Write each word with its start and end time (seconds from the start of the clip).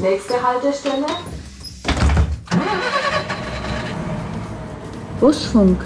Nächste 0.00 0.42
Haltestelle. 0.42 1.04
Busfunk. 5.20 5.84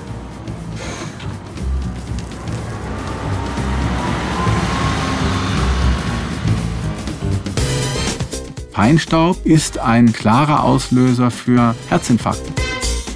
Feinstaub 8.71 9.45
ist 9.45 9.79
ein 9.79 10.13
klarer 10.13 10.63
Auslöser 10.63 11.33
für 11.33 11.75
Herzinfarkte. 11.89 12.53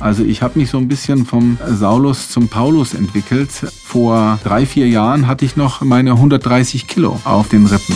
Also 0.00 0.24
ich 0.24 0.42
habe 0.42 0.58
mich 0.58 0.70
so 0.70 0.78
ein 0.78 0.88
bisschen 0.88 1.26
vom 1.26 1.58
Saulus 1.64 2.28
zum 2.28 2.48
Paulus 2.48 2.94
entwickelt. 2.94 3.50
Vor 3.50 4.40
drei, 4.42 4.66
vier 4.66 4.88
Jahren 4.88 5.28
hatte 5.28 5.44
ich 5.44 5.54
noch 5.54 5.80
meine 5.82 6.12
130 6.12 6.88
Kilo 6.88 7.20
auf 7.24 7.48
den 7.50 7.66
Rippen. 7.66 7.94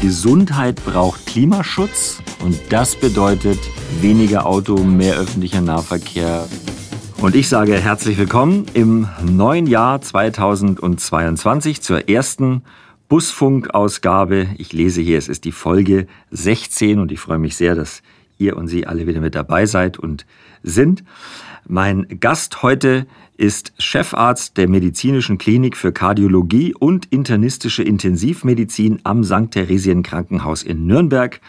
Gesundheit 0.00 0.84
braucht 0.84 1.26
Klimaschutz 1.26 2.23
und 2.44 2.60
das 2.68 2.94
bedeutet 2.94 3.58
weniger 4.02 4.44
Auto, 4.44 4.76
mehr 4.84 5.16
öffentlicher 5.16 5.62
Nahverkehr. 5.62 6.46
Und 7.16 7.34
ich 7.34 7.48
sage 7.48 7.74
herzlich 7.74 8.18
willkommen 8.18 8.66
im 8.74 9.08
neuen 9.24 9.66
Jahr 9.66 10.02
2022 10.02 11.80
zur 11.80 12.06
ersten 12.10 12.62
Busfunk-Ausgabe. 13.08 14.48
Ich 14.58 14.74
lese 14.74 15.00
hier, 15.00 15.16
es 15.16 15.28
ist 15.28 15.44
die 15.46 15.52
Folge 15.52 16.06
16 16.32 16.98
und 16.98 17.12
ich 17.12 17.20
freue 17.20 17.38
mich 17.38 17.56
sehr, 17.56 17.74
dass 17.74 18.02
ihr 18.36 18.58
und 18.58 18.68
Sie 18.68 18.86
alle 18.86 19.06
wieder 19.06 19.20
mit 19.20 19.34
dabei 19.34 19.64
seid 19.64 19.98
und 19.98 20.26
sind. 20.62 21.02
Mein 21.66 22.06
Gast 22.20 22.62
heute 22.62 23.06
ist 23.38 23.72
Chefarzt 23.78 24.58
der 24.58 24.68
Medizinischen 24.68 25.38
Klinik 25.38 25.78
für 25.78 25.92
Kardiologie 25.92 26.74
und 26.74 27.06
internistische 27.06 27.82
Intensivmedizin 27.82 29.00
am 29.04 29.24
St. 29.24 29.50
Theresien 29.50 30.02
Krankenhaus 30.02 30.62
in 30.62 30.86
Nürnberg. 30.86 31.40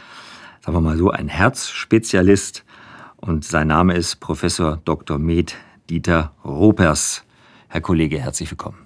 Sagen 0.65 0.77
wir 0.77 0.81
mal 0.81 0.97
so, 0.97 1.11
ein 1.11 1.27
Herzspezialist. 1.27 2.65
Und 3.17 3.45
sein 3.45 3.67
Name 3.67 3.93
ist 3.93 4.15
Professor 4.15 4.81
Dr. 4.83 5.19
Med 5.19 5.53
Dieter 5.91 6.33
Ropers. 6.43 7.23
Herr 7.67 7.81
Kollege, 7.81 8.19
herzlich 8.19 8.49
willkommen. 8.49 8.84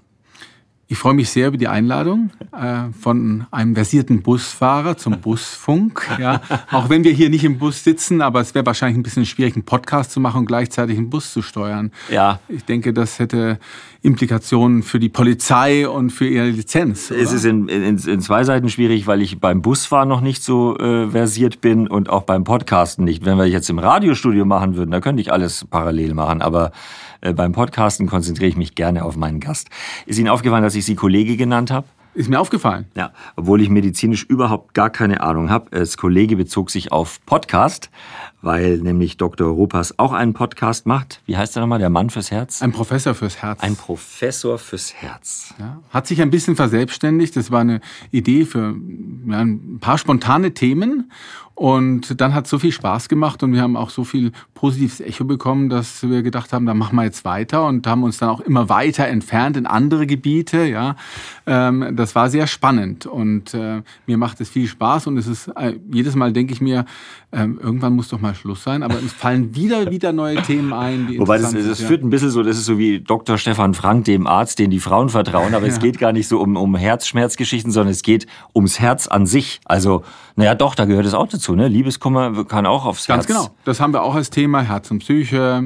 Ich 0.91 0.97
freue 0.97 1.13
mich 1.13 1.29
sehr 1.29 1.49
über 1.49 1.57
die 1.57 1.67
Einladung 1.67 2.31
äh, 2.51 2.91
von 2.99 3.45
einem 3.51 3.75
versierten 3.75 4.23
Busfahrer 4.23 4.97
zum 4.97 5.21
Busfunk. 5.21 6.09
Ja, 6.19 6.41
auch 6.71 6.89
wenn 6.89 7.03
wir 7.03 7.11
hier 7.11 7.29
nicht 7.29 7.43
im 7.43 7.59
Bus 7.59 7.83
sitzen, 7.83 8.21
aber 8.21 8.41
es 8.41 8.55
wäre 8.55 8.65
wahrscheinlich 8.65 8.97
ein 8.97 9.03
bisschen 9.03 9.27
schwierig, 9.27 9.53
einen 9.53 9.65
Podcast 9.65 10.09
zu 10.09 10.19
machen 10.19 10.39
und 10.39 10.45
gleichzeitig 10.47 10.97
einen 10.97 11.11
Bus 11.11 11.31
zu 11.31 11.43
steuern. 11.43 11.91
Ja. 12.09 12.39
Ich 12.47 12.65
denke, 12.65 12.91
das 12.91 13.19
hätte 13.19 13.59
Implikationen 14.01 14.81
für 14.81 14.99
die 14.99 15.09
Polizei 15.09 15.87
und 15.87 16.09
für 16.09 16.27
ihre 16.27 16.49
Lizenz. 16.49 17.11
Oder? 17.11 17.19
Es 17.19 17.33
ist 17.33 17.45
in, 17.45 17.67
in, 17.67 17.83
in, 17.83 18.19
zwei 18.19 18.43
Seiten 18.43 18.67
schwierig, 18.67 19.05
weil 19.05 19.21
ich 19.21 19.39
beim 19.39 19.61
Busfahren 19.61 20.09
noch 20.09 20.21
nicht 20.21 20.43
so 20.43 20.75
äh, 20.79 21.11
versiert 21.11 21.61
bin 21.61 21.87
und 21.87 22.09
auch 22.09 22.23
beim 22.23 22.43
Podcasten 22.43 23.05
nicht. 23.05 23.25
Wenn 23.25 23.37
wir 23.37 23.45
jetzt 23.45 23.69
im 23.69 23.77
Radiostudio 23.77 24.43
machen 24.43 24.75
würden, 24.75 24.89
da 24.89 25.01
könnte 25.01 25.21
ich 25.21 25.31
alles 25.31 25.65
parallel 25.69 26.15
machen, 26.15 26.41
aber 26.41 26.71
beim 27.21 27.51
Podcasten 27.51 28.07
konzentriere 28.07 28.49
ich 28.49 28.57
mich 28.57 28.75
gerne 28.75 29.03
auf 29.03 29.15
meinen 29.15 29.39
Gast. 29.39 29.69
Ist 30.05 30.19
Ihnen 30.19 30.29
aufgefallen, 30.29 30.63
dass 30.63 30.75
ich 30.75 30.85
Sie 30.85 30.95
Kollege 30.95 31.37
genannt 31.37 31.71
habe? 31.71 31.87
Ist 32.15 32.27
mir 32.27 32.39
aufgefallen. 32.39 32.85
Ja, 32.95 33.11
obwohl 33.35 33.61
ich 33.61 33.69
medizinisch 33.69 34.23
überhaupt 34.23 34.73
gar 34.73 34.89
keine 34.89 35.21
Ahnung 35.21 35.49
habe. 35.49 35.71
Als 35.71 35.95
Kollege 35.95 36.35
bezog 36.35 36.71
sich 36.71 36.91
auf 36.91 37.23
Podcast, 37.25 37.91
weil 38.41 38.79
nämlich 38.79 39.17
Dr. 39.17 39.45
Europas 39.45 39.99
auch 39.99 40.11
einen 40.11 40.33
Podcast 40.33 40.87
macht. 40.87 41.21
Wie 41.27 41.37
heißt 41.37 41.55
der 41.55 41.61
nochmal? 41.61 41.77
Der 41.77 41.91
Mann 41.91 42.09
fürs 42.09 42.31
Herz? 42.31 42.63
Ein 42.63 42.71
Professor 42.71 43.13
fürs 43.13 43.43
Herz. 43.43 43.61
Ein 43.61 43.75
Professor 43.75 44.57
fürs 44.57 44.95
Herz. 44.95 45.53
Ja, 45.59 45.79
hat 45.91 46.07
sich 46.07 46.21
ein 46.21 46.31
bisschen 46.31 46.55
verselbstständigt. 46.55 47.35
Das 47.35 47.51
war 47.51 47.61
eine 47.61 47.79
Idee 48.11 48.43
für 48.43 48.75
ja, 49.27 49.39
ein 49.39 49.77
paar 49.79 49.99
spontane 49.99 50.53
Themen. 50.55 51.11
Und 51.59 52.21
dann 52.21 52.33
hat 52.33 52.45
es 52.45 52.51
so 52.51 52.57
viel 52.57 52.71
Spaß 52.71 53.09
gemacht 53.09 53.43
und 53.43 53.51
wir 53.51 53.61
haben 53.61 53.75
auch 53.75 53.89
so 53.89 54.05
viel 54.05 54.31
positives 54.53 55.01
Echo 55.01 55.25
bekommen, 55.25 55.67
dass 55.67 56.09
wir 56.09 56.23
gedacht 56.23 56.53
haben, 56.53 56.65
da 56.65 56.73
machen 56.73 56.95
wir 56.95 57.03
jetzt 57.03 57.25
weiter 57.25 57.67
und 57.67 57.85
haben 57.85 58.03
uns 58.03 58.17
dann 58.17 58.29
auch 58.29 58.39
immer 58.39 58.69
weiter 58.69 59.05
entfernt 59.07 59.57
in 59.57 59.65
andere 59.65 60.07
Gebiete. 60.07 60.63
Ja, 60.63 60.95
ähm, 61.45 61.97
das 61.97 62.15
war 62.15 62.29
sehr 62.29 62.47
spannend 62.47 63.07
und 63.07 63.53
äh, 63.53 63.81
mir 64.07 64.17
macht 64.17 64.39
es 64.39 64.49
viel 64.49 64.67
Spaß 64.67 65.07
und 65.07 65.17
es 65.17 65.27
ist 65.27 65.49
äh, 65.49 65.73
jedes 65.91 66.15
Mal 66.15 66.31
denke 66.31 66.53
ich 66.53 66.61
mir, 66.61 66.85
äh, 67.31 67.39
irgendwann 67.41 67.93
muss 67.93 68.07
doch 68.07 68.21
mal 68.21 68.33
Schluss 68.33 68.63
sein. 68.63 68.81
Aber 68.81 68.95
es 68.95 69.11
fallen 69.11 69.53
wieder 69.53 69.91
wieder 69.91 70.13
neue 70.13 70.41
Themen 70.41 70.71
ein. 70.71 71.13
Wobei 71.17 71.37
das, 71.39 71.51
das 71.51 71.81
führt 71.81 72.03
ein 72.03 72.09
bisschen 72.09 72.29
so, 72.29 72.41
das 72.41 72.57
ist 72.57 72.65
so 72.65 72.77
wie 72.77 73.01
Dr. 73.01 73.37
Stefan 73.37 73.73
Frank, 73.73 74.05
dem 74.05 74.27
Arzt, 74.27 74.59
den 74.59 74.69
die 74.71 74.79
Frauen 74.79 75.09
vertrauen. 75.09 75.53
Aber 75.53 75.67
ja. 75.67 75.73
es 75.73 75.79
geht 75.79 75.99
gar 75.99 76.13
nicht 76.13 76.27
so 76.27 76.39
um, 76.39 76.55
um 76.55 76.75
Herzschmerzgeschichten, 76.75 77.71
sondern 77.71 77.91
es 77.91 78.01
geht 78.01 78.27
ums 78.55 78.79
Herz 78.79 79.07
an 79.07 79.25
sich. 79.25 79.59
Also 79.65 80.03
naja, 80.39 80.55
doch, 80.55 80.73
da 80.73 80.85
gehört 80.85 81.05
es 81.05 81.13
auch 81.13 81.27
dazu. 81.27 81.53
Ne? 81.53 81.67
Liebeskummer 81.67 82.45
kann 82.45 82.65
auch 82.65 82.85
aufs 82.85 83.07
Ganz 83.07 83.27
Herz. 83.27 83.35
Ganz 83.35 83.47
genau. 83.47 83.57
Das 83.65 83.81
haben 83.81 83.91
wir 83.91 84.03
auch 84.03 84.15
als 84.15 84.29
Thema. 84.29 84.61
Herz 84.61 84.89
und 84.89 84.99
Psyche, 84.99 85.61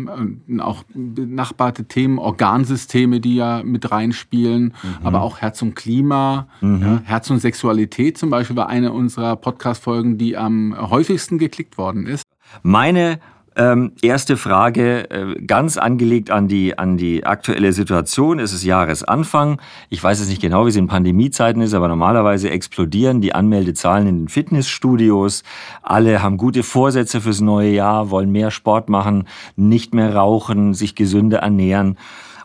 auch 0.61 0.84
benachbarte 0.95 1.85
Themen, 1.85 2.17
Organsysteme, 2.17 3.19
die 3.19 3.35
ja 3.35 3.62
mit 3.63 3.91
reinspielen, 3.91 4.73
mhm. 4.81 5.06
aber 5.06 5.22
auch 5.22 5.38
Herz 5.38 5.62
und 5.62 5.75
Klima, 5.75 6.47
mhm. 6.59 6.81
ja, 6.81 7.01
Herz 7.03 7.29
und 7.29 7.38
Sexualität 7.38 8.17
zum 8.17 8.31
Beispiel 8.31 8.56
war 8.56 8.67
eine 8.67 8.94
unserer 8.94 9.35
Podcast-Folgen, 9.35 10.17
die 10.17 10.38
am 10.38 10.75
häufigsten 10.75 11.38
geklickt 11.38 11.78
worden 11.78 12.07
ist. 12.07 12.23
Meine 12.63 13.19
ähm, 13.56 13.91
erste 14.02 14.38
Frage, 14.38 15.09
äh, 15.09 15.41
ganz 15.46 15.78
angelegt 15.78 16.31
an 16.31 16.47
die, 16.47 16.78
an 16.78 16.97
die 16.97 17.25
aktuelle 17.25 17.74
Situation. 17.74 18.40
Es 18.40 18.53
ist 18.53 18.64
Jahresanfang. 18.64 19.62
Ich 19.90 20.03
weiß 20.03 20.19
jetzt 20.19 20.30
nicht 20.30 20.41
genau, 20.41 20.66
wie 20.66 20.69
es 20.69 20.75
in 20.75 20.88
Pandemiezeiten 20.88 21.62
ist, 21.62 21.74
aber 21.74 21.88
normalerweise 21.88 22.50
explodieren 22.50 23.22
die 23.22 23.36
Anmeldezahlen 23.36 24.08
in 24.08 24.19
den 24.22 24.28
Fitnessstudios. 24.28 25.44
Alle 25.81 26.22
haben 26.22 26.38
gute 26.38 26.63
Vorsätze 26.63 27.22
fürs 27.22 27.42
neue 27.42 27.72
Jahr, 27.72 28.09
wollen 28.09 28.31
mehr 28.31 28.52
Sport 28.52 28.90
machen, 28.90 29.28
nicht 29.56 29.94
mehr 29.94 30.16
rauchen, 30.16 30.74
sich 30.74 30.96
gesünder 30.96 31.40
ernähren. 31.40 31.97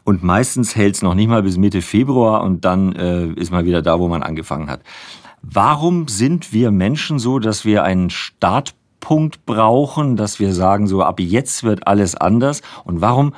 Und 0.05 0.23
meistens 0.23 0.75
hält 0.75 0.95
es 0.95 1.03
noch 1.03 1.15
nicht 1.15 1.29
mal 1.29 1.43
bis 1.43 1.59
Mitte 1.59 1.83
Februar 1.83 2.43
und 2.43 2.65
dann 2.65 2.95
äh, 2.97 3.27
ist 3.33 3.53
man 3.53 3.67
wieder 3.67 3.83
da, 3.83 3.99
wo 3.99 4.09
man 4.09 4.23
angefangen 4.23 4.71
hat. 4.71 4.81
Warum 5.43 6.09
sind 6.09 6.53
wir 6.53 6.71
Menschen 6.71 7.19
so, 7.19 7.39
dass 7.39 7.65
wir 7.65 7.85
einen 7.85 8.11
Start 8.11 8.75
Punkt 9.01 9.47
brauchen, 9.47 10.17
dass 10.17 10.39
wir 10.41 10.53
sagen, 10.53 10.87
so 10.87 11.03
ab 11.03 11.21
jetzt 11.21 11.65
wird 11.65 11.87
alles 11.87 12.15
anders? 12.15 12.63
Und 12.85 13.01
warum 13.01 13.35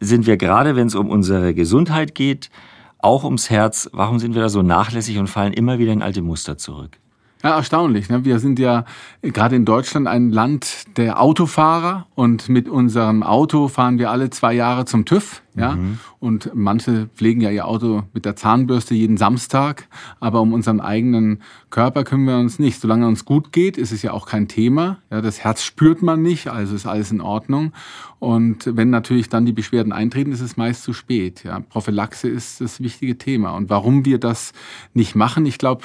sind 0.00 0.26
wir 0.26 0.36
gerade, 0.36 0.76
wenn 0.76 0.86
es 0.86 0.94
um 0.94 1.08
unsere 1.10 1.54
Gesundheit 1.54 2.14
geht, 2.14 2.50
auch 2.98 3.24
ums 3.24 3.50
Herz, 3.50 3.88
warum 3.92 4.18
sind 4.18 4.34
wir 4.34 4.42
da 4.42 4.48
so 4.48 4.62
nachlässig 4.62 5.18
und 5.18 5.28
fallen 5.28 5.52
immer 5.52 5.78
wieder 5.78 5.92
in 5.92 6.02
alte 6.02 6.22
Muster 6.22 6.58
zurück? 6.58 6.98
Ja, 7.42 7.56
erstaunlich. 7.56 8.08
Ne? 8.08 8.24
Wir 8.24 8.40
sind 8.40 8.58
ja 8.58 8.84
gerade 9.22 9.54
in 9.54 9.64
Deutschland 9.64 10.08
ein 10.08 10.30
Land 10.30 10.96
der 10.96 11.20
Autofahrer 11.22 12.06
und 12.16 12.48
mit 12.48 12.68
unserem 12.68 13.22
Auto 13.22 13.68
fahren 13.68 13.98
wir 13.98 14.10
alle 14.10 14.30
zwei 14.30 14.54
Jahre 14.54 14.86
zum 14.86 15.04
TÜV. 15.04 15.42
Ja? 15.58 15.76
Mhm. 15.76 15.98
Und 16.20 16.50
manche 16.54 17.08
pflegen 17.14 17.40
ja 17.40 17.50
ihr 17.50 17.66
Auto 17.66 18.02
mit 18.12 18.24
der 18.24 18.36
Zahnbürste 18.36 18.94
jeden 18.94 19.16
Samstag, 19.16 19.88
aber 20.20 20.40
um 20.40 20.52
unseren 20.52 20.80
eigenen 20.80 21.42
Körper 21.70 22.04
kümmern 22.04 22.26
wir 22.26 22.38
uns 22.38 22.58
nicht. 22.58 22.80
Solange 22.80 23.06
uns 23.06 23.24
gut 23.24 23.52
geht, 23.52 23.76
ist 23.78 23.92
es 23.92 24.02
ja 24.02 24.12
auch 24.12 24.26
kein 24.26 24.48
Thema. 24.48 24.98
Ja, 25.10 25.20
das 25.20 25.40
Herz 25.40 25.62
spürt 25.62 26.02
man 26.02 26.22
nicht, 26.22 26.48
also 26.48 26.74
ist 26.74 26.86
alles 26.86 27.10
in 27.10 27.20
Ordnung. 27.20 27.72
Und 28.18 28.68
wenn 28.74 28.90
natürlich 28.90 29.28
dann 29.28 29.46
die 29.46 29.52
Beschwerden 29.52 29.92
eintreten, 29.92 30.32
ist 30.32 30.40
es 30.40 30.56
meist 30.56 30.82
zu 30.82 30.92
spät. 30.92 31.44
Ja, 31.44 31.60
Prophylaxe 31.60 32.28
ist 32.28 32.60
das 32.60 32.82
wichtige 32.82 33.16
Thema. 33.16 33.52
Und 33.52 33.70
warum 33.70 34.04
wir 34.04 34.18
das 34.18 34.52
nicht 34.92 35.14
machen, 35.14 35.46
ich 35.46 35.58
glaube, 35.58 35.84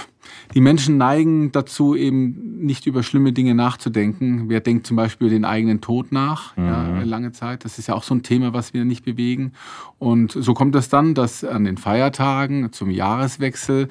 die 0.54 0.62
Menschen 0.62 0.98
neigen 0.98 1.52
dazu, 1.52 1.96
eben 1.96 2.64
nicht 2.64 2.86
über 2.88 3.04
schlimme 3.04 3.34
Dinge 3.34 3.56
nachzudenken. 3.56 4.50
Wer 4.50 4.62
denkt 4.62 4.88
zum 4.88 4.96
Beispiel 4.96 5.30
den 5.30 5.46
eigenen 5.46 5.82
Tod 5.82 6.12
nach, 6.12 6.56
mhm. 6.58 6.66
ja, 6.66 7.04
lange 7.04 7.32
Zeit? 7.34 7.66
Das 7.66 7.78
ist 7.78 7.88
ja 7.88 7.94
auch 7.94 8.04
so 8.04 8.16
ein 8.16 8.24
Thema, 8.24 8.54
was 8.54 8.74
wir 8.74 8.86
nicht 8.86 9.04
bewegen. 9.04 9.54
Und 10.00 10.31
so 10.31 10.53
kommt 10.53 10.75
es 10.75 10.90
dann, 10.90 11.13
dass 11.13 11.44
an 11.44 11.63
den 11.63 11.78
Feiertagen 11.78 12.74
zum 12.74 12.90
Jahreswechsel 12.90 13.88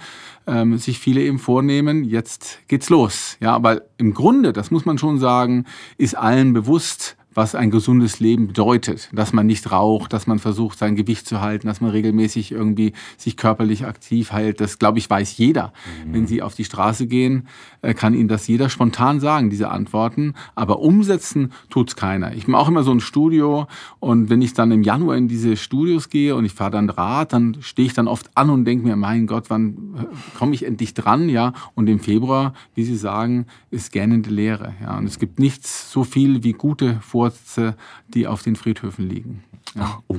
ähm, 0.46 0.76
sich 0.76 0.98
viele 0.98 1.22
eben 1.22 1.38
vornehmen, 1.38 2.04
jetzt 2.04 2.58
geht's 2.68 2.90
los. 2.90 3.38
Ja, 3.40 3.54
aber 3.54 3.82
im 3.96 4.12
Grunde, 4.12 4.52
das 4.52 4.70
muss 4.70 4.84
man 4.84 4.98
schon 4.98 5.18
sagen, 5.18 5.64
ist 5.96 6.14
allen 6.14 6.52
bewusst, 6.52 7.16
was 7.34 7.54
ein 7.54 7.70
gesundes 7.70 8.20
Leben 8.20 8.48
bedeutet. 8.48 9.08
Dass 9.12 9.32
man 9.32 9.46
nicht 9.46 9.70
raucht, 9.70 10.12
dass 10.12 10.26
man 10.26 10.38
versucht, 10.38 10.78
sein 10.78 10.96
Gewicht 10.96 11.26
zu 11.26 11.40
halten, 11.40 11.66
dass 11.66 11.80
man 11.80 11.90
regelmäßig 11.90 12.52
irgendwie 12.52 12.92
sich 13.16 13.36
körperlich 13.36 13.86
aktiv 13.86 14.32
hält. 14.32 14.60
Das, 14.60 14.78
glaube 14.78 14.98
ich, 14.98 15.08
weiß 15.08 15.36
jeder. 15.38 15.72
Mhm. 16.06 16.14
Wenn 16.14 16.26
Sie 16.26 16.42
auf 16.42 16.54
die 16.54 16.64
Straße 16.64 17.06
gehen, 17.06 17.48
äh, 17.80 17.94
kann 17.94 18.14
Ihnen 18.14 18.28
das 18.28 18.46
jeder 18.46 18.68
spontan 18.68 19.20
sagen, 19.20 19.50
diese 19.50 19.70
Antworten. 19.70 20.34
Aber 20.54 20.80
umsetzen 20.80 21.52
tut's 21.70 21.96
keiner. 21.96 22.34
Ich 22.34 22.46
bin 22.46 22.54
auch 22.54 22.68
immer 22.68 22.82
so 22.82 22.92
ein 22.92 23.00
Studio 23.00 23.66
und 24.00 24.30
wenn 24.30 24.42
ich 24.42 24.54
dann 24.54 24.70
im 24.70 24.82
Januar 24.82 25.16
in 25.16 25.28
diese 25.28 25.56
Studios 25.56 26.08
gehe 26.08 26.36
und 26.36 26.44
ich 26.44 26.52
fahre 26.52 26.72
dann 26.72 26.90
Rad, 26.90 27.32
dann 27.32 27.56
stehe 27.60 27.86
ich 27.86 27.94
dann 27.94 28.08
oft 28.08 28.30
an 28.34 28.50
und 28.50 28.64
denke 28.64 28.86
mir, 28.86 28.96
mein 28.96 29.26
Gott, 29.26 29.44
wann 29.48 29.94
äh, 29.96 30.38
komme 30.38 30.54
ich 30.54 30.64
endlich 30.64 30.94
dran? 30.94 31.28
Ja, 31.28 31.52
und 31.74 31.88
im 31.88 32.00
Februar, 32.00 32.54
wie 32.74 32.84
Sie 32.84 32.96
sagen, 32.96 33.46
ist 33.70 33.92
gähnende 33.92 34.30
Leere. 34.30 34.74
Ja, 34.82 34.98
und 34.98 35.06
es 35.06 35.18
gibt 35.18 35.38
nichts 35.38 35.90
so 35.90 36.04
viel 36.04 36.42
wie 36.42 36.52
gute 36.52 37.00
Vor 37.00 37.21
Vorsätze, 37.22 37.76
die 38.08 38.26
auf 38.26 38.42
den 38.42 38.56
Friedhöfen 38.56 39.08
liegen. 39.08 39.44
Ja. 39.74 40.02
Oh. 40.08 40.16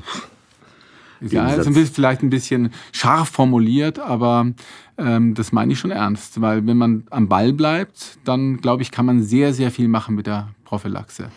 Ja, 1.22 1.48
ist 1.50 1.68
ein 1.68 1.74
bisschen, 1.74 1.94
vielleicht 1.94 2.22
ein 2.22 2.30
bisschen 2.30 2.74
scharf 2.92 3.30
formuliert, 3.30 3.98
aber 3.98 4.52
ähm, 4.98 5.34
das 5.36 5.54
meine 5.54 5.72
ich 5.72 5.80
schon 5.80 5.92
ernst, 5.92 6.42
weil 6.42 6.66
wenn 6.68 6.78
man 6.78 7.04
am 7.12 7.30
Ball 7.30 7.54
bleibt, 7.54 8.18
dann 8.26 8.58
glaube 8.58 8.84
ich, 8.84 8.92
kann 8.92 9.06
man 9.06 9.24
sehr, 9.24 9.54
sehr 9.54 9.72
viel 9.72 9.88
machen 9.88 10.16
mit 10.16 10.28
der 10.28 10.50
Prophylaxe. 10.66 11.30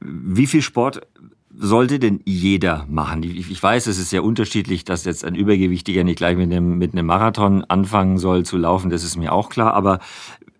Wie 0.00 0.48
viel 0.48 0.62
Sport 0.62 1.02
sollte 1.54 1.98
denn 2.00 2.20
jeder 2.24 2.86
machen? 2.88 3.22
Ich 3.22 3.62
weiß, 3.62 3.86
es 3.86 3.98
ist 3.98 4.10
sehr 4.10 4.24
unterschiedlich, 4.24 4.84
dass 4.84 5.04
jetzt 5.04 5.24
ein 5.24 5.34
Übergewichtiger 5.36 6.02
nicht 6.02 6.16
gleich 6.16 6.36
mit 6.36 6.50
einem, 6.50 6.78
mit 6.78 6.92
einem 6.92 7.06
Marathon 7.06 7.64
anfangen 7.64 8.18
soll 8.18 8.44
zu 8.44 8.56
laufen, 8.56 8.90
das 8.90 9.04
ist 9.04 9.16
mir 9.16 9.32
auch 9.32 9.50
klar. 9.50 9.74
Aber 9.74 10.00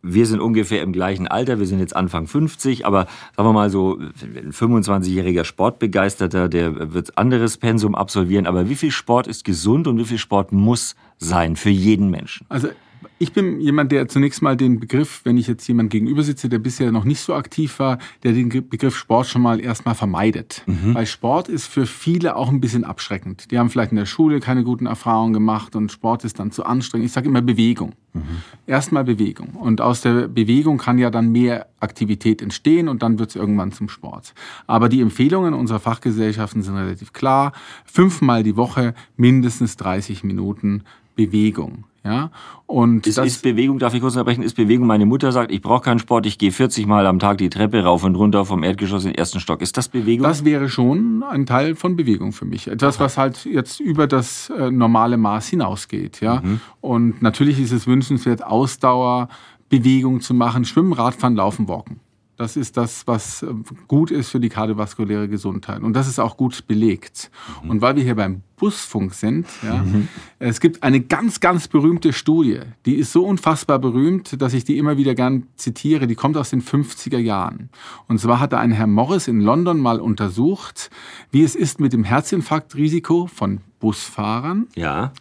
wir 0.03 0.27
sind 0.27 0.41
ungefähr 0.41 0.83
im 0.83 0.93
gleichen 0.93 1.29
Alter, 1.29 1.59
wir 1.59 1.67
sind 1.67 1.79
jetzt 1.79 1.95
Anfang 1.95 2.27
50, 2.27 2.85
aber 2.85 3.07
sagen 3.37 3.49
wir 3.49 3.53
mal 3.53 3.71
so, 3.71 3.99
ein 3.99 4.53
25-jähriger 4.53 5.45
Sportbegeisterter, 5.45 6.49
der 6.49 6.93
wird 6.93 7.17
anderes 7.17 7.57
Pensum 7.57 7.95
absolvieren. 7.95 8.47
Aber 8.47 8.69
wie 8.69 8.75
viel 8.75 8.91
Sport 8.91 9.27
ist 9.27 9.45
gesund 9.45 9.87
und 9.87 9.99
wie 9.99 10.05
viel 10.05 10.19
Sport 10.19 10.53
muss 10.53 10.97
sein 11.19 11.57
für 11.57 11.71
jeden 11.71 12.11
Menschen? 12.11 12.47
Also 12.49 12.69
ich 13.19 13.33
bin 13.33 13.61
jemand, 13.61 13.93
der 13.93 14.09
zunächst 14.09 14.43
mal 14.43 14.57
den 14.57 14.81
Begriff, 14.81 15.21
wenn 15.25 15.37
ich 15.37 15.47
jetzt 15.47 15.67
jemand 15.69 15.91
gegenüber 15.91 16.23
sitze, 16.23 16.49
der 16.49 16.59
bisher 16.59 16.91
noch 16.91 17.05
nicht 17.05 17.21
so 17.21 17.35
aktiv 17.35 17.79
war, 17.79 17.99
der 18.25 18.33
den 18.33 18.49
Begriff 18.49 18.97
Sport 18.97 19.29
schon 19.29 19.43
mal 19.43 19.61
erstmal 19.61 19.95
vermeidet. 19.95 20.63
Mhm. 20.67 20.95
Weil 20.95 21.07
Sport 21.07 21.49
ist 21.49 21.67
für 21.67 21.87
viele 21.87 22.35
auch 22.35 22.49
ein 22.49 22.61
bisschen 22.61 22.85
abschreckend. 22.85 23.51
Die 23.51 23.59
haben 23.59 23.71
vielleicht 23.71 23.93
in 23.93 23.99
der 23.99 24.07
Schule 24.07 24.41
keine 24.41 24.65
guten 24.65 24.87
Erfahrungen 24.87 25.33
gemacht 25.33 25.77
und 25.77 25.93
Sport 25.93 26.25
ist 26.25 26.41
dann 26.41 26.51
zu 26.51 26.65
anstrengend. 26.65 27.07
Ich 27.07 27.13
sage 27.13 27.29
immer 27.29 27.43
Bewegung. 27.43 27.93
Mhm. 28.13 28.23
Erstmal 28.67 29.05
Bewegung. 29.05 29.51
Und 29.51 29.81
aus 29.81 30.01
der 30.01 30.29
Bewegung 30.29 30.79
kann 30.79 30.99
ja 30.99 31.11
dann 31.11 31.31
mehr 31.31 31.69
Aktivität 31.81 32.43
entstehen 32.43 32.89
und 32.89 33.03
dann 33.03 33.19
wird 33.19 33.31
es 33.31 33.37
irgendwann 33.37 33.73
zum 33.73 33.89
Sport. 33.89 34.35
Aber 34.67 34.89
die 34.89 35.01
Empfehlungen 35.01 35.55
unserer 35.55 35.81
Fachgesellschaften 35.81 36.63
sind 36.63 36.75
relativ 36.75 37.13
klar. 37.13 37.53
Fünfmal 37.85 38.43
die 38.43 38.57
Woche 38.57 38.95
mindestens 39.17 39.77
30 39.77 40.25
Minuten 40.25 40.83
Bewegung. 41.15 41.85
Ja, 42.05 42.33
und 42.67 43.07
ist, 43.07 43.19
das, 43.19 43.27
ist 43.27 43.43
Bewegung, 43.43 43.79
darf 43.79 43.95
ich 43.95 44.01
kurz 44.01 44.15
unterbrechen, 44.15 44.43
ist 44.43 44.55
Bewegung, 44.55 44.89
meine 44.89 45.07
Mutter 45.07 45.31
sagt, 45.31 45.53
ich 45.53 45.63
brauche 45.63 45.83
keinen 45.83 46.01
Sport, 46.01 46.27
ich 46.27 46.37
gehe 46.37 46.51
40 46.51 46.85
Mal 46.87 47.07
am 47.07 47.21
Tag 47.21 47.39
die 47.39 47.49
Treppe 47.49 47.85
rauf 47.85 48.03
und 48.03 48.17
runter 48.17 48.45
vom 48.45 48.65
Erdgeschoss 48.65 49.05
in 49.05 49.11
den 49.11 49.19
ersten 49.19 49.39
Stock. 49.39 49.63
Ist 49.63 49.77
das 49.77 49.89
Bewegung? 49.89 50.25
Das 50.25 50.45
wäre 50.45 50.69
schon 50.69 51.23
ein 51.23 51.47
Teil 51.47 51.77
von 51.77 51.95
Bewegung 51.95 52.33
für 52.33 52.45
mich. 52.45 52.67
Etwas, 52.67 52.99
was 52.99 53.19
halt 53.19 53.45
jetzt 53.45 53.79
über 53.79 54.09
das 54.09 54.51
äh, 54.51 54.73
normale 54.73 55.17
Maß 55.17 55.47
hinausgeht. 55.49 56.21
Ja? 56.21 56.41
Mhm. 56.43 56.61
Und 56.81 57.23
natürlich 57.23 57.61
ist 57.61 57.71
es 57.71 57.87
wünschenswert, 57.87 58.45
Ausdauer, 58.45 59.29
Bewegung 59.69 60.21
zu 60.21 60.35
machen, 60.35 60.65
Schwimmen, 60.65 60.93
Radfahren, 60.93 61.37
Laufen, 61.37 61.69
Walken. 61.69 62.01
Das 62.43 62.57
ist 62.57 62.77
das, 62.77 63.07
was 63.07 63.45
äh, 63.45 63.55
gut 63.87 64.11
ist 64.11 64.31
für 64.31 64.41
die 64.41 64.49
kardiovaskuläre 64.49 65.29
Gesundheit. 65.29 65.81
Und 65.81 65.93
das 65.93 66.09
ist 66.09 66.19
auch 66.19 66.37
gut 66.37 66.67
belegt. 66.67 67.31
Mhm. 67.63 67.71
Und 67.71 67.83
weil 67.83 67.95
wir 67.95 68.03
hier 68.03 68.17
beim 68.17 68.43
Busfunk 68.57 69.15
sind, 69.15 69.47
ja, 69.63 69.77
mhm. 69.77 70.09
es 70.41 70.59
gibt 70.59 70.83
eine 70.83 71.01
ganz, 71.01 71.39
ganz 71.39 71.69
berühmte 71.69 72.13
Studie. 72.13 72.59
Die 72.85 72.97
ist 72.97 73.13
so 73.13 73.25
unfassbar 73.25 73.79
berühmt, 73.79 74.43
dass 74.43 74.55
ich 74.55 74.65
die 74.65 74.77
immer 74.77 74.97
wieder 74.97 75.15
gern 75.15 75.47
zitiere. 75.55 76.09
Die 76.09 76.17
kommt 76.17 76.37
aus 76.37 76.51
den 76.51 76.63
50er 76.63 77.19
Jahren. 77.19 77.71
Und 78.09 78.19
zwar 78.19 78.41
hat 78.41 78.53
da 78.53 78.59
ein 78.59 78.73
Herr 78.73 78.89
Morris 78.89 79.29
in 79.29 79.41
London 79.41 79.79
mal 79.79 80.01
untersucht, 80.01 80.91
wie 81.31 81.45
es 81.45 81.55
ist 81.55 81.79
mit 81.79 81.93
dem 81.93 82.03
Herzinfarktrisiko 82.03 83.29
von 83.29 83.61
Busfahrern 83.79 84.67
ja. 84.75 85.13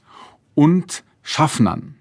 und 0.56 1.04
Schaffnern. 1.22 1.94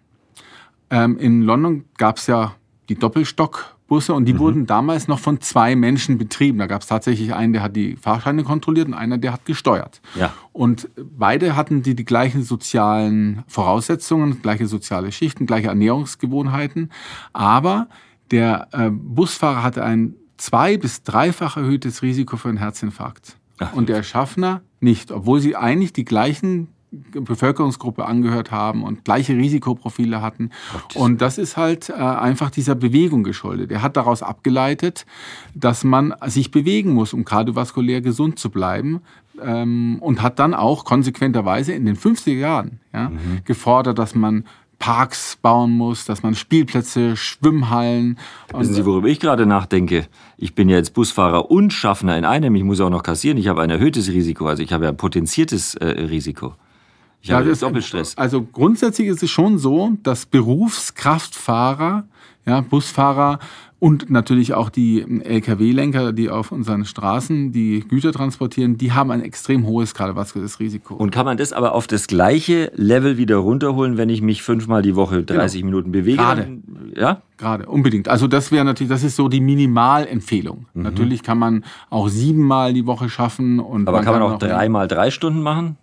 Ähm, 0.89 1.19
in 1.19 1.43
London 1.43 1.85
gab 1.99 2.17
es 2.17 2.27
ja 2.27 2.55
die 2.89 2.95
Doppelstock 2.95 3.77
Busse 3.91 4.15
und 4.15 4.25
die 4.27 4.35
mhm. 4.35 4.39
wurden 4.39 4.67
damals 4.67 5.09
noch 5.09 5.19
von 5.19 5.41
zwei 5.41 5.75
Menschen 5.75 6.17
betrieben. 6.17 6.59
Da 6.59 6.67
gab 6.67 6.83
es 6.83 6.87
tatsächlich 6.87 7.35
einen, 7.35 7.53
der 7.53 7.63
hat 7.63 7.75
die 7.75 7.97
Fahrscheine 7.97 8.45
kontrolliert 8.45 8.87
und 8.87 8.95
einer, 8.95 9.19
der 9.19 9.33
hat 9.33 9.45
gesteuert. 9.45 10.01
Ja. 10.15 10.33
Und 10.53 10.89
beide 10.97 11.57
hatten 11.57 11.83
die, 11.83 11.97
die 11.97 12.05
gleichen 12.05 12.45
sozialen 12.45 13.43
Voraussetzungen, 13.49 14.41
gleiche 14.43 14.69
soziale 14.69 15.11
Schichten, 15.11 15.45
gleiche 15.45 15.69
Ernährungsgewohnheiten. 15.69 16.93
Aber 17.33 17.89
der 18.31 18.69
äh, 18.71 18.91
Busfahrer 18.91 19.65
hatte 19.65 19.83
ein 19.83 20.15
zwei- 20.37 20.77
bis 20.77 21.03
dreifach 21.03 21.57
erhöhtes 21.57 22.03
Risiko 22.03 22.37
für 22.37 22.49
einen 22.49 22.59
Herzinfarkt. 22.59 23.37
Ach, 23.59 23.73
und 23.73 23.89
der 23.89 24.05
Schaffner 24.05 24.63
nicht, 24.79 25.11
obwohl 25.11 25.41
sie 25.41 25.57
eigentlich 25.57 25.93
die 25.93 26.05
gleichen 26.05 26.69
Bevölkerungsgruppe 26.93 28.05
angehört 28.05 28.51
haben 28.51 28.83
und 28.83 29.05
gleiche 29.05 29.35
Risikoprofile 29.35 30.23
hatten. 30.23 30.51
Und 30.95 31.21
das 31.21 31.39
ist 31.39 31.57
halt 31.57 31.89
äh, 31.89 31.93
einfach 31.93 32.51
dieser 32.51 32.75
Bewegung 32.75 33.23
geschuldet. 33.23 33.71
Er 33.71 33.83
hat 33.83 33.97
daraus 33.97 34.23
abgeleitet, 34.23 35.07
dass 35.55 35.85
man 35.85 36.15
sich 36.27 36.51
bewegen 36.51 36.93
muss, 36.93 37.13
um 37.13 37.25
kardiovaskulär 37.25 38.01
gesund 38.01 38.39
zu 38.39 38.51
bleiben. 38.51 39.03
Ähm, 39.41 39.99
und 40.01 40.21
hat 40.21 40.39
dann 40.39 40.53
auch 40.53 40.85
konsequenterweise 40.85 41.73
in 41.73 41.87
den 41.87 41.97
50er 41.97 42.33
Jahren 42.33 42.81
ja, 42.93 43.09
mhm. 43.09 43.41
gefordert, 43.45 43.99
dass 43.99 44.15
man 44.15 44.45
Parks 44.79 45.39
bauen 45.41 45.71
muss, 45.71 46.07
dass 46.07 46.23
man 46.23 46.35
Spielplätze, 46.35 47.17
Schwimmhallen. 47.17 48.19
Wissen 48.53 48.75
Sie, 48.75 48.85
worüber 48.85 49.09
ich 49.09 49.21
gerade 49.21 49.47
nachdenke? 49.47 50.09
Ich 50.37 50.55
bin 50.55 50.69
ja 50.69 50.77
jetzt 50.77 50.95
Busfahrer 50.95 51.51
und 51.51 51.73
Schaffner 51.73 52.19
in 52.19 52.25
einem. 52.25 52.55
Ich 52.57 52.65
muss 52.65 52.81
auch 52.81 52.91
noch 52.91 53.03
kassieren. 53.03 53.39
Ich 53.39 53.47
habe 53.47 53.63
ein 53.63 53.71
erhöhtes 53.71 54.09
Risiko. 54.09 54.47
Also 54.47 54.63
ich 54.63 54.73
habe 54.73 54.85
ja 54.85 54.91
ein 54.91 54.97
potenziertes 54.97 55.75
äh, 55.75 55.87
Risiko. 55.87 56.55
Ich 57.23 57.31
habe 57.33 57.49
ja, 57.49 57.55
Doppelstress. 57.55 58.17
Also 58.17 58.43
grundsätzlich 58.43 59.09
ist 59.09 59.23
es 59.23 59.31
schon 59.31 59.59
so, 59.59 59.93
dass 60.03 60.27
Berufskraftfahrer, 60.27 62.05
ja, 62.47 62.61
Busfahrer 62.63 63.39
und 63.81 64.11
natürlich 64.11 64.53
auch 64.53 64.69
die 64.69 65.01
Lkw-Lenker, 65.01 66.13
die 66.13 66.29
auf 66.29 66.53
unseren 66.53 66.85
Straßen 66.85 67.51
die 67.51 67.81
Güter 67.81 68.13
transportieren, 68.13 68.77
die 68.77 68.93
haben 68.93 69.11
ein 69.11 69.23
extrem 69.23 69.67
hohes 69.67 69.95
kardiovaskuläres 69.95 70.61
Risiko. 70.61 70.95
Und 70.95 71.11
kann 71.11 71.25
man 71.25 71.39
das 71.39 71.55
aber 71.55 71.75
auf 71.75 71.87
das 71.87 72.07
gleiche 72.07 72.71
Level 72.75 73.17
wieder 73.17 73.37
runterholen, 73.37 73.97
wenn 73.97 74.11
ich 74.11 74.21
mich 74.21 74.43
fünfmal 74.43 74.83
die 74.83 74.97
Woche 74.97 75.23
30 75.23 75.63
genau. 75.63 75.71
Minuten 75.71 75.93
bewege? 75.93 76.19
Gerade. 76.19 76.59
Ja? 76.95 77.23
Gerade, 77.39 77.67
unbedingt. 77.67 78.09
Also 78.09 78.27
das 78.27 78.53
wäre 78.53 78.67
natürlich, 78.67 78.91
das 78.91 79.03
ist 79.03 79.17
so 79.17 79.29
die 79.29 79.41
Minimalempfehlung. 79.41 80.67
Mhm. 80.75 80.83
Natürlich 80.83 81.23
kann 81.23 81.39
man 81.39 81.65
auch 81.89 82.09
siebenmal 82.09 82.75
die 82.75 82.85
Woche 82.85 83.09
schaffen. 83.09 83.61
Und 83.61 83.89
aber 83.89 84.03
kann 84.03 84.13
man 84.13 84.23
auch 84.23 84.39
dreimal 84.39 84.89
drei 84.89 85.11
Stunden 85.11 85.43
machen? 85.43 85.79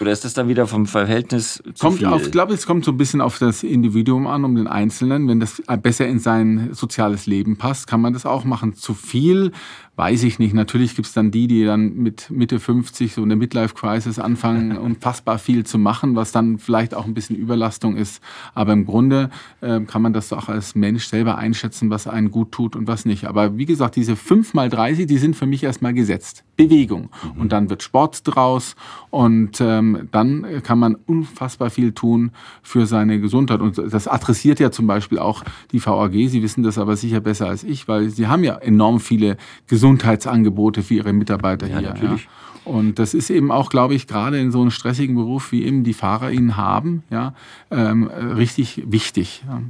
Oder 0.00 0.12
ist 0.12 0.24
das 0.24 0.34
dann 0.34 0.48
wieder 0.48 0.66
vom 0.66 0.86
Verhältnis 0.86 1.62
zu 1.74 1.86
kommt 1.86 1.98
viel? 1.98 2.06
Auf, 2.06 2.26
ich 2.26 2.30
glaube, 2.30 2.52
es 2.54 2.66
kommt 2.66 2.84
so 2.84 2.92
ein 2.92 2.96
bisschen 2.96 3.20
auf 3.20 3.38
das 3.38 3.62
Individuum 3.62 4.26
an, 4.26 4.44
um 4.44 4.54
den 4.54 4.66
Einzelnen. 4.66 5.28
Wenn 5.28 5.40
das 5.40 5.62
besser 5.82 6.06
in 6.06 6.18
sein 6.18 6.70
soziales 6.72 7.26
Leben 7.26 7.56
passt, 7.56 7.86
kann 7.86 8.00
man 8.00 8.12
das 8.12 8.26
auch 8.26 8.44
machen. 8.44 8.74
Zu 8.74 8.94
viel 8.94 9.52
weiß 9.96 10.24
ich 10.24 10.38
nicht. 10.38 10.54
Natürlich 10.54 10.94
gibt 10.94 11.08
es 11.08 11.14
dann 11.14 11.30
die, 11.30 11.46
die 11.46 11.64
dann 11.64 11.94
mit 11.94 12.30
Mitte 12.30 12.60
50 12.60 13.14
so 13.14 13.22
eine 13.22 13.34
Midlife-Crisis 13.34 14.18
anfangen, 14.18 14.76
unfassbar 14.78 15.38
viel 15.38 15.64
zu 15.64 15.78
machen, 15.78 16.14
was 16.14 16.32
dann 16.32 16.58
vielleicht 16.58 16.94
auch 16.94 17.06
ein 17.06 17.14
bisschen 17.14 17.36
Überlastung 17.36 17.96
ist. 17.96 18.22
Aber 18.54 18.74
im 18.74 18.84
Grunde 18.84 19.30
äh, 19.62 19.80
kann 19.80 20.02
man 20.02 20.12
das 20.12 20.32
auch 20.34 20.50
als 20.50 20.74
Mensch 20.74 21.06
selber 21.06 21.38
einschätzen, 21.38 21.88
was 21.88 22.06
einen 22.06 22.30
gut 22.30 22.52
tut 22.52 22.76
und 22.76 22.86
was 22.86 23.06
nicht. 23.06 23.24
Aber 23.24 23.56
wie 23.56 23.64
gesagt, 23.64 23.96
diese 23.96 24.16
5 24.16 24.52
mal 24.52 24.68
30, 24.68 25.06
die 25.06 25.18
sind 25.18 25.34
für 25.34 25.46
mich 25.46 25.64
erstmal 25.64 25.94
gesetzt. 25.94 26.44
Bewegung. 26.56 27.08
Mhm. 27.34 27.40
Und 27.40 27.52
dann 27.52 27.70
wird 27.70 27.82
Sport 27.82 28.20
draus 28.24 28.76
und 29.10 29.60
ähm, 29.60 30.08
dann 30.12 30.62
kann 30.62 30.78
man 30.78 30.94
unfassbar 30.94 31.70
viel 31.70 31.92
tun 31.92 32.32
für 32.62 32.86
seine 32.86 33.18
Gesundheit. 33.18 33.60
Und 33.60 33.78
das 33.78 34.08
adressiert 34.08 34.60
ja 34.60 34.70
zum 34.70 34.86
Beispiel 34.86 35.18
auch 35.18 35.42
die 35.72 35.84
VAG. 35.84 36.12
Sie 36.12 36.42
wissen 36.42 36.62
das 36.62 36.76
aber 36.76 36.96
sicher 36.96 37.20
besser 37.20 37.48
als 37.48 37.64
ich, 37.64 37.88
weil 37.88 38.10
sie 38.10 38.26
haben 38.26 38.44
ja 38.44 38.56
enorm 38.56 39.00
viele 39.00 39.38
Gesundheits 39.66 39.85
Gesundheitsangebote 39.86 40.82
für 40.82 40.94
ihre 40.94 41.12
Mitarbeiter 41.12 41.66
ja, 41.68 41.78
hier. 41.78 41.88
Natürlich. 41.90 42.24
Ja. 42.24 42.30
Und 42.66 42.98
das 42.98 43.14
ist 43.14 43.30
eben 43.30 43.52
auch, 43.52 43.70
glaube 43.70 43.94
ich, 43.94 44.08
gerade 44.08 44.40
in 44.40 44.50
so 44.50 44.60
einem 44.60 44.72
stressigen 44.72 45.14
Beruf, 45.14 45.52
wie 45.52 45.64
eben 45.64 45.84
die 45.84 45.92
Fahrer 45.92 46.32
ihn 46.32 46.56
haben, 46.56 47.04
ja, 47.10 47.32
ähm, 47.70 48.08
richtig 48.08 48.82
wichtig. 48.86 49.44
Ja. 49.46 49.62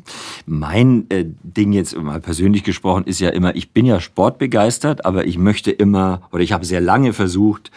Mein 0.46 1.04
äh, 1.10 1.26
Ding 1.42 1.74
jetzt 1.74 1.94
mal 1.94 2.20
persönlich 2.20 2.64
gesprochen 2.64 3.04
ist 3.04 3.20
ja 3.20 3.28
immer, 3.28 3.54
ich 3.54 3.72
bin 3.72 3.84
ja 3.84 4.00
sportbegeistert, 4.00 5.04
aber 5.04 5.26
ich 5.26 5.36
möchte 5.36 5.70
immer, 5.70 6.22
oder 6.32 6.42
ich 6.42 6.52
habe 6.52 6.64
sehr 6.64 6.80
lange 6.80 7.12
versucht, 7.12 7.70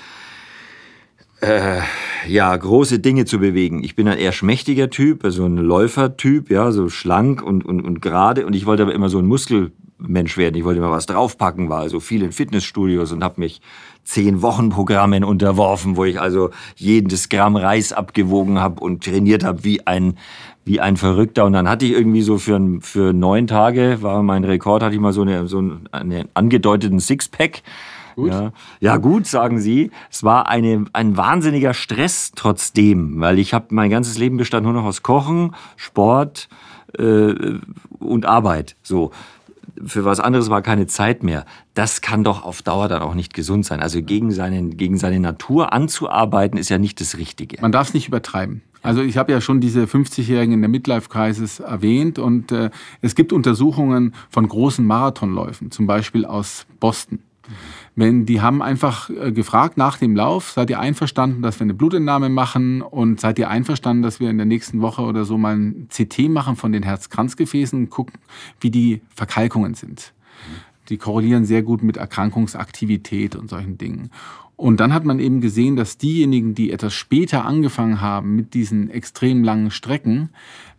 äh, 1.42 1.80
ja, 2.28 2.56
große 2.56 3.00
Dinge 3.00 3.26
zu 3.26 3.40
bewegen. 3.40 3.84
Ich 3.84 3.96
bin 3.98 4.08
ein 4.08 4.18
eher 4.18 4.32
schmächtiger 4.32 4.90
Typ, 4.90 5.26
also 5.26 5.46
ein 5.46 5.58
Läufertyp, 5.58 6.50
ja, 6.50 6.72
so 6.72 6.88
schlank 6.88 7.42
und, 7.42 7.66
und, 7.66 7.82
und 7.82 8.02
gerade. 8.02 8.46
Und 8.46 8.56
ich 8.56 8.66
wollte 8.66 8.84
aber 8.84 8.94
immer 8.94 9.10
so 9.10 9.20
ein 9.20 9.26
Muskel 9.26 9.72
Mensch 10.00 10.38
werden. 10.38 10.56
Ich 10.56 10.64
wollte 10.64 10.80
immer 10.80 10.92
was 10.92 11.06
draufpacken, 11.06 11.70
war 11.70 11.80
also 11.80 12.00
viel 12.00 12.24
in 12.24 12.32
Fitnessstudios 12.32 13.12
und 13.12 13.24
habe 13.24 13.42
mich 13.42 13.62
zehn 14.04 14.42
Wochen 14.42 14.70
Programmen 14.70 15.24
unterworfen, 15.24 15.98
wo 15.98 16.06
ich 16.06 16.20
also 16.20 16.50
jedes 16.76 17.30
Gramm 17.30 17.56
Reis 17.56 17.94
abgewogen 17.94 18.60
habe 18.60 18.82
und 18.82 19.04
trainiert 19.04 19.44
habe 19.44 19.64
wie 19.64 19.86
ein 19.86 20.18
wie 20.66 20.80
ein 20.80 20.98
Verrückter. 20.98 21.46
Und 21.46 21.54
dann 21.54 21.68
hatte 21.68 21.86
ich 21.86 21.94
irgendwie 21.94 22.22
so 22.22 22.38
für, 22.38 22.62
für 22.82 23.12
neun 23.12 23.48
Tage, 23.48 24.04
war 24.04 24.22
mein 24.22 24.44
Rekord, 24.44 24.84
hatte 24.84 24.94
ich 24.94 25.02
mal 25.02 25.14
so, 25.14 25.24
eine, 25.24 25.48
so 25.48 25.58
einen 25.58 26.30
angedeuteten 26.36 27.00
Sixpack. 27.00 27.64
Gut. 28.16 28.32
Ja, 28.32 28.52
ja, 28.80 28.98
gut, 28.98 29.26
sagen 29.26 29.60
Sie. 29.60 29.90
Es 30.12 30.24
war 30.24 30.48
eine, 30.48 30.86
ein 30.94 31.18
wahnsinniger 31.18 31.74
Stress 31.74 32.34
trotzdem, 32.36 33.20
weil 33.20 33.40
ich 33.40 33.54
habe 33.54 33.68
mein 33.70 33.90
ganzes 33.90 34.20
Leben 34.20 34.38
bestand 34.38 34.64
nur 34.64 34.74
noch 34.74 34.84
aus 34.84 35.02
Kochen, 35.02 35.56
Sport 35.76 36.50
äh, 36.98 37.34
und 38.00 38.26
Arbeit. 38.26 38.76
So 38.84 39.12
für 39.86 40.06
was 40.06 40.20
anderes 40.20 40.50
war 40.50 40.62
keine 40.62 40.88
Zeit 40.88 41.24
mehr. 41.24 41.46
Das 41.74 42.02
kann 42.02 42.24
doch 42.24 42.44
auf 42.44 42.62
Dauer 42.62 42.88
dann 42.88 43.02
auch 43.02 43.16
nicht 43.16 43.34
gesund 43.34 43.66
sein. 43.66 43.82
Also 43.82 44.02
gegen, 44.02 44.32
seinen, 44.32 44.78
gegen 44.78 44.98
seine 44.98 45.20
Natur 45.20 45.74
anzuarbeiten, 45.74 46.58
ist 46.58 46.70
ja 46.70 46.78
nicht 46.78 47.00
das 47.02 47.18
Richtige. 47.18 47.62
Man 47.62 47.72
darf 47.72 47.90
es 47.90 47.94
nicht 47.94 48.08
übertreiben. 48.08 48.62
Also 48.82 49.02
ich 49.02 49.18
habe 49.18 49.32
ja 49.32 49.42
schon 49.42 49.60
diese 49.60 49.84
50-Jährigen 49.84 50.54
in 50.54 50.62
der 50.62 50.70
Midlife-Crisis 50.70 51.60
erwähnt 51.60 52.18
und 52.18 52.52
äh, 52.52 52.70
es 53.02 53.16
gibt 53.16 53.34
Untersuchungen 53.34 54.14
von 54.30 54.48
großen 54.48 54.86
Marathonläufen, 54.86 55.70
zum 55.72 55.86
Beispiel 55.86 56.26
aus 56.26 56.66
Boston. 56.80 57.20
Wenn 58.00 58.26
die 58.26 58.40
haben 58.40 58.62
einfach 58.62 59.10
äh, 59.10 59.34
gefragt 59.34 59.76
nach 59.76 59.98
dem 59.98 60.16
Lauf, 60.16 60.52
seid 60.52 60.70
ihr 60.70 60.80
einverstanden, 60.80 61.42
dass 61.42 61.60
wir 61.60 61.66
eine 61.66 61.74
Blutentnahme 61.74 62.30
machen 62.30 62.82
und 62.82 63.20
seid 63.20 63.38
ihr 63.38 63.50
einverstanden, 63.50 64.04
dass 64.04 64.22
wir 64.22 64.30
in 64.30 64.38
der 64.38 64.46
nächsten 64.46 64.80
Woche 64.80 65.02
oder 65.02 65.26
so 65.26 65.38
mal 65.38 65.58
ein 65.58 65.90
CT 65.90 66.30
machen 66.30 66.56
von 66.56 66.72
den 66.72 66.84
Herzkranzgefäßen 66.84 67.78
und 67.78 67.90
gucken, 67.90 68.18
wie 68.62 68.72
die 68.72 69.02
Verkalkungen 69.14 69.74
sind. 69.74 70.14
Die 70.88 70.96
korrelieren 70.96 71.44
sehr 71.44 71.62
gut 71.62 71.84
mit 71.84 71.98
Erkrankungsaktivität 71.98 73.36
und 73.36 73.50
solchen 73.50 73.78
Dingen. 73.78 74.12
Und 74.60 74.82
dann 74.82 74.94
hat 74.94 75.06
man 75.06 75.20
eben 75.20 75.40
gesehen, 75.40 75.78
dass 75.78 75.98
diejenigen, 75.98 76.54
die 76.54 76.72
etwas 76.72 76.94
später 76.94 77.46
angefangen 77.46 78.02
haben 78.02 78.36
mit 78.36 78.54
diesen 78.54 78.90
extrem 78.90 79.42
langen 79.42 79.72
Strecken, 79.72 80.32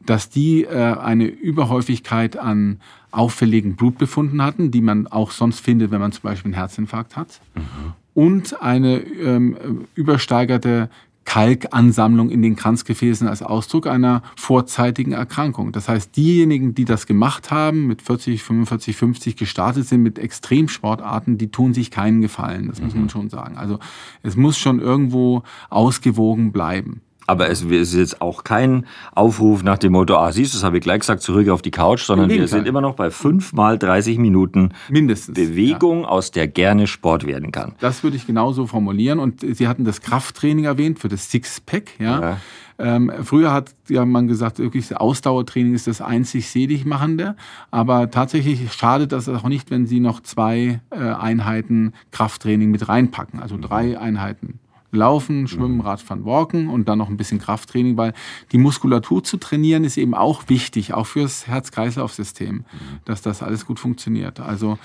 dass 0.05 0.29
die 0.29 0.65
äh, 0.65 0.99
eine 0.99 1.25
Überhäufigkeit 1.25 2.37
an 2.37 2.81
auffälligen 3.11 3.77
Blutbefunden 3.77 4.43
hatten, 4.43 4.71
die 4.71 4.83
man 4.83 5.07
auch 5.07 5.31
sonst 5.31 5.61
findet, 5.61 5.91
wenn 5.93 6.01
man 6.01 6.13
zum 6.13 6.25
Beispiel 6.25 6.51
einen 6.51 6.61
Herzinfarkt 6.61 7.17
hat. 7.17 7.41
Mhm. 7.55 7.95
Und 8.13 8.61
eine 8.61 8.99
ähm, 8.99 9.87
übersteigerte 9.95 10.91
Kalkansammlung 11.25 12.31
in 12.31 12.43
den 12.43 12.57
Kranzgefäßen 12.57 13.29
als 13.29 13.43
Ausdruck 13.43 13.87
einer 13.87 14.23
vorzeitigen 14.37 15.13
Erkrankung. 15.13 15.73
Das 15.73 15.89
heißt, 15.89 16.17
diejenigen, 16.17 16.75
die 16.75 16.85
das 16.85 17.07
gemacht 17.07 17.51
haben, 17.51 17.87
mit 17.87 18.03
40, 18.03 18.43
45, 18.43 18.97
50 18.97 19.37
gestartet 19.37 19.87
sind 19.87 20.03
mit 20.03 20.19
Extremsportarten, 20.19 21.39
die 21.39 21.51
tun 21.51 21.75
sich 21.75 21.91
keinen 21.91 22.21
Gefallen. 22.21 22.69
Das 22.69 22.81
muss 22.81 22.95
man 22.95 23.05
mhm. 23.05 23.11
schon 23.11 23.31
sagen. 23.31 23.57
Also 23.57 23.79
es 24.23 24.37
muss 24.37 24.59
schon 24.59 24.81
irgendwo 24.81 25.43
ausgewogen 25.69 26.53
bleiben. 26.53 27.01
Aber 27.31 27.49
es 27.49 27.63
ist 27.63 27.95
jetzt 27.95 28.21
auch 28.21 28.43
kein 28.43 28.87
Aufruf 29.13 29.63
nach 29.63 29.79
dem 29.79 29.93
Motto, 29.93 30.17
ah, 30.17 30.33
siehst 30.33 30.53
du, 30.53 30.59
das 30.59 30.65
habe 30.65 30.79
ich 30.79 30.83
gleich 30.83 30.99
gesagt, 30.99 31.23
zurück 31.23 31.49
auf 31.49 31.63
die 31.63 31.71
Couch, 31.71 32.03
sondern 32.03 32.29
wir 32.29 32.49
sind 32.49 32.67
immer 32.67 32.81
noch 32.81 32.97
bei 32.97 33.13
fünf 33.13 33.53
mal 33.53 33.79
30 33.79 34.19
Minuten 34.19 34.71
Mindestens, 34.89 35.37
Bewegung, 35.37 36.03
ja. 36.03 36.09
aus 36.09 36.33
der 36.33 36.49
gerne 36.49 36.89
Sport 36.89 37.25
werden 37.25 37.53
kann. 37.53 37.77
Das 37.79 38.03
würde 38.03 38.17
ich 38.17 38.27
genauso 38.27 38.67
formulieren. 38.67 39.21
Und 39.21 39.43
Sie 39.43 39.69
hatten 39.69 39.85
das 39.85 40.01
Krafttraining 40.01 40.65
erwähnt 40.65 40.99
für 40.99 41.07
das 41.07 41.31
Sixpack, 41.31 42.01
ja. 42.01 42.21
ja. 42.21 42.37
Ähm, 42.81 43.13
früher 43.23 43.53
hat 43.53 43.75
ja 43.89 44.05
man 44.05 44.27
gesagt, 44.27 44.59
wirklich 44.59 44.97
Ausdauertraining 44.97 45.75
ist 45.75 45.87
das 45.87 46.01
einzig 46.01 46.49
Seligmachende. 46.49 47.37
Aber 47.71 48.11
tatsächlich 48.11 48.73
schadet 48.73 49.13
das 49.13 49.29
auch 49.29 49.45
nicht, 49.45 49.71
wenn 49.71 49.87
Sie 49.87 50.01
noch 50.01 50.21
zwei 50.21 50.81
äh, 50.91 50.97
Einheiten 50.97 51.93
Krafttraining 52.11 52.73
mit 52.73 52.89
reinpacken. 52.89 53.39
Also 53.39 53.57
drei 53.57 54.01
Einheiten 54.01 54.59
Laufen, 54.93 55.47
Schwimmen, 55.49 55.77
mhm. 55.77 55.81
Radfahren, 55.83 56.25
Walken 56.25 56.69
und 56.69 56.89
dann 56.89 56.99
noch 56.99 57.09
ein 57.09 57.17
bisschen 57.17 57.39
Krafttraining, 57.39 57.97
weil 57.97 58.13
die 58.53 58.59
Muskulatur 58.59 59.23
zu 59.23 59.37
trainieren 59.37 59.85
ist 59.85 59.97
eben 59.97 60.15
auch 60.15 60.45
wichtig, 60.49 60.95
auch 60.95 61.07
fürs 61.07 61.47
Herz-Kreislauf-System, 61.47 62.55
mhm. 62.55 62.65
dass 63.05 63.23
das 63.23 63.43
alles 63.43 63.67
gut 63.67 63.79
funktioniert. 63.79 64.41
Also, 64.41 64.79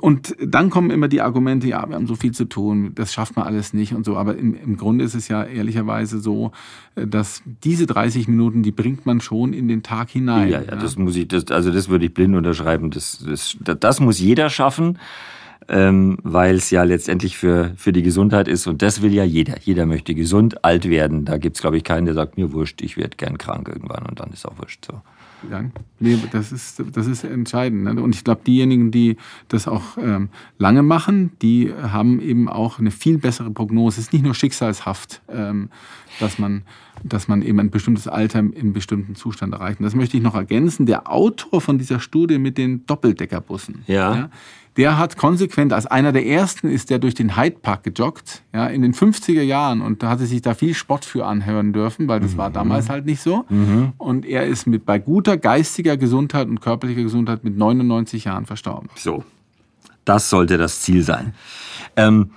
und 0.00 0.34
dann 0.40 0.70
kommen 0.70 0.90
immer 0.90 1.08
die 1.08 1.20
Argumente, 1.20 1.68
ja, 1.68 1.88
wir 1.88 1.94
haben 1.94 2.06
so 2.06 2.16
viel 2.16 2.32
zu 2.32 2.46
tun, 2.46 2.92
das 2.94 3.12
schafft 3.12 3.36
man 3.36 3.46
alles 3.46 3.72
nicht 3.72 3.94
und 3.94 4.04
so. 4.04 4.16
Aber 4.16 4.36
im, 4.36 4.54
im 4.54 4.76
Grunde 4.76 5.04
ist 5.04 5.14
es 5.14 5.28
ja 5.28 5.44
ehrlicherweise 5.44 6.18
so, 6.18 6.52
äh, 6.96 7.06
dass 7.06 7.42
diese 7.64 7.86
30 7.86 8.28
Minuten, 8.28 8.62
die 8.62 8.72
bringt 8.72 9.06
man 9.06 9.20
schon 9.20 9.52
in 9.52 9.68
den 9.68 9.82
Tag 9.82 10.10
hinein. 10.10 10.48
Ja, 10.48 10.60
ja, 10.60 10.72
ja. 10.72 10.76
das 10.76 10.96
muss 10.96 11.16
ich, 11.16 11.28
das, 11.28 11.46
also 11.50 11.70
das 11.70 11.88
würde 11.88 12.06
ich 12.06 12.14
blind 12.14 12.34
unterschreiben. 12.34 12.90
Das, 12.90 13.24
das, 13.24 13.56
das 13.60 14.00
muss 14.00 14.18
jeder 14.18 14.50
schaffen 14.50 14.98
ähm, 15.68 16.18
weil 16.22 16.56
es 16.56 16.70
ja 16.70 16.82
letztendlich 16.84 17.36
für, 17.36 17.72
für 17.76 17.92
die 17.92 18.02
Gesundheit 18.02 18.48
ist. 18.48 18.66
Und 18.66 18.82
das 18.82 19.02
will 19.02 19.12
ja 19.12 19.24
jeder. 19.24 19.56
Jeder 19.60 19.86
möchte 19.86 20.14
gesund 20.14 20.64
alt 20.64 20.88
werden. 20.88 21.24
Da 21.24 21.38
gibt 21.38 21.56
es, 21.56 21.62
glaube 21.62 21.76
ich, 21.76 21.84
keinen, 21.84 22.06
der 22.06 22.14
sagt, 22.14 22.36
mir 22.36 22.52
wurscht, 22.52 22.82
ich 22.82 22.96
werde 22.96 23.16
gern 23.16 23.38
krank 23.38 23.68
irgendwann 23.68 24.06
und 24.06 24.20
dann 24.20 24.30
ist 24.32 24.46
auch 24.46 24.58
wurscht 24.58 24.86
so. 24.86 25.00
Ja, 25.50 25.64
nee, 26.00 26.18
das 26.32 26.50
ist, 26.50 26.82
das 26.92 27.06
ist 27.06 27.22
entscheidend. 27.22 27.84
Ne? 27.84 28.02
Und 28.02 28.14
ich 28.14 28.24
glaube, 28.24 28.40
diejenigen, 28.46 28.90
die 28.90 29.16
das 29.48 29.68
auch 29.68 29.98
ähm, 29.98 30.30
lange 30.58 30.82
machen, 30.82 31.32
die 31.42 31.72
haben 31.72 32.20
eben 32.20 32.48
auch 32.48 32.78
eine 32.78 32.90
viel 32.90 33.18
bessere 33.18 33.50
Prognose. 33.50 34.00
Es 34.00 34.06
ist 34.06 34.12
nicht 34.12 34.24
nur 34.24 34.34
schicksalshaft, 34.34 35.20
ähm, 35.28 35.68
dass, 36.20 36.38
man, 36.38 36.62
dass 37.02 37.28
man 37.28 37.42
eben 37.42 37.60
ein 37.60 37.70
bestimmtes 37.70 38.08
Alter 38.08 38.40
in 38.40 38.54
einem 38.56 38.72
bestimmten 38.72 39.14
Zustand 39.14 39.52
erreicht. 39.52 39.80
Und 39.80 39.84
das 39.84 39.94
möchte 39.94 40.16
ich 40.16 40.22
noch 40.22 40.34
ergänzen. 40.34 40.86
Der 40.86 41.10
Autor 41.10 41.60
von 41.60 41.78
dieser 41.78 42.00
Studie 42.00 42.38
mit 42.38 42.58
den 42.58 42.86
Doppeldeckerbussen, 42.86 43.84
ja. 43.86 44.14
ja 44.14 44.30
der 44.76 44.98
hat 44.98 45.16
konsequent, 45.16 45.72
als 45.72 45.86
einer 45.86 46.12
der 46.12 46.26
ersten 46.26 46.68
ist 46.68 46.90
der 46.90 46.98
durch 46.98 47.14
den 47.14 47.36
Hyde 47.36 47.56
Park 47.60 47.84
gejoggt, 47.84 48.42
ja, 48.52 48.66
in 48.66 48.82
den 48.82 48.92
50er 48.92 49.42
Jahren 49.42 49.80
und 49.80 50.02
da 50.02 50.10
hatte 50.10 50.26
sich 50.26 50.42
da 50.42 50.54
viel 50.54 50.74
Sport 50.74 51.04
für 51.04 51.24
anhören 51.24 51.72
dürfen, 51.72 52.08
weil 52.08 52.20
das 52.20 52.34
mhm. 52.34 52.38
war 52.38 52.50
damals 52.50 52.88
halt 52.88 53.06
nicht 53.06 53.22
so. 53.22 53.44
Mhm. 53.48 53.92
Und 53.96 54.26
er 54.26 54.46
ist 54.46 54.66
mit 54.66 54.84
bei 54.84 54.98
guter 54.98 55.38
geistiger 55.38 55.96
Gesundheit 55.96 56.48
und 56.48 56.60
körperlicher 56.60 57.02
Gesundheit 57.02 57.42
mit 57.42 57.56
99 57.56 58.24
Jahren 58.24 58.44
verstorben. 58.44 58.90
So, 58.96 59.24
das 60.04 60.28
sollte 60.28 60.58
das 60.58 60.82
Ziel 60.82 61.02
sein. 61.02 61.34
Ähm, 61.96 62.30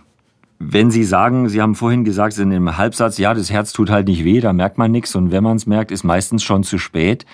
wenn 0.60 0.92
Sie 0.92 1.06
sagen, 1.06 1.48
Sie 1.48 1.62
haben 1.62 1.74
vorhin 1.74 2.04
gesagt 2.04 2.38
in 2.38 2.50
dem 2.50 2.78
Halbsatz, 2.78 3.18
ja, 3.18 3.34
das 3.34 3.50
Herz 3.50 3.72
tut 3.72 3.89
halt 3.89 4.08
nicht 4.08 4.25
weh, 4.25 4.42
da 4.42 4.51
merkt 4.51 4.78
man 4.78 4.92
nichts 4.92 5.16
und 5.16 5.32
wenn 5.32 5.44
man 5.44 5.56
es 5.56 5.66
merkt, 5.66 5.92
ist 5.92 6.04
meistens 6.04 6.44
schon 6.44 6.63
zu 6.63 6.78
spät. 6.78 7.25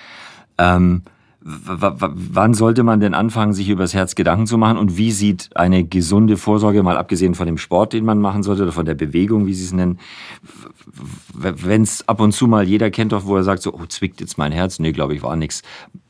Ähm, 0.59 1.01
wann 1.47 2.55
sollte 2.55 2.83
man 2.83 2.99
denn 2.99 3.13
anfangen, 3.13 3.53
sich 3.53 3.69
über 3.69 3.83
das 3.83 3.93
Herz 3.93 4.15
Gedanken 4.15 4.47
zu 4.47 4.57
machen? 4.57 4.77
Und 4.77 4.97
wie 4.97 5.11
sieht 5.11 5.49
eine 5.55 5.83
gesunde 5.83 6.37
Vorsorge, 6.37 6.81
mal 6.81 6.97
abgesehen 6.97 7.35
von 7.35 7.45
dem 7.45 7.59
Sport, 7.59 7.93
den 7.93 8.05
man 8.05 8.19
machen 8.19 8.41
sollte, 8.41 8.63
oder 8.63 8.71
von 8.71 8.85
der 8.85 8.95
Bewegung, 8.95 9.45
wie 9.45 9.53
Sie 9.53 9.65
es 9.65 9.73
nennen, 9.73 9.99
wenn 11.33 11.83
es 11.83 12.07
ab 12.07 12.19
und 12.19 12.31
zu 12.31 12.47
mal 12.47 12.67
jeder 12.67 12.89
kennt 12.89 13.11
doch, 13.11 13.25
wo 13.25 13.35
er 13.35 13.43
sagt, 13.43 13.61
so, 13.61 13.73
oh, 13.73 13.85
zwickt 13.87 14.21
jetzt 14.21 14.37
mein 14.37 14.51
Herz? 14.51 14.79
Nee, 14.79 14.91
glaube 14.91 15.13
ich, 15.13 15.21
war 15.21 15.35
nix. 15.35 15.61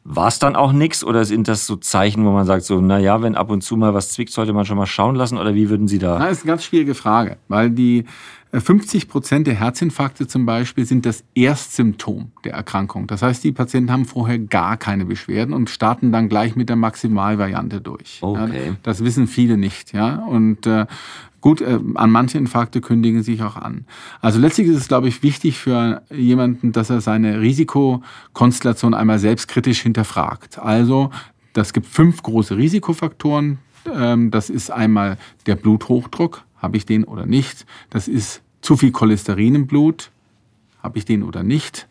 War 0.08 0.28
es 0.28 0.38
dann 0.38 0.56
auch 0.56 0.72
nix 0.72 1.04
oder 1.04 1.26
sind 1.26 1.48
das 1.48 1.66
so 1.66 1.78
Zeichen, 1.78 2.26
wo 2.26 2.32
man 2.32 2.46
sagt, 2.46 2.64
so, 2.64 2.80
na 2.80 3.00
ja, 3.00 3.24
wenn 3.24 3.34
ab 3.34 3.50
und 3.50 3.62
zu 3.62 3.76
mal 3.76 3.96
was 3.96 4.12
zwickt, 4.12 4.32
sollte 4.32 4.54
man 4.54 4.64
schon 4.64 4.78
mal 4.78 4.86
schauen 4.86 5.16
lassen? 5.16 5.40
Oder 5.40 5.56
wie 5.56 5.68
würden 5.68 5.88
Sie 5.88 5.98
da? 5.98 6.20
Das 6.20 6.32
ist 6.32 6.44
eine 6.44 6.52
ganz 6.52 6.64
schwierige 6.64 6.94
Frage, 6.94 7.38
weil 7.48 7.72
die 7.72 8.06
50 8.54 9.04
äh, 9.04 9.08
Prozent 9.08 9.48
der 9.48 9.56
Herzinfarkte 9.56 10.28
zum 10.28 10.46
Beispiel 10.46 10.86
sind 10.86 11.08
das 11.08 11.24
Erstsymptom 11.34 12.32
der 12.44 12.54
Erkrankung. 12.54 13.08
Das 13.08 13.24
heißt, 13.24 13.44
die 13.44 13.52
Patienten 13.52 13.92
haben 13.92 14.06
vorher 14.06 14.38
gar 14.38 14.78
keine 14.78 15.06
Beschwerden 15.06 15.56
und 15.56 15.72
starten 15.72 16.12
dann 16.12 16.30
gleich 16.30 16.56
mit 16.56 16.70
der 16.70 16.76
Maximalvariante 16.76 17.82
durch. 17.82 18.20
Okay. 18.22 18.68
Ja, 18.68 18.76
das 18.84 19.04
wissen 19.04 19.26
viele 19.26 19.58
nicht. 19.58 19.92
Ja? 19.92 20.18
Und 20.18 20.68
äh, 20.68 20.86
Gut, 21.46 21.62
äh, 21.62 21.80
an 21.94 22.10
manche 22.10 22.40
Infarkte 22.40 22.82
kündigen 22.82 23.22
sich 23.22 23.44
auch 23.44 23.56
an. 23.56 23.86
Also 24.20 24.40
letztlich 24.40 24.68
ist 24.68 24.78
es, 24.78 24.88
glaube 24.88 25.10
ich, 25.10 25.22
wichtig 25.22 25.60
für 25.60 26.02
jemanden, 26.10 26.72
dass 26.72 26.90
er 26.90 27.02
seine 27.02 27.40
Risikokonstellation 27.40 28.96
einmal 28.96 29.20
selbstkritisch 29.20 29.82
hinterfragt. 29.82 30.58
Also, 30.58 31.12
das 31.54 31.72
gibt 31.72 31.86
fünf 31.86 32.24
große 32.24 32.58
Risikofaktoren. 32.58 33.60
Ähm, 33.94 34.32
das 34.32 34.50
ist 34.50 34.72
einmal 34.72 35.20
der 35.46 35.56
Bluthochdruck, 35.56 36.44
habe 36.58 36.78
ich 36.78 36.88
den 36.88 37.04
oder 37.04 37.28
nicht. 37.28 37.68
Das 37.92 38.08
ist 38.08 38.42
zu 38.62 38.76
viel 38.76 38.92
Cholesterin 38.92 39.54
im 39.54 39.68
Blut, 39.68 40.10
habe 40.82 40.98
ich 40.98 41.06
den 41.06 41.22
oder 41.22 41.44
nicht. 41.44 41.88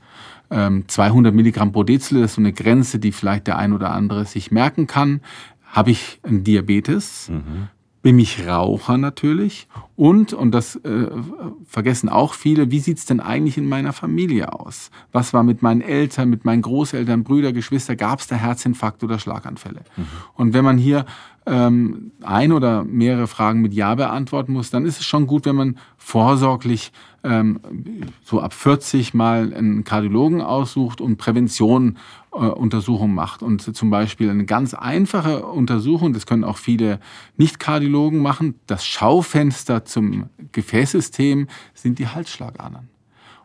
200 0.48 1.30
ähm, 1.30 1.36
Milligramm 1.36 1.70
pro 1.70 1.84
Deziliter, 1.84 2.22
das 2.22 2.32
ist 2.32 2.34
so 2.34 2.40
eine 2.40 2.52
Grenze, 2.52 2.98
die 2.98 3.12
vielleicht 3.12 3.46
der 3.46 3.56
ein 3.56 3.72
oder 3.72 3.92
andere 3.92 4.24
sich 4.24 4.50
merken 4.50 4.88
kann. 4.88 5.20
Habe 5.62 5.92
ich 5.92 6.18
einen 6.24 6.42
Diabetes? 6.42 7.28
Mhm 7.28 7.68
bin 8.04 8.18
ich 8.18 8.46
Raucher 8.46 8.98
natürlich 8.98 9.66
und, 9.96 10.34
und 10.34 10.50
das 10.50 10.76
äh, 10.76 11.08
vergessen 11.64 12.10
auch 12.10 12.34
viele, 12.34 12.70
wie 12.70 12.78
sieht's 12.78 13.06
denn 13.06 13.18
eigentlich 13.18 13.56
in 13.56 13.66
meiner 13.66 13.94
Familie 13.94 14.52
aus? 14.52 14.90
Was 15.10 15.32
war 15.32 15.42
mit 15.42 15.62
meinen 15.62 15.80
Eltern, 15.80 16.28
mit 16.28 16.44
meinen 16.44 16.60
Großeltern, 16.60 17.24
Brüder, 17.24 17.54
Geschwister? 17.54 17.96
Gab's 17.96 18.26
da 18.26 18.36
Herzinfarkt 18.36 19.02
oder 19.02 19.18
Schlaganfälle? 19.18 19.84
Mhm. 19.96 20.06
Und 20.34 20.52
wenn 20.52 20.66
man 20.66 20.76
hier 20.76 21.06
ähm, 21.46 22.12
ein 22.20 22.52
oder 22.52 22.84
mehrere 22.84 23.26
Fragen 23.26 23.62
mit 23.62 23.72
Ja 23.72 23.94
beantworten 23.94 24.52
muss, 24.52 24.68
dann 24.68 24.84
ist 24.84 25.00
es 25.00 25.06
schon 25.06 25.26
gut, 25.26 25.46
wenn 25.46 25.56
man 25.56 25.78
vorsorglich 25.96 26.92
ähm, 27.24 27.58
so 28.22 28.40
ab 28.40 28.52
40 28.52 29.14
mal 29.14 29.52
einen 29.54 29.84
Kardiologen 29.84 30.40
aussucht 30.40 31.00
und 31.00 31.16
Prävention 31.16 31.98
äh, 32.32 32.36
Untersuchung 32.36 33.14
macht. 33.14 33.42
Und 33.42 33.76
zum 33.76 33.90
Beispiel 33.90 34.30
eine 34.30 34.44
ganz 34.44 34.74
einfache 34.74 35.46
Untersuchung, 35.46 36.12
das 36.12 36.26
können 36.26 36.44
auch 36.44 36.58
viele 36.58 37.00
Nicht-Kardiologen 37.36 38.20
machen, 38.20 38.54
das 38.66 38.86
Schaufenster 38.86 39.84
zum 39.84 40.28
Gefäßsystem 40.52 41.48
sind 41.74 41.98
die 41.98 42.08
Halsschlagadern. 42.08 42.88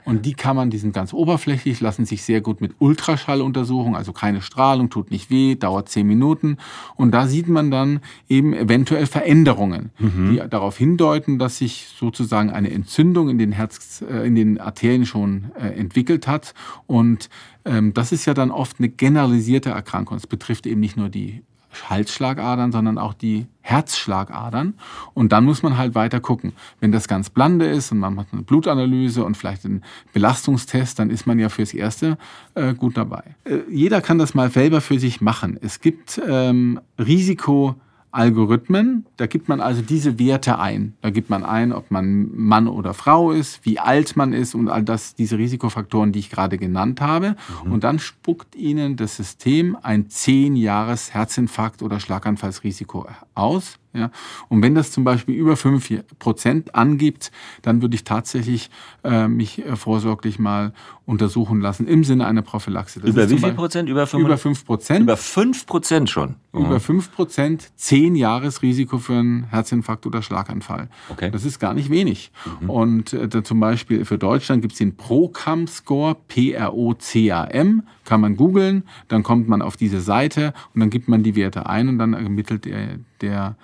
Und 0.06 0.25
die 0.25 0.34
kann 0.34 0.56
man, 0.56 0.70
die 0.70 0.77
sind 0.77 0.94
ganz 0.94 1.13
oberflächlich, 1.13 1.82
lassen 1.82 2.06
sich 2.06 2.24
sehr 2.24 2.41
gut 2.41 2.62
mit 2.62 2.74
Ultraschall 2.79 3.41
untersuchen, 3.41 3.96
also 3.96 4.13
keine 4.13 4.41
Strahlung, 4.41 4.89
tut 4.89 5.12
nicht 5.12 5.29
weh, 5.29 5.56
dauert 5.56 5.89
zehn 5.89 6.08
Minuten. 6.08 6.58
Und 6.96 7.12
da 7.12 7.27
sieht 7.27 7.48
man 7.48 7.70
dann 7.70 8.00
eben 8.27 8.53
eventuell 8.53 9.06
Veränderungen, 9.06 9.91
mhm. 10.00 10.32
die 10.32 10.50
darauf 10.50 10.77
hindeuten, 10.77 11.38
dass 11.39 11.58
sich 11.58 11.88
sozusagen 11.98 12.50
eine 12.50 12.72
Entzündung 12.72 13.29
in 13.29 13.38
den 13.38 13.51
Herz, 13.51 14.03
äh, 14.10 14.25
in 14.25 14.36
den 14.36 14.60
Arterien 14.60 15.06
schon 15.06 15.51
äh, 15.60 15.68
entwickelt 15.68 16.27
hat. 16.27 16.53
Und 16.88 17.29
ähm, 17.65 17.94
das 17.94 18.12
ist 18.12 18.25
ja 18.25 18.34
dann 18.34 18.51
oft 18.51 18.79
eine 18.79 18.89
generalisierte 18.89 19.70
Erkrankung. 19.70 20.18
Es 20.18 20.27
betrifft 20.27 20.65
eben 20.65 20.79
nicht 20.79 20.98
nur 20.98 21.10
die 21.10 21.44
Halsschlagadern, 21.89 22.71
sondern 22.71 22.97
auch 22.97 23.13
die 23.13 23.47
Herzschlagadern. 23.61 24.73
Und 25.13 25.31
dann 25.31 25.45
muss 25.45 25.63
man 25.63 25.77
halt 25.77 25.95
weiter 25.95 26.19
gucken. 26.19 26.53
Wenn 26.79 26.91
das 26.91 27.07
ganz 27.07 27.29
blande 27.29 27.65
ist 27.65 27.91
und 27.91 27.99
man 27.99 28.15
macht 28.15 28.27
eine 28.31 28.41
Blutanalyse 28.41 29.23
und 29.23 29.38
vielleicht 29.38 29.65
einen 29.65 29.83
Belastungstest, 30.13 30.99
dann 30.99 31.09
ist 31.09 31.27
man 31.27 31.39
ja 31.39 31.49
fürs 31.49 31.73
Erste 31.73 32.17
äh, 32.55 32.73
gut 32.73 32.97
dabei. 32.97 33.35
Äh, 33.43 33.59
jeder 33.69 34.01
kann 34.01 34.17
das 34.17 34.33
mal 34.33 34.49
selber 34.49 34.81
für 34.81 34.99
sich 34.99 35.21
machen. 35.21 35.57
Es 35.61 35.79
gibt 35.79 36.19
ähm, 36.27 36.79
Risiko- 36.97 37.75
Algorithmen. 38.11 39.05
Da 39.17 39.27
gibt 39.27 39.49
man 39.49 39.61
also 39.61 39.81
diese 39.81 40.19
Werte 40.19 40.59
ein. 40.59 40.93
Da 41.01 41.09
gibt 41.09 41.29
man 41.29 41.43
ein, 41.43 41.71
ob 41.71 41.91
man 41.91 42.29
Mann 42.35 42.67
oder 42.67 42.93
Frau 42.93 43.31
ist, 43.31 43.65
wie 43.65 43.79
alt 43.79 44.15
man 44.15 44.33
ist 44.33 44.55
und 44.55 44.69
all 44.69 44.83
das, 44.83 45.15
diese 45.15 45.37
Risikofaktoren, 45.37 46.11
die 46.11 46.19
ich 46.19 46.29
gerade 46.29 46.57
genannt 46.57 47.01
habe. 47.01 47.35
Mhm. 47.63 47.71
Und 47.71 47.83
dann 47.83 47.99
spuckt 47.99 48.55
Ihnen 48.55 48.95
das 48.95 49.15
System 49.15 49.77
ein 49.81 50.09
10 50.09 50.55
Jahres 50.55 51.13
Herzinfarkt 51.13 51.81
oder 51.81 51.99
Schlaganfallsrisiko 51.99 53.07
aus. 53.35 53.77
Ja? 53.93 54.12
Und 54.50 54.62
wenn 54.62 54.75
das 54.75 54.91
zum 54.91 55.03
Beispiel 55.03 55.36
über 55.36 55.58
5 55.58 56.03
Prozent 56.19 56.75
angibt, 56.75 57.31
dann 57.63 57.81
würde 57.81 57.96
ich 57.96 58.03
tatsächlich 58.03 58.69
äh, 59.03 59.27
mich 59.27 59.65
äh, 59.65 59.75
vorsorglich 59.75 60.38
mal 60.38 60.74
untersuchen 61.05 61.60
lassen 61.60 61.88
im 61.88 62.03
Sinne 62.03 62.27
einer 62.27 62.43
Prophylaxe. 62.43 63.00
Das 63.00 63.10
über 63.10 63.27
wie 63.29 63.38
viel 63.39 63.53
Prozent? 63.53 63.89
Über 63.89 64.05
5 64.05 64.24
über 64.24 64.38
5 64.38 64.65
Prozent. 64.65 65.01
Über 65.01 65.17
5 65.17 65.65
Prozent 65.65 66.10
schon? 66.10 66.36
Mhm. 66.51 66.65
Über 66.65 66.79
5 66.79 67.12
Prozent, 67.12 67.72
10 67.77 68.15
Jahres 68.15 68.62
Risiko 68.62 69.00
für 69.00 69.13
einen 69.13 69.46
Herzinfarkt 69.46 70.05
oder 70.05 70.22
Schlaganfall. 70.22 70.89
Okay. 71.10 71.31
Das 71.31 71.43
ist 71.43 71.60
gar 71.60 71.74
nicht 71.74 71.89
wenig. 71.89 72.31
Mhm. 72.62 72.69
Und 72.69 73.13
äh, 73.13 73.43
zum 73.43 73.60
Beispiel 73.60 74.05
für 74.05 74.19
Deutschland 74.19 74.62
gibt 74.62 74.74
es 74.74 74.77
den 74.77 74.98
ProCam-Score, 74.98 76.15
P-R-O-C-A-M, 76.27 77.84
kann 78.05 78.22
man 78.22 78.36
googeln, 78.36 78.84
dann 79.08 79.24
kommt 79.24 79.48
man 79.48 79.63
auf 79.63 79.77
diese 79.77 80.01
Seite 80.01 80.53
und 80.75 80.79
dann 80.79 80.91
gibt 80.91 81.08
man 81.08 81.24
die 81.24 81.36
Werte 81.36 81.67
ein 81.67 81.89
und 81.89 81.98
dann 81.98 82.13
ermittelt 82.13 82.65
der, 82.65 83.00
der 83.21 83.55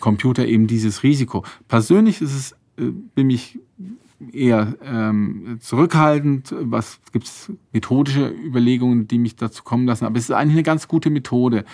Computer 0.00 0.46
eben 0.46 0.66
dieses 0.66 1.02
Risiko. 1.02 1.44
Persönlich 1.68 2.20
ist 2.20 2.34
es, 2.34 2.52
äh, 2.78 2.90
bin 3.14 3.30
ich 3.30 3.58
eher 4.32 4.74
ähm, 4.82 5.58
zurückhaltend. 5.60 6.54
Was 6.58 6.98
gibt 7.12 7.26
es 7.26 7.52
methodische 7.72 8.28
Überlegungen, 8.28 9.06
die 9.08 9.18
mich 9.18 9.36
dazu 9.36 9.62
kommen 9.62 9.86
lassen? 9.86 10.06
Aber 10.06 10.16
es 10.16 10.24
ist 10.24 10.30
eigentlich 10.30 10.54
eine 10.54 10.62
ganz 10.62 10.88
gute 10.88 11.10
Methode. 11.10 11.64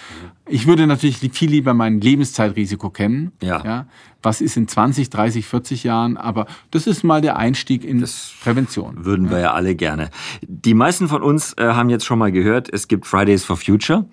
Ich 0.48 0.66
würde 0.66 0.86
natürlich 0.86 1.18
viel 1.32 1.50
lieber 1.50 1.72
mein 1.72 2.00
Lebenszeitrisiko 2.00 2.90
kennen. 2.90 3.32
Ja. 3.40 3.64
ja. 3.64 3.86
Was 4.22 4.40
ist 4.40 4.56
in 4.56 4.68
20, 4.68 5.10
30, 5.10 5.46
40 5.46 5.84
Jahren? 5.84 6.16
Aber 6.16 6.46
das 6.70 6.86
ist 6.86 7.04
mal 7.04 7.20
der 7.20 7.36
Einstieg 7.36 7.84
in 7.84 8.00
das 8.00 8.34
Prävention. 8.42 9.04
Würden 9.04 9.30
wir 9.30 9.38
ja 9.38 9.52
alle 9.52 9.74
gerne. 9.74 10.10
Die 10.42 10.74
meisten 10.74 11.08
von 11.08 11.22
uns 11.22 11.54
äh, 11.54 11.64
haben 11.64 11.90
jetzt 11.90 12.04
schon 12.04 12.18
mal 12.18 12.32
gehört, 12.32 12.72
es 12.72 12.88
gibt 12.88 13.06
Fridays 13.06 13.44
for 13.44 13.56
Future. 13.56 14.06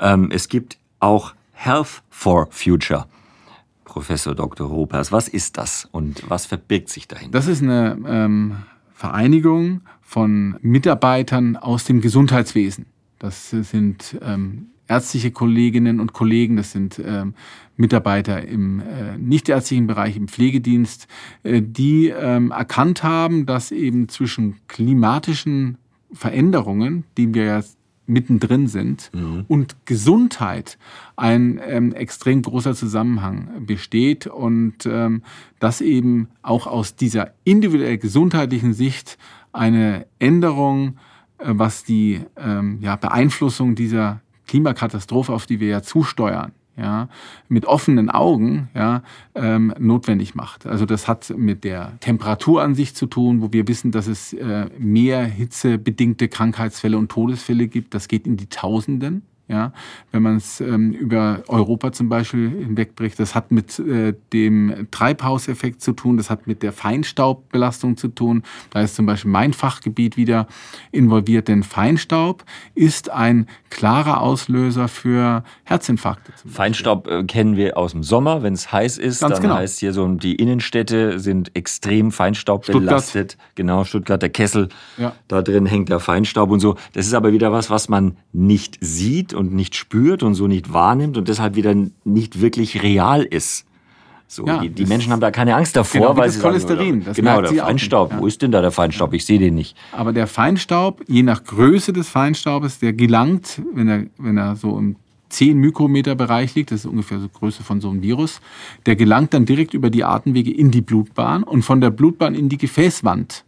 Ähm, 0.00 0.30
es 0.30 0.48
gibt 0.48 0.78
auch 1.00 1.34
Health 1.62 2.02
for 2.10 2.48
Future. 2.50 3.06
Professor 3.84 4.34
Dr. 4.34 4.66
Ropers, 4.66 5.12
was 5.12 5.28
ist 5.28 5.58
das 5.58 5.88
und 5.92 6.28
was 6.28 6.46
verbirgt 6.46 6.88
sich 6.88 7.06
dahinter? 7.06 7.30
Das 7.30 7.46
ist 7.46 7.62
eine 7.62 7.98
ähm, 8.04 8.56
Vereinigung 8.92 9.82
von 10.00 10.56
Mitarbeitern 10.60 11.56
aus 11.56 11.84
dem 11.84 12.00
Gesundheitswesen. 12.00 12.86
Das 13.20 13.50
sind 13.50 14.18
ähm, 14.22 14.70
ärztliche 14.88 15.30
Kolleginnen 15.30 16.00
und 16.00 16.12
Kollegen, 16.12 16.56
das 16.56 16.72
sind 16.72 17.00
ähm, 17.04 17.34
Mitarbeiter 17.76 18.44
im 18.46 18.80
äh, 18.80 19.16
nichtärztlichen 19.16 19.86
Bereich, 19.86 20.16
im 20.16 20.26
Pflegedienst, 20.26 21.06
äh, 21.44 21.62
die 21.62 22.08
ähm, 22.08 22.50
erkannt 22.50 23.04
haben, 23.04 23.46
dass 23.46 23.70
eben 23.70 24.08
zwischen 24.08 24.56
klimatischen 24.66 25.78
Veränderungen, 26.12 27.04
die 27.16 27.32
wir 27.34 27.44
ja 27.44 27.62
mittendrin 28.06 28.66
sind 28.66 29.10
mhm. 29.14 29.44
und 29.48 29.86
Gesundheit 29.86 30.78
ein 31.16 31.60
ähm, 31.64 31.92
extrem 31.92 32.42
großer 32.42 32.74
Zusammenhang 32.74 33.64
besteht 33.66 34.26
und 34.26 34.86
ähm, 34.86 35.22
dass 35.60 35.80
eben 35.80 36.28
auch 36.42 36.66
aus 36.66 36.96
dieser 36.96 37.32
individuell 37.44 37.98
gesundheitlichen 37.98 38.74
Sicht 38.74 39.18
eine 39.52 40.06
Änderung, 40.18 40.98
äh, 41.38 41.46
was 41.48 41.84
die 41.84 42.20
ähm, 42.36 42.78
ja, 42.80 42.96
Beeinflussung 42.96 43.74
dieser 43.74 44.20
Klimakatastrophe, 44.46 45.32
auf 45.32 45.46
die 45.46 45.60
wir 45.60 45.68
ja 45.68 45.82
zusteuern, 45.82 46.52
ja, 46.76 47.08
mit 47.48 47.66
offenen 47.66 48.10
Augen 48.10 48.68
ja, 48.74 49.02
ähm, 49.34 49.74
notwendig 49.78 50.34
macht. 50.34 50.66
Also 50.66 50.86
das 50.86 51.08
hat 51.08 51.32
mit 51.36 51.64
der 51.64 51.98
Temperatur 52.00 52.62
an 52.62 52.74
sich 52.74 52.94
zu 52.94 53.06
tun, 53.06 53.42
wo 53.42 53.52
wir 53.52 53.68
wissen, 53.68 53.90
dass 53.90 54.06
es 54.06 54.32
äh, 54.32 54.66
mehr 54.78 55.24
hitzebedingte 55.24 56.28
Krankheitsfälle 56.28 56.96
und 56.96 57.10
Todesfälle 57.10 57.68
gibt. 57.68 57.94
Das 57.94 58.08
geht 58.08 58.26
in 58.26 58.36
die 58.36 58.48
Tausenden. 58.48 59.22
Ja, 59.52 59.74
wenn 60.12 60.22
man 60.22 60.36
es 60.36 60.62
ähm, 60.62 60.92
über 60.92 61.42
Europa 61.46 61.92
zum 61.92 62.08
Beispiel 62.08 62.48
hinwegbricht, 62.48 63.18
das 63.18 63.34
hat 63.34 63.52
mit 63.52 63.78
äh, 63.78 64.14
dem 64.32 64.88
Treibhauseffekt 64.90 65.82
zu 65.82 65.92
tun, 65.92 66.16
das 66.16 66.30
hat 66.30 66.46
mit 66.46 66.62
der 66.62 66.72
Feinstaubbelastung 66.72 67.98
zu 67.98 68.08
tun. 68.08 68.44
Da 68.70 68.80
ist 68.80 68.94
zum 68.94 69.04
Beispiel 69.04 69.30
mein 69.30 69.52
Fachgebiet 69.52 70.16
wieder 70.16 70.46
involviert, 70.90 71.48
denn 71.48 71.64
Feinstaub 71.64 72.44
ist 72.74 73.10
ein 73.10 73.46
klarer 73.68 74.22
Auslöser 74.22 74.88
für 74.88 75.44
Herzinfarkte. 75.64 76.32
Feinstaub 76.48 77.06
äh, 77.08 77.24
kennen 77.24 77.54
wir 77.54 77.76
aus 77.76 77.92
dem 77.92 78.04
Sommer, 78.04 78.42
wenn 78.42 78.54
es 78.54 78.72
heiß 78.72 78.96
ist, 78.96 79.20
Ganz 79.20 79.34
dann 79.34 79.42
genau. 79.42 79.56
heißt 79.56 79.80
hier 79.80 79.92
so, 79.92 80.08
die 80.08 80.36
Innenstädte 80.36 81.18
sind 81.18 81.54
extrem 81.54 82.10
Feinstaubbelastet. 82.10 83.32
Stuttgart. 83.32 83.54
Genau, 83.54 83.84
Stuttgart, 83.84 84.22
der 84.22 84.30
Kessel, 84.30 84.70
ja. 84.96 85.12
da 85.28 85.42
drin 85.42 85.66
hängt 85.66 85.90
der 85.90 86.00
Feinstaub 86.00 86.50
und 86.50 86.60
so. 86.60 86.76
Das 86.94 87.06
ist 87.06 87.12
aber 87.12 87.32
wieder 87.32 87.52
was, 87.52 87.68
was 87.68 87.90
man 87.90 88.16
nicht 88.32 88.78
sieht 88.80 89.34
und 89.42 89.54
nicht 89.54 89.74
spürt 89.74 90.22
und 90.22 90.34
so 90.34 90.46
nicht 90.46 90.72
wahrnimmt 90.72 91.18
und 91.18 91.28
deshalb 91.28 91.56
wieder 91.56 91.74
nicht 92.04 92.40
wirklich 92.40 92.82
real 92.82 93.22
ist. 93.22 93.66
So, 94.28 94.46
ja, 94.46 94.60
die, 94.60 94.70
die 94.70 94.86
Menschen 94.86 95.12
haben 95.12 95.20
da 95.20 95.30
keine 95.30 95.54
Angst 95.54 95.76
davor, 95.76 96.00
genau, 96.00 96.16
weil 96.16 96.26
das 96.28 96.36
sie 96.36 96.40
Cholesterin. 96.40 97.02
Sagen, 97.02 97.04
das 97.04 97.16
genau, 97.16 97.42
der 97.42 97.52
Feinstaub. 97.52 98.12
Ja. 98.12 98.20
Wo 98.20 98.26
ist 98.26 98.40
denn 98.40 98.50
da 98.50 98.62
der 98.62 98.70
Feinstaub? 98.70 99.12
Ich 99.12 99.26
sehe 99.26 99.38
den 99.38 99.54
nicht. 99.54 99.76
Aber 99.92 100.14
der 100.14 100.26
Feinstaub, 100.26 101.02
je 101.06 101.22
nach 101.22 101.44
Größe 101.44 101.92
des 101.92 102.08
Feinstaubes, 102.08 102.78
der 102.78 102.94
gelangt, 102.94 103.60
wenn 103.74 103.88
er, 103.88 104.04
wenn 104.16 104.38
er 104.38 104.56
so 104.56 104.78
im 104.78 104.96
10 105.28 105.58
Mikrometer 105.58 106.14
Bereich 106.14 106.54
liegt, 106.54 106.70
das 106.70 106.80
ist 106.80 106.86
ungefähr 106.86 107.18
so 107.18 107.28
Größe 107.28 107.62
von 107.62 107.82
so 107.82 107.90
einem 107.90 108.00
Virus, 108.00 108.40
der 108.86 108.96
gelangt 108.96 109.34
dann 109.34 109.44
direkt 109.44 109.74
über 109.74 109.90
die 109.90 110.04
Atemwege 110.04 110.50
in 110.50 110.70
die 110.70 110.80
Blutbahn 110.80 111.42
und 111.42 111.62
von 111.62 111.82
der 111.82 111.90
Blutbahn 111.90 112.34
in 112.34 112.48
die 112.48 112.58
Gefäßwand. 112.58 113.44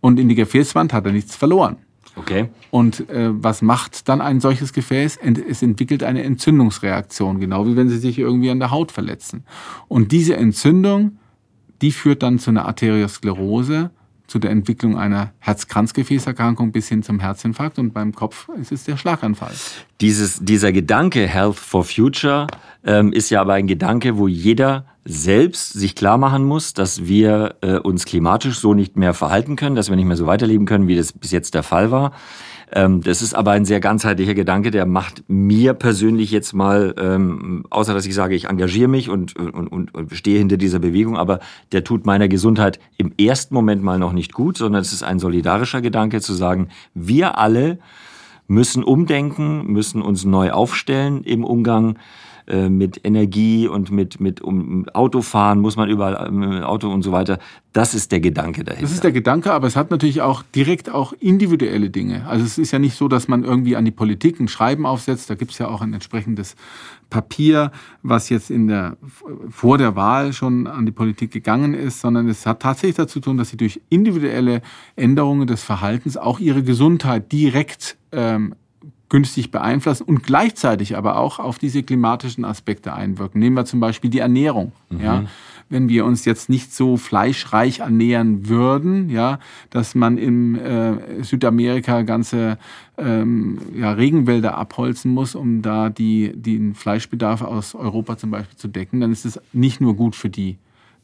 Und 0.00 0.18
in 0.18 0.30
die 0.30 0.34
Gefäßwand 0.34 0.94
hat 0.94 1.04
er 1.04 1.12
nichts 1.12 1.36
verloren. 1.36 1.76
Okay. 2.14 2.50
Und 2.70 3.08
äh, 3.08 3.30
was 3.32 3.62
macht 3.62 4.08
dann 4.08 4.20
ein 4.20 4.40
solches 4.40 4.72
Gefäß? 4.72 5.18
Es 5.48 5.62
entwickelt 5.62 6.02
eine 6.02 6.22
Entzündungsreaktion, 6.22 7.40
genau 7.40 7.66
wie 7.66 7.76
wenn 7.76 7.88
Sie 7.88 7.98
sich 7.98 8.18
irgendwie 8.18 8.50
an 8.50 8.58
der 8.58 8.70
Haut 8.70 8.92
verletzen. 8.92 9.44
Und 9.88 10.12
diese 10.12 10.36
Entzündung, 10.36 11.18
die 11.80 11.92
führt 11.92 12.22
dann 12.22 12.38
zu 12.38 12.50
einer 12.50 12.66
Arteriosklerose 12.66 13.90
zu 14.32 14.38
der 14.38 14.50
Entwicklung 14.50 14.96
einer 14.96 15.32
Herz-Kranzgefäßerkrankung 15.40 16.72
bis 16.72 16.88
hin 16.88 17.02
zum 17.02 17.20
Herzinfarkt 17.20 17.78
und 17.78 17.92
beim 17.92 18.14
Kopf 18.14 18.48
ist 18.58 18.72
es 18.72 18.84
der 18.84 18.96
Schlaganfall. 18.96 19.52
Dieses, 20.00 20.38
dieser 20.42 20.72
Gedanke 20.72 21.28
Health 21.28 21.56
for 21.56 21.84
Future 21.84 22.46
ähm, 22.82 23.12
ist 23.12 23.28
ja 23.28 23.42
aber 23.42 23.52
ein 23.52 23.66
Gedanke, 23.66 24.16
wo 24.16 24.28
jeder 24.28 24.86
selbst 25.04 25.74
sich 25.74 25.94
klar 25.94 26.16
machen 26.16 26.44
muss, 26.44 26.72
dass 26.72 27.04
wir 27.04 27.56
äh, 27.60 27.76
uns 27.76 28.06
klimatisch 28.06 28.58
so 28.58 28.72
nicht 28.72 28.96
mehr 28.96 29.12
verhalten 29.12 29.54
können, 29.56 29.76
dass 29.76 29.90
wir 29.90 29.96
nicht 29.96 30.06
mehr 30.06 30.16
so 30.16 30.26
weiterleben 30.26 30.64
können, 30.64 30.88
wie 30.88 30.96
das 30.96 31.12
bis 31.12 31.30
jetzt 31.30 31.52
der 31.52 31.62
Fall 31.62 31.90
war. 31.90 32.12
Ähm, 32.74 33.02
das 33.02 33.20
ist 33.20 33.34
aber 33.34 33.50
ein 33.50 33.66
sehr 33.66 33.80
ganzheitlicher 33.80 34.34
Gedanke, 34.34 34.70
der 34.70 34.86
macht 34.86 35.24
mir 35.28 35.74
persönlich 35.74 36.30
jetzt 36.30 36.54
mal, 36.54 36.94
ähm, 36.98 37.64
außer 37.68 37.92
dass 37.92 38.06
ich 38.06 38.14
sage, 38.14 38.34
ich 38.34 38.46
engagiere 38.46 38.88
mich 38.88 39.10
und, 39.10 39.36
und, 39.36 39.68
und, 39.68 39.94
und 39.94 40.14
stehe 40.14 40.38
hinter 40.38 40.56
dieser 40.56 40.78
Bewegung, 40.78 41.18
aber 41.18 41.40
der 41.72 41.84
tut 41.84 42.06
meiner 42.06 42.28
Gesundheit 42.28 42.80
im 42.96 43.12
ersten 43.20 43.54
Moment 43.54 43.82
mal 43.82 43.98
noch 43.98 44.14
nicht 44.14 44.32
gut, 44.32 44.56
sondern 44.56 44.80
es 44.80 44.92
ist 44.92 45.02
ein 45.02 45.18
solidarischer 45.18 45.82
Gedanke 45.82 46.22
zu 46.22 46.32
sagen, 46.32 46.68
wir 46.94 47.38
alle 47.38 47.78
müssen 48.48 48.84
umdenken, 48.84 49.66
müssen 49.66 50.00
uns 50.00 50.24
neu 50.24 50.50
aufstellen 50.50 51.24
im 51.24 51.44
Umgang 51.44 51.98
äh, 52.46 52.68
mit 52.68 53.00
Energie 53.04 53.68
und 53.68 53.90
mit, 53.90 54.20
mit 54.20 54.40
um, 54.40 54.88
Autofahren 54.90 55.60
muss 55.60 55.76
man 55.76 55.88
überall 55.88 56.30
mit 56.30 56.50
ähm, 56.50 56.64
Auto 56.64 56.90
und 56.90 57.02
so 57.02 57.12
weiter. 57.12 57.38
Das 57.72 57.94
ist 57.94 58.12
der 58.12 58.20
Gedanke 58.20 58.64
dahinter. 58.64 58.82
Das 58.82 58.92
ist 58.92 59.04
der 59.04 59.12
Gedanke, 59.12 59.52
aber 59.52 59.66
es 59.66 59.76
hat 59.76 59.90
natürlich 59.90 60.20
auch 60.20 60.42
direkt 60.54 60.90
auch 60.90 61.14
individuelle 61.20 61.88
Dinge. 61.88 62.26
Also 62.26 62.44
es 62.44 62.58
ist 62.58 62.72
ja 62.72 62.78
nicht 62.78 62.96
so, 62.96 63.08
dass 63.08 63.28
man 63.28 63.44
irgendwie 63.44 63.76
an 63.76 63.84
die 63.84 63.90
Politik 63.90 64.40
ein 64.40 64.48
Schreiben 64.48 64.84
aufsetzt. 64.84 65.30
Da 65.30 65.36
gibt 65.36 65.52
es 65.52 65.58
ja 65.58 65.68
auch 65.68 65.80
ein 65.80 65.94
entsprechendes 65.94 66.56
Papier, 67.08 67.70
was 68.02 68.28
jetzt 68.28 68.50
in 68.50 68.68
der, 68.68 68.96
vor 69.48 69.78
der 69.78 69.96
Wahl 69.96 70.32
schon 70.32 70.66
an 70.66 70.86
die 70.86 70.92
Politik 70.92 71.30
gegangen 71.30 71.74
ist, 71.74 72.00
sondern 72.00 72.28
es 72.28 72.46
hat 72.46 72.60
tatsächlich 72.60 72.96
dazu 72.96 73.12
zu 73.12 73.20
tun, 73.20 73.36
dass 73.36 73.50
sie 73.50 73.56
durch 73.56 73.80
individuelle 73.90 74.62
Änderungen 74.96 75.46
des 75.46 75.62
Verhaltens 75.62 76.16
auch 76.16 76.40
ihre 76.40 76.62
Gesundheit 76.62 77.30
direkt 77.30 77.98
ähm, 78.10 78.54
günstig 79.12 79.50
beeinflussen 79.50 80.04
und 80.04 80.22
gleichzeitig 80.22 80.96
aber 80.96 81.18
auch 81.18 81.38
auf 81.38 81.58
diese 81.58 81.82
klimatischen 81.82 82.44
Aspekte 82.44 82.94
einwirken. 82.94 83.40
Nehmen 83.40 83.54
wir 83.54 83.66
zum 83.66 83.78
Beispiel 83.78 84.10
die 84.10 84.20
Ernährung. 84.20 84.72
Mhm. 84.90 85.00
Ja? 85.00 85.24
wenn 85.72 85.88
wir 85.88 86.04
uns 86.04 86.26
jetzt 86.26 86.50
nicht 86.50 86.74
so 86.74 86.98
fleischreich 86.98 87.78
ernähren 87.78 88.48
würden, 88.48 89.08
ja, 89.08 89.38
dass 89.70 89.94
man 89.94 90.18
in 90.18 90.54
äh, 90.56 91.24
Südamerika 91.24 92.02
ganze 92.02 92.58
ähm, 92.98 93.58
ja, 93.74 93.92
Regenwälder 93.92 94.58
abholzen 94.58 95.10
muss, 95.10 95.34
um 95.34 95.62
da 95.62 95.88
die, 95.88 96.32
den 96.34 96.74
Fleischbedarf 96.74 97.40
aus 97.40 97.74
Europa 97.74 98.18
zum 98.18 98.30
Beispiel 98.30 98.58
zu 98.58 98.68
decken, 98.68 99.00
dann 99.00 99.12
ist 99.12 99.24
es 99.24 99.40
nicht 99.54 99.80
nur 99.80 99.96
gut 99.96 100.14
für 100.14 100.28
die 100.28 100.58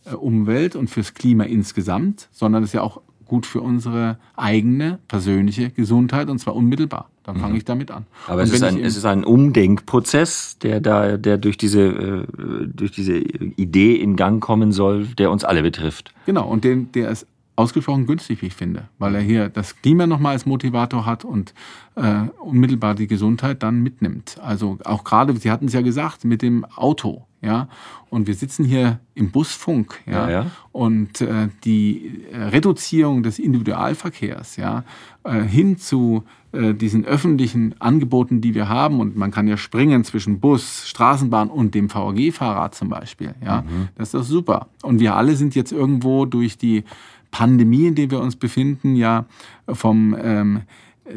äh, 0.05 0.14
Umwelt 0.14 0.77
und 0.77 0.90
fürs 0.90 1.14
Klima 1.14 1.44
insgesamt, 1.44 2.29
sondern 2.31 2.62
es 2.62 2.71
ist 2.71 2.75
ja 2.75 2.83
auch 2.83 3.01
gut 3.25 3.47
für 3.47 3.62
unsere 3.62 4.18
eigene 4.37 4.99
persönliche 5.09 5.71
Gesundheit 5.71 6.29
und 6.29 6.40
zwar 6.40 6.55
unmittelbar. 6.55 7.09
Dann 7.28 7.36
fange 7.36 7.52
mhm. 7.52 7.58
ich 7.58 7.64
damit 7.66 7.90
an. 7.90 8.06
Aber 8.26 8.42
es 8.42 8.50
ist, 8.50 8.62
ein, 8.62 8.82
es 8.82 8.96
ist 8.96 9.04
ein 9.04 9.22
Umdenkprozess, 9.22 10.56
der 10.62 10.80
da, 10.80 11.18
der 11.18 11.36
durch 11.36 11.58
diese, 11.58 11.82
äh, 11.82 12.26
durch 12.66 12.90
diese 12.90 13.18
Idee 13.18 13.96
in 13.96 14.16
Gang 14.16 14.42
kommen 14.42 14.72
soll, 14.72 15.08
der 15.08 15.30
uns 15.30 15.44
alle 15.44 15.60
betrifft. 15.60 16.14
Genau, 16.24 16.48
und 16.48 16.64
den, 16.64 16.90
der 16.92 17.10
ist 17.10 17.26
ausgesprochen 17.54 18.06
günstig, 18.06 18.40
wie 18.40 18.46
ich 18.46 18.54
finde, 18.54 18.88
weil 18.98 19.14
er 19.14 19.20
hier 19.20 19.50
das 19.50 19.76
Klima 19.82 20.06
nochmal 20.06 20.32
als 20.32 20.46
Motivator 20.46 21.04
hat 21.04 21.26
und 21.26 21.52
äh, 21.96 22.22
unmittelbar 22.40 22.94
die 22.94 23.08
Gesundheit 23.08 23.62
dann 23.62 23.82
mitnimmt. 23.82 24.38
Also 24.42 24.78
auch 24.84 25.04
gerade, 25.04 25.36
Sie 25.36 25.50
hatten 25.50 25.66
es 25.66 25.74
ja 25.74 25.82
gesagt, 25.82 26.24
mit 26.24 26.40
dem 26.40 26.64
Auto 26.64 27.26
ja. 27.40 27.68
Und 28.11 28.27
wir 28.27 28.35
sitzen 28.35 28.64
hier 28.64 29.01
im 29.14 29.31
Busfunk, 29.31 30.01
ja. 30.07 30.12
ja, 30.12 30.31
ja. 30.31 30.51
Und 30.72 31.20
äh, 31.20 31.48
die 31.64 32.24
Reduzierung 32.33 33.22
des 33.22 33.38
Individualverkehrs, 33.38 34.57
ja, 34.57 34.85
äh, 35.24 35.42
hin 35.42 35.79
zu 35.79 36.24
äh, 36.53 36.74
diesen 36.74 37.05
öffentlichen 37.05 37.74
Angeboten, 37.81 38.40
die 38.40 38.55
wir 38.55 38.68
haben, 38.68 39.01
und 39.01 39.16
man 39.16 39.31
kann 39.31 39.46
ja 39.46 39.57
springen 39.57 40.05
zwischen 40.05 40.40
Bus, 40.40 40.88
Straßenbahn 40.88 41.51
und 41.51 41.74
dem 41.74 41.92
VAG-Fahrrad 41.92 42.74
zum 42.74 42.88
Beispiel, 42.88 43.35
ja. 43.44 43.62
Mhm. 43.62 43.88
Das 43.96 44.09
ist 44.09 44.14
doch 44.14 44.24
super. 44.24 44.68
Und 44.83 45.01
wir 45.01 45.14
alle 45.14 45.37
sind 45.37 45.55
jetzt 45.55 45.72
irgendwo 45.72 46.24
durch 46.24 46.59
die 46.59 46.85
Pandemie, 47.31 47.87
in 47.87 47.94
der 47.94 48.11
wir 48.11 48.20
uns 48.20 48.37
befinden, 48.37 48.96
ja, 48.96 49.27
vom 49.68 50.16
ähm, 50.18 50.62
äh, 51.05 51.11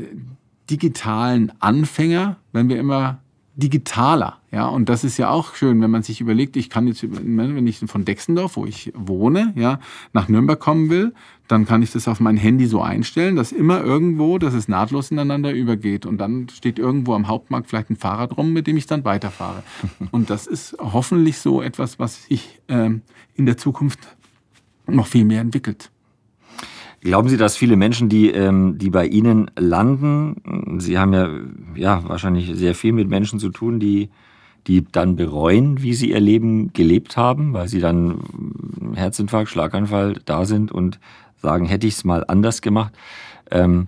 digitalen 0.69 1.51
Anfänger, 1.59 2.37
wenn 2.51 2.69
wir 2.69 2.77
immer 2.79 3.19
digitaler. 3.55 4.37
Ja, 4.51 4.67
und 4.67 4.89
das 4.89 5.03
ist 5.03 5.17
ja 5.17 5.29
auch 5.29 5.55
schön, 5.55 5.81
wenn 5.81 5.91
man 5.91 6.03
sich 6.03 6.21
überlegt, 6.21 6.55
ich 6.55 6.69
kann 6.69 6.87
jetzt, 6.87 7.03
wenn 7.03 7.67
ich 7.67 7.79
von 7.79 8.05
Dexendorf, 8.05 8.55
wo 8.55 8.65
ich 8.65 8.91
wohne, 8.95 9.53
ja, 9.55 9.79
nach 10.13 10.29
Nürnberg 10.29 10.59
kommen 10.59 10.89
will, 10.89 11.13
dann 11.47 11.65
kann 11.65 11.81
ich 11.81 11.91
das 11.91 12.07
auf 12.07 12.19
mein 12.19 12.37
Handy 12.37 12.65
so 12.65 12.81
einstellen, 12.81 13.35
dass 13.35 13.51
immer 13.51 13.83
irgendwo, 13.83 14.37
dass 14.37 14.53
es 14.53 14.67
nahtlos 14.67 15.11
ineinander 15.11 15.51
übergeht. 15.51 16.05
Und 16.05 16.17
dann 16.17 16.47
steht 16.49 16.79
irgendwo 16.79 17.13
am 17.13 17.27
Hauptmarkt 17.27 17.67
vielleicht 17.67 17.89
ein 17.89 17.97
Fahrrad 17.97 18.37
rum, 18.37 18.53
mit 18.53 18.67
dem 18.67 18.77
ich 18.77 18.87
dann 18.87 19.03
weiterfahre. 19.03 19.63
Und 20.11 20.29
das 20.29 20.47
ist 20.47 20.77
hoffentlich 20.79 21.37
so 21.39 21.61
etwas, 21.61 21.99
was 21.99 22.25
sich 22.25 22.61
ähm, 22.69 23.01
in 23.35 23.45
der 23.45 23.57
Zukunft 23.57 23.99
noch 24.87 25.07
viel 25.07 25.25
mehr 25.25 25.41
entwickelt. 25.41 25.91
Glauben 27.01 27.29
Sie, 27.29 27.37
dass 27.37 27.57
viele 27.57 27.77
Menschen, 27.77 28.09
die, 28.09 28.29
ähm, 28.29 28.77
die 28.77 28.91
bei 28.91 29.07
Ihnen 29.07 29.49
landen, 29.57 30.79
Sie 30.79 30.99
haben 30.99 31.13
ja, 31.13 31.29
ja 31.75 32.07
wahrscheinlich 32.07 32.51
sehr 32.55 32.75
viel 32.75 32.93
mit 32.93 33.09
Menschen 33.09 33.39
zu 33.39 33.49
tun, 33.49 33.79
die, 33.79 34.09
die 34.67 34.85
dann 34.85 35.15
bereuen, 35.15 35.81
wie 35.81 35.93
sie 35.93 36.11
ihr 36.11 36.19
Leben 36.19 36.73
gelebt 36.73 37.17
haben, 37.17 37.53
weil 37.53 37.67
sie 37.67 37.79
dann 37.79 38.19
Herzinfarkt, 38.93 39.49
Schlaganfall 39.49 40.19
da 40.25 40.45
sind 40.45 40.71
und 40.71 40.99
sagen, 41.41 41.65
hätte 41.65 41.87
ich 41.87 41.95
es 41.95 42.03
mal 42.03 42.23
anders 42.27 42.61
gemacht. 42.61 42.93
Ähm, 43.49 43.87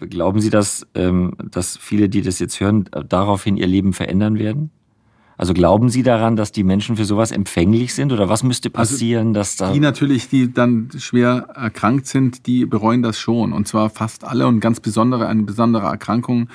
glauben 0.00 0.40
Sie, 0.40 0.50
dass, 0.50 0.86
ähm, 0.94 1.34
dass 1.50 1.76
viele, 1.76 2.08
die 2.08 2.22
das 2.22 2.38
jetzt 2.40 2.60
hören, 2.60 2.88
daraufhin 3.08 3.56
ihr 3.56 3.66
Leben 3.66 3.92
verändern 3.92 4.38
werden? 4.38 4.70
Also 5.42 5.54
glauben 5.54 5.88
Sie 5.88 6.04
daran, 6.04 6.36
dass 6.36 6.52
die 6.52 6.62
Menschen 6.62 6.94
für 6.96 7.04
sowas 7.04 7.32
empfänglich 7.32 7.94
sind 7.94 8.12
oder 8.12 8.28
was 8.28 8.44
müsste 8.44 8.68
also 8.68 8.76
passieren, 8.76 9.26
also 9.30 9.40
dass 9.40 9.56
da 9.56 9.72
die 9.72 9.80
natürlich, 9.80 10.28
die 10.28 10.54
dann 10.54 10.88
schwer 10.98 11.48
erkrankt 11.56 12.06
sind, 12.06 12.46
die 12.46 12.64
bereuen 12.64 13.02
das 13.02 13.18
schon 13.18 13.52
und 13.52 13.66
zwar 13.66 13.90
fast 13.90 14.22
alle 14.22 14.46
und 14.46 14.60
ganz 14.60 14.78
besondere 14.78 15.26
eine 15.26 15.42
besondere 15.42 15.88
Erkrankung. 15.88 16.48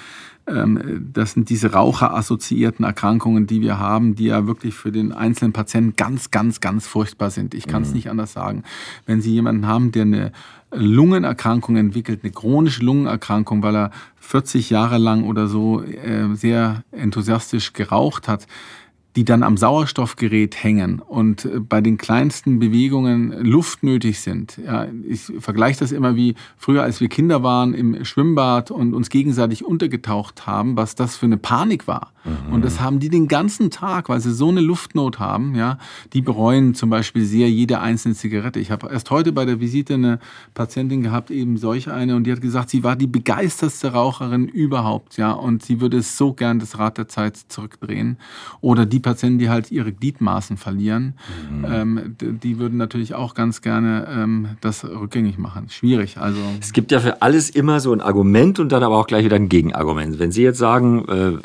Ähm, 0.48 1.10
das 1.12 1.34
sind 1.34 1.50
diese 1.50 1.74
raucherassoziierten 1.74 2.86
Erkrankungen, 2.86 3.46
die 3.46 3.60
wir 3.60 3.78
haben, 3.78 4.16
die 4.16 4.28
ja 4.28 4.48
wirklich 4.48 4.74
für 4.74 4.94
den 4.94 5.12
einzelnen 5.12 5.52
Patienten 5.52 5.98
ganz, 5.98 6.32
ganz, 6.32 6.62
ganz 6.62 6.88
furchtbar 6.88 7.30
sind. 7.30 7.56
Ich 7.56 7.68
kann 7.68 7.82
es 7.82 7.90
mhm. 7.90 7.96
nicht 7.96 8.10
anders 8.10 8.32
sagen. 8.32 8.64
Wenn 9.06 9.20
Sie 9.20 9.34
jemanden 9.34 9.68
haben, 9.68 9.92
der 9.92 10.04
eine 10.04 10.32
Lungenerkrankung 10.72 11.78
entwickelt, 11.78 12.22
eine 12.24 12.32
chronische 12.32 12.84
Lungenerkrankung, 12.84 13.64
weil 13.64 13.76
er 13.76 13.92
40 14.20 14.70
Jahre 14.70 14.98
lang 14.98 15.24
oder 15.24 15.48
so 15.48 15.82
äh, 15.82 16.36
sehr 16.36 16.84
enthusiastisch 16.92 17.74
geraucht 17.74 18.28
hat, 18.28 18.48
die 19.18 19.26
dann 19.26 19.42
am 19.42 19.58
Sauerstoffgerät 19.58 20.64
hängen 20.64 21.00
und 21.00 21.46
äh, 21.46 21.60
bei 21.60 21.82
den 21.82 21.98
kleinsten 21.98 22.60
Bewegungen 22.60 23.32
Luft 23.44 23.82
nötig 23.82 24.20
sind. 24.20 24.60
Ja, 24.64 24.86
ich 25.10 25.32
vergleiche 25.40 25.80
das 25.80 25.92
immer 25.92 26.16
wie 26.16 26.36
früher, 26.56 26.84
als 26.84 27.02
wir 27.02 27.10
Kinder 27.10 27.42
waren 27.42 27.74
im 27.74 28.06
Schwimmbad 28.06 28.70
und 28.70 28.94
uns 28.94 29.10
gegenseitig 29.10 29.66
untergetaucht 29.66 30.46
haben, 30.46 30.78
was 30.78 30.94
das 30.94 31.18
für 31.18 31.26
eine 31.26 31.38
Panik 31.38 31.88
war. 31.88 32.12
Mhm. 32.28 32.54
Und 32.54 32.66
das 32.66 32.80
haben 32.80 33.00
die 33.00 33.10
den 33.10 33.28
ganzen 33.28 33.72
Tag, 33.72 34.10
weil 34.10 34.20
sie 34.20 34.32
so 34.32 34.50
eine 34.50 34.62
Luftnot 34.62 35.18
haben. 35.18 35.56
Ja, 35.56 35.80
die 36.14 36.22
bereuen 36.22 36.76
zum 36.76 36.92
Beispiel 36.92 37.26
sehr 37.26 37.50
jede 37.50 37.80
einzelne 37.80 38.14
Zigarette. 38.14 38.60
Ich 38.60 38.70
habe 38.70 38.88
erst 38.92 39.10
heute 39.10 39.32
bei 39.32 39.46
der 39.46 39.60
Visite 39.60 39.96
eine 39.96 40.20
Patientin 40.54 41.02
gehabt, 41.02 41.32
eben 41.32 41.58
solch 41.58 41.90
eine, 41.90 42.16
und 42.16 42.26
die 42.26 42.32
hat 42.32 42.42
gesagt, 42.42 42.70
sie 42.70 42.84
war 42.84 42.96
die 42.96 43.08
begeistertste 43.08 43.94
Raucherin 43.94 44.48
überhaupt. 44.48 45.18
Ja, 45.18 45.32
und 45.32 45.64
sie 45.64 45.82
würde 45.82 46.04
so 46.04 46.34
gern 46.34 46.60
das 46.60 46.78
Rad 46.78 47.00
der 47.00 47.08
Zeit 47.08 47.38
zurückdrehen. 47.48 48.18
Oder 48.62 48.86
die 48.86 49.00
Patienten, 49.08 49.40
die 49.40 49.50
halt 49.50 49.72
ihre 49.72 49.94
Gliedmaßen 49.94 50.58
verlieren, 50.58 51.14
mhm. 51.50 51.66
ähm, 51.66 52.16
die 52.20 52.60
würden 52.60 52.78
natürlich 52.78 53.14
auch 53.14 53.34
ganz 53.36 53.62
gerne 53.62 54.06
ähm, 54.10 54.50
das 54.60 54.84
rückgängig 54.84 55.38
machen. 55.38 55.70
Schwierig. 55.70 56.18
Also 56.18 56.40
es 56.60 56.74
gibt 56.74 56.92
ja 56.92 57.00
für 57.00 57.22
alles 57.22 57.50
immer 57.50 57.80
so 57.80 57.94
ein 57.94 58.02
Argument 58.02 58.60
und 58.60 58.72
dann 58.72 58.84
aber 58.84 58.98
auch 58.98 59.08
gleich 59.08 59.24
wieder 59.24 59.38
ein 59.38 59.48
Gegenargument. 59.48 60.20
Wenn 60.20 60.32
Sie 60.32 60.44
jetzt 60.44 60.58
sagen, 60.58 61.08
äh, 61.08 61.38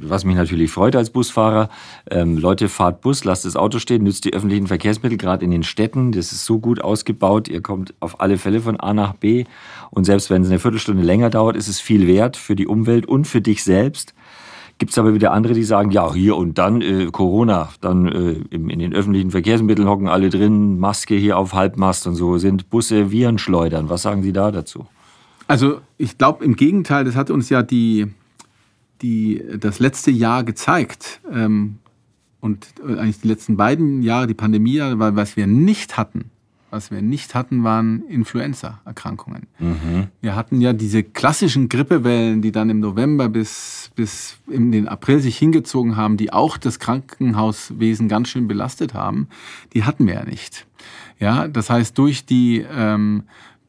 was 0.00 0.24
mich 0.24 0.34
natürlich 0.34 0.70
freut 0.70 0.96
als 0.96 1.10
Busfahrer, 1.10 1.68
ähm, 2.10 2.38
Leute, 2.38 2.70
fahrt 2.70 3.02
Bus, 3.02 3.24
lasst 3.24 3.44
das 3.44 3.54
Auto 3.54 3.78
stehen, 3.78 4.02
nützt 4.02 4.24
die 4.24 4.32
öffentlichen 4.32 4.66
Verkehrsmittel, 4.66 5.18
gerade 5.18 5.44
in 5.44 5.50
den 5.50 5.62
Städten. 5.62 6.12
Das 6.12 6.32
ist 6.32 6.46
so 6.46 6.58
gut 6.58 6.80
ausgebaut. 6.82 7.48
Ihr 7.48 7.60
kommt 7.60 7.92
auf 8.00 8.20
alle 8.20 8.38
Fälle 8.38 8.60
von 8.60 8.80
A 8.80 8.94
nach 8.94 9.12
B. 9.12 9.44
Und 9.90 10.04
selbst 10.04 10.30
wenn 10.30 10.42
es 10.42 10.48
eine 10.48 10.58
Viertelstunde 10.58 11.02
länger 11.02 11.28
dauert, 11.28 11.56
ist 11.56 11.68
es 11.68 11.80
viel 11.80 12.06
wert 12.06 12.38
für 12.38 12.56
die 12.56 12.66
Umwelt 12.66 13.06
und 13.06 13.26
für 13.26 13.42
dich 13.42 13.62
selbst. 13.62 14.14
Gibt 14.78 14.90
es 14.90 14.98
aber 14.98 15.14
wieder 15.14 15.32
andere, 15.32 15.54
die 15.54 15.62
sagen, 15.62 15.90
ja, 15.92 16.12
hier 16.12 16.36
und 16.36 16.58
dann 16.58 16.82
äh, 16.82 17.06
Corona, 17.06 17.68
dann 17.80 18.06
äh, 18.06 18.32
in, 18.50 18.68
in 18.70 18.80
den 18.80 18.92
öffentlichen 18.92 19.30
Verkehrsmitteln 19.30 19.88
hocken 19.88 20.08
alle 20.08 20.30
drin, 20.30 20.78
Maske 20.78 21.14
hier 21.14 21.38
auf 21.38 21.54
Halbmast 21.54 22.06
und 22.06 22.16
so, 22.16 22.38
sind 22.38 22.70
Busse 22.70 23.12
Viren 23.12 23.38
schleudern. 23.38 23.88
Was 23.88 24.02
sagen 24.02 24.22
Sie 24.22 24.32
da 24.32 24.50
dazu? 24.50 24.86
Also 25.46 25.80
ich 25.96 26.18
glaube 26.18 26.44
im 26.44 26.56
Gegenteil, 26.56 27.04
das 27.04 27.14
hat 27.14 27.30
uns 27.30 27.50
ja 27.50 27.62
die, 27.62 28.06
die, 29.00 29.42
das 29.58 29.78
letzte 29.78 30.10
Jahr 30.10 30.42
gezeigt. 30.42 31.20
Ähm, 31.32 31.78
und 32.40 32.66
äh, 32.86 32.98
eigentlich 32.98 33.20
die 33.20 33.28
letzten 33.28 33.56
beiden 33.56 34.02
Jahre, 34.02 34.26
die 34.26 34.34
Pandemie, 34.34 34.80
weil 34.80 35.16
was 35.16 35.36
wir 35.36 35.46
nicht 35.46 35.96
hatten, 35.96 36.30
was 36.74 36.90
wir 36.90 37.02
nicht 37.02 37.36
hatten, 37.36 37.62
waren 37.62 38.02
Influenza-Erkrankungen. 38.08 39.46
Mhm. 39.60 40.08
Wir 40.20 40.34
hatten 40.34 40.60
ja 40.60 40.72
diese 40.72 41.04
klassischen 41.04 41.68
Grippewellen, 41.68 42.42
die 42.42 42.50
dann 42.50 42.68
im 42.68 42.80
November 42.80 43.28
bis, 43.28 43.92
bis 43.94 44.38
in 44.48 44.72
den 44.72 44.88
April 44.88 45.20
sich 45.20 45.38
hingezogen 45.38 45.96
haben, 45.96 46.16
die 46.16 46.32
auch 46.32 46.56
das 46.56 46.80
Krankenhauswesen 46.80 48.08
ganz 48.08 48.28
schön 48.28 48.48
belastet 48.48 48.92
haben. 48.92 49.28
Die 49.72 49.84
hatten 49.84 50.06
wir 50.06 50.14
ja 50.14 50.24
nicht. 50.24 50.66
Ja, 51.20 51.46
das 51.46 51.70
heißt, 51.70 51.96
durch 51.96 52.26
die 52.26 52.64
ähm, 52.68 53.22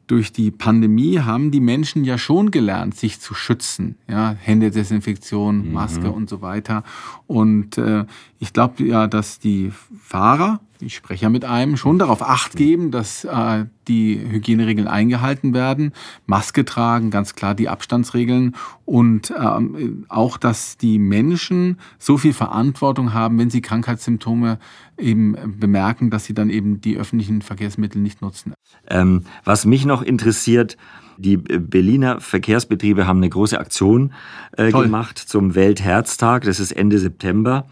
durch 0.06 0.32
die 0.32 0.52
Pandemie 0.52 1.18
haben 1.18 1.50
die 1.50 1.60
Menschen 1.60 2.04
ja 2.04 2.16
schon 2.16 2.52
gelernt, 2.52 2.94
sich 2.94 3.20
zu 3.20 3.34
schützen. 3.34 3.96
Ja, 4.08 4.36
Händedesinfektion, 4.40 5.66
mhm. 5.66 5.72
Maske 5.72 6.06
mhm. 6.06 6.14
und 6.14 6.30
so 6.30 6.42
weiter. 6.42 6.84
Und 7.26 7.76
äh, 7.76 8.04
ich 8.38 8.52
glaube 8.52 8.84
ja, 8.84 9.06
dass 9.06 9.38
die 9.38 9.72
Fahrer 10.02 10.60
ich 10.80 10.94
spreche 10.94 11.24
ja 11.24 11.28
mit 11.28 11.44
einem, 11.44 11.76
schon 11.76 11.98
darauf 11.98 12.22
acht 12.22 12.56
geben, 12.56 12.90
dass 12.90 13.24
äh, 13.24 13.64
die 13.88 14.18
Hygieneregeln 14.18 14.88
eingehalten 14.88 15.54
werden, 15.54 15.92
Maske 16.26 16.64
tragen, 16.64 17.10
ganz 17.10 17.34
klar 17.34 17.54
die 17.54 17.68
Abstandsregeln 17.68 18.56
und 18.84 19.32
ähm, 19.38 20.04
auch, 20.08 20.36
dass 20.36 20.76
die 20.76 20.98
Menschen 20.98 21.78
so 21.98 22.18
viel 22.18 22.32
Verantwortung 22.32 23.14
haben, 23.14 23.38
wenn 23.38 23.50
sie 23.50 23.62
Krankheitssymptome 23.62 24.58
eben 24.98 25.36
bemerken, 25.58 26.10
dass 26.10 26.24
sie 26.24 26.34
dann 26.34 26.50
eben 26.50 26.80
die 26.80 26.96
öffentlichen 26.96 27.42
Verkehrsmittel 27.42 28.00
nicht 28.00 28.22
nutzen. 28.22 28.54
Ähm, 28.88 29.24
was 29.44 29.64
mich 29.64 29.84
noch 29.84 30.02
interessiert, 30.02 30.76
die 31.18 31.38
Berliner 31.38 32.20
Verkehrsbetriebe 32.20 33.06
haben 33.06 33.18
eine 33.18 33.30
große 33.30 33.58
Aktion 33.58 34.12
äh, 34.56 34.70
gemacht 34.70 35.18
zum 35.18 35.54
Weltherztag. 35.54 36.44
Das 36.44 36.60
ist 36.60 36.72
Ende 36.72 36.98
September 36.98 37.66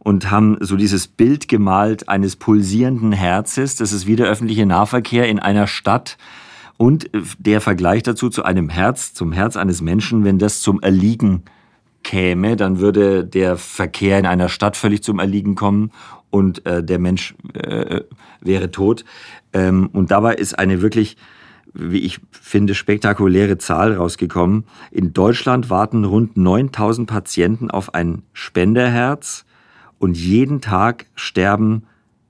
und 0.00 0.30
haben 0.30 0.56
so 0.60 0.76
dieses 0.76 1.06
Bild 1.06 1.46
gemalt 1.46 2.08
eines 2.08 2.36
pulsierenden 2.36 3.12
Herzes. 3.12 3.76
Das 3.76 3.92
ist 3.92 4.06
wie 4.06 4.16
der 4.16 4.26
öffentliche 4.26 4.66
Nahverkehr 4.66 5.28
in 5.28 5.38
einer 5.38 5.66
Stadt. 5.66 6.16
Und 6.78 7.10
der 7.38 7.60
Vergleich 7.60 8.02
dazu 8.02 8.30
zu 8.30 8.42
einem 8.42 8.70
Herz, 8.70 9.12
zum 9.12 9.32
Herz 9.32 9.56
eines 9.56 9.82
Menschen, 9.82 10.24
wenn 10.24 10.38
das 10.38 10.62
zum 10.62 10.80
Erliegen 10.80 11.42
käme, 12.02 12.56
dann 12.56 12.80
würde 12.80 13.24
der 13.26 13.58
Verkehr 13.58 14.18
in 14.18 14.24
einer 14.24 14.48
Stadt 14.48 14.78
völlig 14.78 15.02
zum 15.02 15.18
Erliegen 15.18 15.54
kommen 15.54 15.90
und 16.30 16.64
äh, 16.64 16.82
der 16.82 16.98
Mensch 16.98 17.34
äh, 17.52 18.00
wäre 18.40 18.70
tot. 18.70 19.04
Ähm, 19.52 19.90
und 19.92 20.10
dabei 20.10 20.34
ist 20.34 20.58
eine 20.58 20.80
wirklich, 20.80 21.18
wie 21.74 21.98
ich 21.98 22.20
finde, 22.30 22.74
spektakuläre 22.74 23.58
Zahl 23.58 23.92
rausgekommen. 23.92 24.64
In 24.90 25.12
Deutschland 25.12 25.68
warten 25.68 26.06
rund 26.06 26.38
9000 26.38 27.06
Patienten 27.06 27.70
auf 27.70 27.94
ein 27.94 28.22
Spenderherz 28.32 29.44
und 30.00 30.16
jeden 30.16 30.60
Tag 30.60 31.06
sterben 31.14 31.84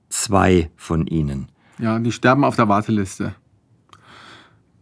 zwei 0.09 0.69
von 0.75 1.07
ihnen. 1.07 1.47
Ja, 1.79 1.97
die 1.97 2.11
sterben 2.11 2.43
auf 2.43 2.55
der 2.55 2.69
Warteliste. 2.69 3.33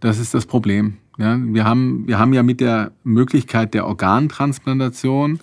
Das 0.02 0.19
ist 0.19 0.34
das 0.34 0.45
Problem. 0.45 0.97
Ja, 1.17 1.38
wir, 1.39 1.63
haben, 1.63 2.08
wir 2.08 2.19
haben 2.19 2.34
ja 2.34 2.43
mit 2.43 2.60
der 2.60 2.91
Möglichkeit 3.04 3.73
der 3.73 3.88
Organtransplantation 3.88 5.39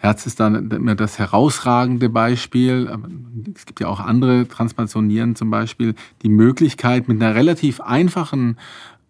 Herz 0.00 0.26
ist 0.26 0.38
immer 0.38 0.94
das 0.94 1.18
herausragende 1.18 2.08
Beispiel. 2.08 2.88
Es 3.54 3.66
gibt 3.66 3.80
ja 3.80 3.88
auch 3.88 3.98
andere 3.98 4.46
Transplantationen 4.46 5.34
zum 5.34 5.50
Beispiel. 5.50 5.96
Die 6.22 6.28
Möglichkeit 6.28 7.08
mit 7.08 7.20
einer 7.20 7.34
relativ 7.34 7.80
einfachen 7.80 8.58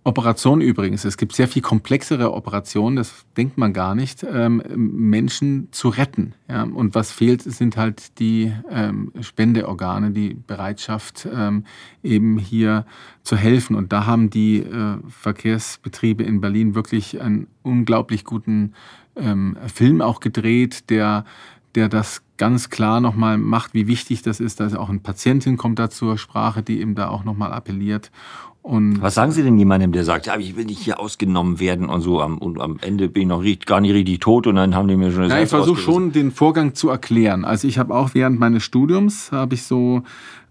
Operation 0.08 0.62
übrigens, 0.62 1.04
es 1.04 1.18
gibt 1.18 1.34
sehr 1.34 1.48
viel 1.48 1.60
komplexere 1.60 2.32
Operationen, 2.32 2.96
das 2.96 3.26
denkt 3.36 3.58
man 3.58 3.74
gar 3.74 3.94
nicht, 3.94 4.24
ähm, 4.24 4.62
Menschen 4.74 5.68
zu 5.70 5.90
retten. 5.90 6.32
Ja? 6.48 6.62
Und 6.62 6.94
was 6.94 7.12
fehlt, 7.12 7.42
sind 7.42 7.76
halt 7.76 8.18
die 8.18 8.50
ähm, 8.70 9.12
Spendeorgane, 9.20 10.10
die 10.10 10.32
Bereitschaft, 10.34 11.28
ähm, 11.30 11.64
eben 12.02 12.38
hier 12.38 12.86
zu 13.22 13.36
helfen. 13.36 13.76
Und 13.76 13.92
da 13.92 14.06
haben 14.06 14.30
die 14.30 14.60
äh, 14.60 14.96
Verkehrsbetriebe 15.08 16.22
in 16.22 16.40
Berlin 16.40 16.74
wirklich 16.74 17.20
einen 17.20 17.46
unglaublich 17.62 18.24
guten 18.24 18.72
ähm, 19.14 19.58
Film 19.72 20.00
auch 20.00 20.20
gedreht, 20.20 20.88
der, 20.88 21.26
der 21.74 21.90
das 21.90 22.22
ganz 22.38 22.70
klar 22.70 23.00
nochmal 23.00 23.36
macht, 23.36 23.74
wie 23.74 23.86
wichtig 23.86 24.22
das 24.22 24.40
ist. 24.40 24.60
Da 24.60 24.66
ist 24.66 24.76
auch 24.76 24.88
eine 24.88 25.00
Patientin 25.00 25.58
kommt 25.58 25.78
da 25.78 25.90
zur 25.90 26.16
Sprache, 26.16 26.62
die 26.62 26.80
eben 26.80 26.94
da 26.94 27.08
auch 27.08 27.24
nochmal 27.24 27.52
appelliert. 27.52 28.10
Und 28.68 29.00
Was 29.00 29.14
sagen 29.14 29.32
Sie 29.32 29.42
denn 29.42 29.56
jemandem, 29.56 29.92
der 29.92 30.04
sagt, 30.04 30.26
ja, 30.26 30.36
ich 30.36 30.54
will 30.54 30.66
nicht 30.66 30.80
hier 30.80 31.00
ausgenommen 31.00 31.58
werden 31.58 31.88
und 31.88 32.02
so, 32.02 32.20
am, 32.20 32.36
und 32.36 32.60
am 32.60 32.76
Ende 32.82 33.08
bin 33.08 33.22
ich 33.22 33.28
noch 33.28 33.42
richtig, 33.42 33.64
gar 33.64 33.80
nicht 33.80 33.94
richtig 33.94 34.18
tot 34.18 34.46
und 34.46 34.56
dann 34.56 34.74
haben 34.74 34.88
die 34.88 34.96
mir 34.96 35.10
schon 35.10 35.22
das 35.22 35.32
ja, 35.32 35.42
Ich 35.42 35.48
versuche 35.48 35.80
schon, 35.80 36.12
den 36.12 36.30
Vorgang 36.30 36.74
zu 36.74 36.90
erklären. 36.90 37.46
Also 37.46 37.66
ich 37.66 37.78
habe 37.78 37.94
auch 37.94 38.10
während 38.12 38.38
meines 38.38 38.62
Studiums, 38.62 39.32
habe 39.32 39.54
ich 39.54 39.62
so 39.62 40.02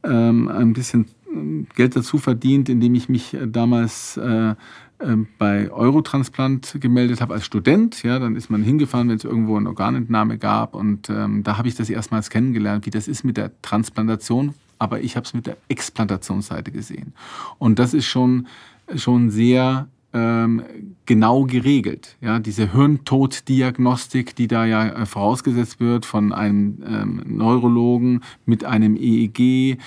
ähm, 0.04 0.48
ein 0.48 0.74
bisschen 0.74 1.06
ähm, 1.32 1.68
Geld 1.76 1.96
dazu 1.96 2.18
verdient, 2.18 2.70
indem 2.70 2.96
ich 2.96 3.08
mich 3.08 3.36
äh, 3.36 3.46
damals 3.46 4.18
äh, 4.18 4.56
ähm, 5.00 5.28
bei 5.38 5.70
Eurotransplant 5.70 6.78
gemeldet 6.82 7.22
habe 7.22 7.36
als 7.36 7.46
Student. 7.46 8.02
Ja, 8.02 8.18
dann 8.18 8.36
ist 8.36 8.50
man 8.50 8.64
hingefahren, 8.64 9.10
wenn 9.10 9.18
es 9.18 9.26
irgendwo 9.26 9.58
eine 9.58 9.70
Organentnahme 9.70 10.40
gab. 10.40 10.74
Und 10.74 11.08
ähm, 11.12 11.44
da 11.44 11.60
habe 11.60 11.68
ich 11.68 11.76
das 11.76 11.88
erstmals 11.88 12.32
kennengelernt, 12.32 12.88
wie 12.88 12.90
das 12.90 13.08
ist 13.08 13.24
mit 13.24 13.38
der 13.38 13.52
Transplantation. 13.62 14.56
Aber 14.80 15.02
ich 15.02 15.16
habe 15.16 15.26
es 15.26 15.34
mit 15.34 15.48
der 15.48 15.58
Explantationsseite 15.70 16.72
gesehen. 16.72 17.14
Und 17.58 17.80
das 17.80 17.94
ist 17.94 18.06
schon, 18.06 18.48
schon 18.96 19.30
sehr 19.30 19.88
ähm, 20.14 20.64
genau 21.06 21.44
geregelt. 21.44 22.18
Ja, 22.22 22.40
diese 22.40 22.72
Hirntoddiagnostik, 22.72 24.36
die 24.36 24.48
da 24.48 24.66
ja 24.66 24.88
äh, 24.88 25.06
vorausgesetzt 25.06 25.80
wird 25.80 26.06
von 26.06 26.34
einem 26.34 26.84
ähm, 26.88 27.24
Neurologen 27.26 28.22
mit 28.46 28.64
einem 28.64 28.96
EEG, 28.96 29.78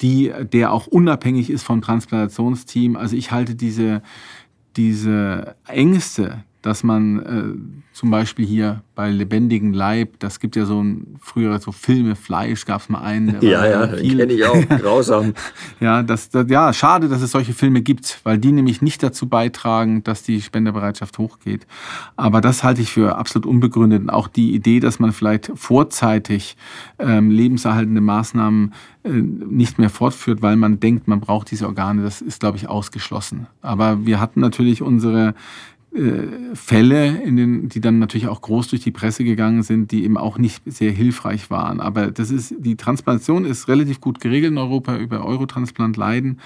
die, 0.00 0.32
der 0.52 0.72
auch 0.72 0.86
unabhängig 0.86 1.48
ist 1.48 1.62
vom 1.62 1.80
Transplantationsteam. 1.80 2.96
Also 2.96 3.16
ich 3.16 3.30
halte 3.30 3.54
diese, 3.54 4.02
diese 4.76 5.54
Ängste, 5.66 6.44
dass 6.62 6.84
man 6.84 7.18
äh, 7.20 7.82
zum 7.92 8.10
Beispiel 8.10 8.46
hier 8.46 8.82
bei 8.94 9.10
lebendigen 9.10 9.72
Leib, 9.72 10.18
das 10.18 10.40
gibt 10.40 10.56
ja 10.56 10.64
so 10.64 10.82
ein 10.82 11.16
früher 11.20 11.58
so 11.58 11.72
Filme 11.72 12.16
Fleisch 12.16 12.64
gab 12.64 12.80
es 12.80 12.88
mal 12.88 13.00
einen. 13.00 13.36
Ja, 13.42 13.66
ja, 13.66 13.86
den 13.86 14.16
kenne 14.16 14.32
ich 14.32 14.44
auch, 14.44 14.68
grausam. 14.80 15.34
ja, 15.80 16.02
das, 16.02 16.30
das, 16.30 16.46
ja, 16.48 16.72
schade, 16.72 17.08
dass 17.08 17.20
es 17.20 17.32
solche 17.32 17.52
Filme 17.52 17.82
gibt, 17.82 18.20
weil 18.22 18.38
die 18.38 18.52
nämlich 18.52 18.80
nicht 18.80 19.02
dazu 19.02 19.28
beitragen, 19.28 20.04
dass 20.04 20.22
die 20.22 20.40
Spenderbereitschaft 20.40 21.18
hochgeht. 21.18 21.66
Aber 22.16 22.40
das 22.40 22.62
halte 22.62 22.80
ich 22.80 22.92
für 22.92 23.16
absolut 23.16 23.46
unbegründet. 23.46 24.02
Und 24.02 24.10
auch 24.10 24.28
die 24.28 24.54
Idee, 24.54 24.80
dass 24.80 25.00
man 25.00 25.12
vielleicht 25.12 25.50
vorzeitig 25.54 26.56
ähm, 26.98 27.30
lebenserhaltende 27.30 28.00
Maßnahmen 28.00 28.72
äh, 29.04 29.10
nicht 29.10 29.78
mehr 29.78 29.90
fortführt, 29.90 30.42
weil 30.42 30.56
man 30.56 30.78
denkt, 30.78 31.08
man 31.08 31.20
braucht 31.20 31.50
diese 31.50 31.66
Organe, 31.66 32.02
das 32.02 32.20
ist, 32.20 32.40
glaube 32.40 32.56
ich, 32.56 32.68
ausgeschlossen. 32.68 33.48
Aber 33.60 34.06
wir 34.06 34.20
hatten 34.20 34.40
natürlich 34.40 34.80
unsere 34.80 35.34
Fälle, 36.54 37.22
in 37.22 37.36
den, 37.36 37.68
die 37.68 37.80
dann 37.80 37.98
natürlich 37.98 38.28
auch 38.28 38.40
groß 38.40 38.68
durch 38.68 38.82
die 38.82 38.90
Presse 38.90 39.24
gegangen 39.24 39.62
sind, 39.62 39.92
die 39.92 40.04
eben 40.04 40.16
auch 40.16 40.38
nicht 40.38 40.62
sehr 40.64 40.90
hilfreich 40.90 41.50
waren. 41.50 41.80
Aber 41.80 42.10
das 42.10 42.30
ist, 42.30 42.54
die 42.58 42.76
Transplantation 42.76 43.44
ist 43.44 43.68
relativ 43.68 44.00
gut 44.00 44.18
geregelt 44.18 44.52
in 44.52 44.58
Europa 44.58 44.96
über 44.96 45.24
Eurotransplant 45.24 45.98
Leiden. 45.98 46.40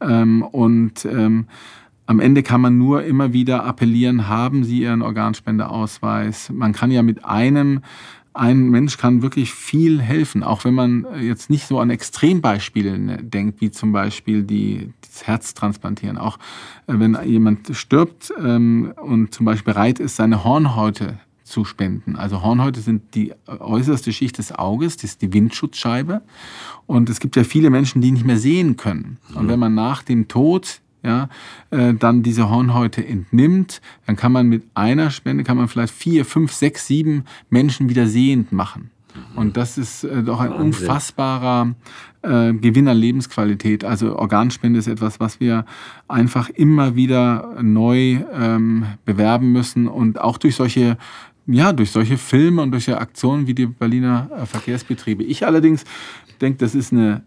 Ähm, 0.00 0.42
und 0.42 1.04
ähm, 1.04 1.46
am 2.06 2.20
Ende 2.20 2.42
kann 2.42 2.62
man 2.62 2.78
nur 2.78 3.02
immer 3.04 3.34
wieder 3.34 3.64
appellieren, 3.64 4.28
haben 4.28 4.64
Sie 4.64 4.80
Ihren 4.80 5.02
Organspendeausweis. 5.02 6.50
Man 6.54 6.72
kann 6.72 6.90
ja 6.90 7.02
mit 7.02 7.22
einem 7.24 7.80
ein 8.36 8.68
Mensch 8.68 8.98
kann 8.98 9.22
wirklich 9.22 9.52
viel 9.52 10.00
helfen, 10.00 10.42
auch 10.42 10.64
wenn 10.64 10.74
man 10.74 11.06
jetzt 11.20 11.50
nicht 11.50 11.66
so 11.66 11.78
an 11.78 11.90
Extrembeispiele 11.90 12.98
ne, 12.98 13.22
denkt, 13.22 13.60
wie 13.60 13.70
zum 13.70 13.92
Beispiel 13.92 14.42
die, 14.42 14.92
das 15.00 15.26
Herz 15.26 15.54
transplantieren. 15.54 16.18
Auch 16.18 16.38
äh, 16.86 16.94
wenn 16.98 17.16
jemand 17.24 17.74
stirbt 17.76 18.32
ähm, 18.38 18.92
und 18.96 19.34
zum 19.34 19.46
Beispiel 19.46 19.72
bereit 19.72 19.98
ist, 19.98 20.16
seine 20.16 20.44
Hornhäute 20.44 21.18
zu 21.46 21.64
spenden. 21.64 22.16
Also 22.16 22.42
Hornhäute 22.42 22.80
sind 22.80 23.14
die 23.14 23.32
äußerste 23.46 24.12
Schicht 24.12 24.38
des 24.38 24.52
Auges, 24.52 24.96
das 24.96 25.12
ist 25.12 25.22
die 25.22 25.32
Windschutzscheibe. 25.32 26.22
Und 26.86 27.08
es 27.08 27.20
gibt 27.20 27.36
ja 27.36 27.44
viele 27.44 27.70
Menschen, 27.70 28.02
die 28.02 28.10
nicht 28.10 28.26
mehr 28.26 28.38
sehen 28.38 28.76
können. 28.76 29.18
Und 29.34 29.44
mhm. 29.44 29.48
wenn 29.48 29.58
man 29.60 29.74
nach 29.74 30.02
dem 30.02 30.26
Tod 30.26 30.80
ja, 31.06 31.28
äh, 31.70 31.94
dann 31.94 32.22
diese 32.22 32.50
Hornhäute 32.50 33.06
entnimmt, 33.06 33.80
dann 34.06 34.16
kann 34.16 34.32
man 34.32 34.48
mit 34.48 34.64
einer 34.74 35.10
Spende, 35.10 35.44
kann 35.44 35.56
man 35.56 35.68
vielleicht 35.68 35.94
vier, 35.94 36.24
fünf, 36.24 36.52
sechs, 36.52 36.86
sieben 36.86 37.24
Menschen 37.48 37.88
wieder 37.88 38.06
sehend 38.06 38.52
machen. 38.52 38.90
Und 39.34 39.56
das 39.56 39.78
ist 39.78 40.04
äh, 40.04 40.22
doch 40.22 40.40
ein 40.40 40.50
Wahnsinn. 40.50 40.66
unfassbarer 40.66 41.74
äh, 42.22 42.52
Gewinn 42.52 42.88
an 42.88 42.96
Lebensqualität. 42.96 43.84
Also 43.84 44.16
Organspende 44.16 44.78
ist 44.78 44.88
etwas, 44.88 45.20
was 45.20 45.40
wir 45.40 45.64
einfach 46.08 46.48
immer 46.50 46.96
wieder 46.96 47.56
neu 47.62 48.20
ähm, 48.32 48.84
bewerben 49.04 49.52
müssen 49.52 49.88
und 49.88 50.20
auch 50.20 50.38
durch 50.38 50.56
solche 50.56 50.96
ja, 51.48 51.72
durch 51.72 51.92
solche 51.92 52.18
Filme 52.18 52.60
und 52.62 52.72
durch 52.72 52.92
Aktionen 52.92 53.46
wie 53.46 53.54
die 53.54 53.66
Berliner 53.66 54.28
äh, 54.36 54.46
Verkehrsbetriebe. 54.46 55.22
Ich 55.22 55.46
allerdings 55.46 55.84
denke, 56.40 56.58
das 56.58 56.74
ist 56.74 56.92
eine, 56.92 57.22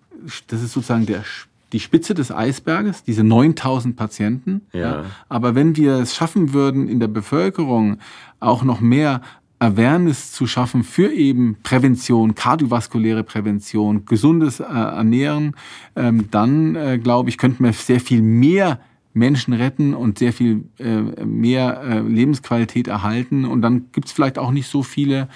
das 0.48 0.62
ist 0.62 0.74
sozusagen 0.74 1.06
der 1.06 1.24
die 1.74 1.80
Spitze 1.80 2.14
des 2.14 2.32
Eisberges, 2.32 3.04
diese 3.04 3.24
9000 3.24 3.96
Patienten. 3.96 4.62
Ja. 4.74 4.80
ja. 4.80 5.06
Aber 5.28 5.56
wenn 5.56 5.76
wir 5.76 5.96
es 5.96 6.16
schaffen 6.16 6.54
würden, 6.54 6.88
in 6.88 7.00
der 7.00 7.08
Bevölkerung 7.08 7.98
auch 8.40 8.64
noch 8.64 8.80
mehr 8.80 9.22
Awareness 9.60 10.32
zu 10.32 10.48
schaffen 10.48 10.84
für 10.84 11.12
eben 11.12 11.58
Prävention, 11.64 12.34
kardiovaskuläre 12.34 13.24
Prävention, 13.24 14.06
gesundes 14.06 14.62
äh, 14.62 14.64
Ernähren, 14.64 15.56
ähm, 15.98 16.32
dann 16.32 16.76
äh, 16.76 16.98
glaube 16.98 17.30
ich, 17.30 17.38
könnten 17.38 17.66
wir 17.66 17.74
sehr 17.74 18.00
viel 18.00 18.22
mehr 18.22 18.80
Menschen 19.14 19.54
retten 19.54 19.94
und 19.94 20.20
sehr 20.20 20.34
viel 20.34 20.66
äh, 20.78 21.02
mehr 21.26 21.82
äh, 21.82 22.00
Lebensqualität 22.00 22.88
erhalten. 22.88 23.46
Und 23.46 23.62
dann 23.62 23.88
gibt 23.92 24.08
es 24.08 24.14
vielleicht 24.14 24.38
auch 24.38 24.52
nicht 24.52 24.68
so 24.68 24.84
viele, 24.84 25.28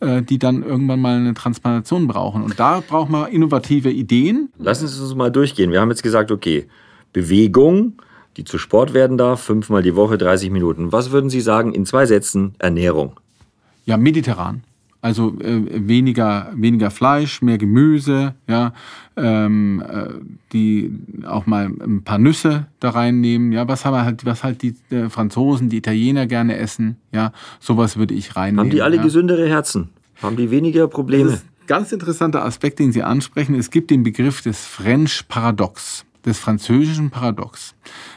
äh, 0.00 0.22
die 0.22 0.38
dann 0.38 0.62
irgendwann 0.62 1.00
mal 1.00 1.16
eine 1.16 1.34
Transplantation 1.34 2.06
brauchen. 2.06 2.42
Und 2.42 2.58
da 2.58 2.82
braucht 2.86 3.10
man 3.10 3.30
innovative 3.30 3.90
Ideen. 3.90 4.50
Lassen 4.58 4.88
Sie 4.88 5.02
uns 5.02 5.14
mal 5.14 5.30
durchgehen. 5.30 5.70
Wir 5.70 5.80
haben 5.80 5.90
jetzt 5.90 6.02
gesagt, 6.02 6.30
okay, 6.30 6.66
Bewegung, 7.12 7.94
die 8.36 8.44
zu 8.44 8.58
Sport 8.58 8.94
werden 8.94 9.16
darf, 9.16 9.40
fünfmal 9.42 9.82
die 9.82 9.96
Woche, 9.96 10.18
30 10.18 10.50
Minuten. 10.50 10.92
Was 10.92 11.10
würden 11.10 11.30
Sie 11.30 11.40
sagen 11.40 11.72
in 11.72 11.86
zwei 11.86 12.06
Sätzen 12.06 12.54
Ernährung? 12.58 13.18
Ja, 13.84 13.96
mediterran. 13.96 14.62
Also 15.02 15.38
äh, 15.40 15.88
weniger, 15.88 16.52
weniger 16.54 16.90
Fleisch, 16.90 17.40
mehr 17.40 17.56
Gemüse, 17.56 18.34
ja, 18.46 18.74
ähm, 19.16 19.82
äh, 19.88 20.08
die 20.52 20.92
auch 21.26 21.46
mal 21.46 21.66
ein 21.66 22.02
paar 22.04 22.18
Nüsse 22.18 22.66
da 22.80 22.90
reinnehmen, 22.90 23.50
ja, 23.52 23.66
was 23.66 23.86
haben 23.86 23.96
halt, 23.96 24.26
was 24.26 24.44
halt 24.44 24.60
die 24.62 24.74
äh, 24.90 25.08
Franzosen, 25.08 25.70
die 25.70 25.78
Italiener 25.78 26.26
gerne 26.26 26.56
essen, 26.56 26.96
ja, 27.12 27.32
sowas 27.60 27.96
würde 27.96 28.12
ich 28.12 28.36
reinnehmen. 28.36 28.60
Haben 28.60 28.70
die 28.70 28.82
alle 28.82 28.96
ja. 28.96 29.02
gesündere 29.02 29.48
Herzen? 29.48 29.88
Haben 30.22 30.36
die 30.36 30.50
weniger 30.50 30.86
Probleme? 30.86 31.40
Ganz 31.66 31.92
interessanter 31.92 32.44
Aspekt, 32.44 32.78
den 32.78 32.92
Sie 32.92 33.02
ansprechen. 33.02 33.54
Es 33.54 33.70
gibt 33.70 33.90
den 33.90 34.02
Begriff 34.02 34.42
des 34.42 34.66
French 34.66 35.28
Paradox, 35.28 36.04
des 36.26 36.38
französischen 36.38 37.10
Paradox. 37.10 37.74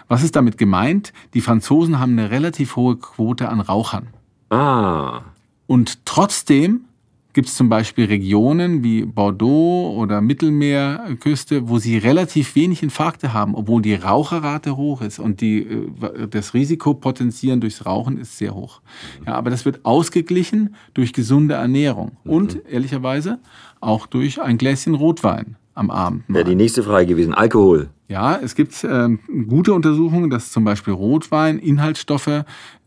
Was 0.10 0.24
ist 0.24 0.36
damit 0.36 0.58
gemeint? 0.58 1.13
Die 1.34 1.41
Franzosen 1.41 2.00
haben 2.00 2.13
eine 2.13 2.30
relativ 2.30 2.76
hohe 2.76 2.98
Quote 2.98 3.48
an 3.48 3.62
Rauchern. 3.62 4.08
Ah. 4.50 5.22
Und 5.67 6.06
trotzdem 6.06 6.86
gibt 7.34 7.47
es 7.47 7.56
zum 7.56 7.67
Beispiel 7.67 8.06
Regionen 8.06 8.84
wie 8.84 9.06
Bordeaux 9.06 9.95
oder 9.97 10.21
Mittelmeerküste, 10.21 11.67
wo 11.67 11.80
sie 11.80 11.97
relativ 11.97 12.56
wenig 12.56 12.84
Infarkte 12.84 13.34
haben, 13.34 13.56
obwohl 13.56 13.82
die 13.82 13.95
Raucherrate 13.95 14.78
hoch 14.78 15.02
ist 15.02 15.19
und 15.19 15.41
die, 15.41 15.63
äh, 15.63 16.28
das 16.30 16.54
Risikopotenzieren 16.54 17.60
durchs 17.60 17.86
Rauchen 17.86 18.17
ist 18.17 18.38
sehr 18.38 18.54
hoch. 18.54 18.82
Ja, 19.26 19.34
aber 19.34 19.49
das 19.49 19.65
wird 19.65 19.84
ausgeglichen 19.84 20.76
durch 20.93 21.12
gesunde 21.12 21.56
Ernährung 21.56 22.17
mhm. 22.23 22.32
und 22.32 22.65
ehrlicherweise 22.69 23.39
auch 23.82 24.06
durch 24.06 24.41
ein 24.41 24.58
Gläschen 24.58 24.93
Rotwein 24.93 25.56
am 25.73 25.89
Abend. 25.89 26.23
Wäre 26.28 26.45
die 26.45 26.56
nächste 26.56 26.84
Frage 26.84 27.08
gewesen. 27.08 27.34
Alkohol. 27.34 27.89
Ja, 28.08 28.36
es 28.38 28.54
gibt 28.54 28.84
ähm, 28.84 29.19
gute 29.47 29.73
Untersuchungen, 29.73 30.30
dass 30.30 30.52
zum 30.52 30.63
Beispiel 30.63 30.93
Rotwein 30.93 31.58
Inhaltsstoffe 31.58 32.28
äh, 32.28 32.43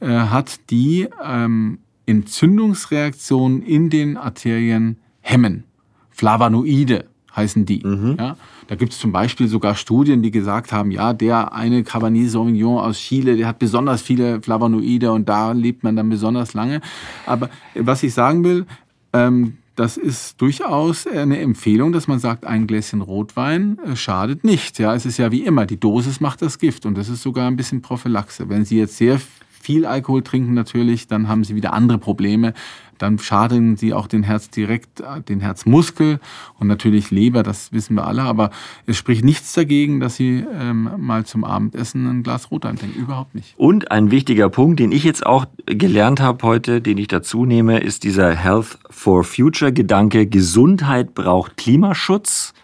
hat, 0.07 0.71
die 0.71 1.09
ähm, 1.25 1.79
Entzündungsreaktionen 2.07 3.62
in 3.62 3.90
den 3.90 4.16
Arterien 4.16 4.99
hemmen. 5.21 5.64
Flavonoide 6.11 7.07
heißen 7.35 7.66
die. 7.66 7.83
Mhm. 7.85 8.16
Ja, 8.19 8.37
da 8.66 8.75
gibt 8.75 8.92
es 8.92 8.99
zum 8.99 9.12
Beispiel 9.12 9.49
sogar 9.49 9.75
Studien, 9.75 10.23
die 10.23 10.31
gesagt 10.31 10.73
haben, 10.73 10.90
ja, 10.90 11.12
der 11.12 11.53
eine 11.53 11.85
Cabernet 11.85 12.31
Sauvignon 12.31 12.79
aus 12.79 12.99
Chile, 12.99 13.37
der 13.37 13.47
hat 13.47 13.59
besonders 13.59 14.03
viele 14.03 14.40
Flavonoide 14.40 15.12
und 15.12 15.29
da 15.29 15.53
lebt 15.53 15.85
man 15.85 15.97
dann 15.97 16.09
besonders 16.09 16.55
lange. 16.55 16.81
Aber 17.27 17.51
was 17.75 18.03
ich 18.03 18.14
sagen 18.14 18.42
will, 18.42 18.66
ähm, 19.12 19.59
das 19.77 19.99
ist 19.99 20.40
durchaus 20.40 21.07
eine 21.07 21.38
Empfehlung, 21.38 21.92
dass 21.92 22.09
man 22.09 22.19
sagt, 22.19 22.47
ein 22.47 22.66
Gläschen 22.66 23.03
Rotwein 23.03 23.79
äh, 23.85 23.95
schadet 23.95 24.42
nicht. 24.42 24.79
Ja, 24.79 24.95
es 24.95 25.05
ist 25.05 25.19
ja 25.19 25.31
wie 25.31 25.42
immer, 25.42 25.66
die 25.66 25.79
Dosis 25.79 26.21
macht 26.21 26.40
das 26.40 26.59
Gift 26.59 26.87
und 26.87 26.97
das 26.97 27.11
ist 27.11 27.23
sogar 27.23 27.47
ein 27.47 27.57
bisschen 27.57 27.83
Prophylaxe. 27.83 28.49
Wenn 28.49 28.64
Sie 28.64 28.79
jetzt 28.79 28.97
sehr 28.97 29.21
viel 29.61 29.87
Alkohol 29.87 30.23
trinken 30.23 30.55
natürlich, 30.55 31.07
dann 31.07 31.29
haben 31.29 31.45
sie 31.45 31.55
wieder 31.55 31.73
andere 31.73 31.99
Probleme. 31.99 32.55
Dann 32.99 33.19
schaden 33.19 33.77
sie 33.77 33.92
auch 33.92 34.07
den 34.07 34.23
Herz 34.23 34.49
direkt, 34.51 35.01
äh, 35.01 35.21
den 35.21 35.40
Herzmuskel 35.40 36.19
und 36.59 36.66
natürlich 36.66 37.11
Leber, 37.11 37.42
das 37.42 37.73
wissen 37.73 37.95
wir 37.95 38.07
alle. 38.07 38.23
Aber 38.23 38.51
es 38.87 38.97
spricht 38.97 39.25
nichts 39.25 39.53
dagegen, 39.53 40.01
dass 40.01 40.16
sie 40.16 40.45
ähm, 40.59 40.90
mal 40.99 41.25
zum 41.27 41.45
Abendessen 41.45 42.07
ein 42.07 42.23
Glas 42.23 42.51
Rotwein 42.51 42.77
trinken. 42.77 42.99
Überhaupt 42.99 43.35
nicht. 43.35 43.55
Und 43.57 43.90
ein 43.90 44.11
wichtiger 44.11 44.49
Punkt, 44.49 44.81
den 44.81 44.92
ich 44.92 45.05
jetzt 45.05 45.27
auch 45.27 45.47
gelernt 45.66 46.21
habe 46.21 46.47
heute, 46.47 46.81
den 46.81 46.99
ich 46.99 47.09
dazu 47.09 47.45
nehme, 47.45 47.81
ist 47.81 48.05
dieser 48.05 48.35
Health 48.35 48.79
for 48.90 49.25
Future 49.25 49.73
Gedanke. 49.73 50.27
Gesundheit 50.27 51.14
braucht 51.14 51.57
Klimaschutz. 51.57 52.55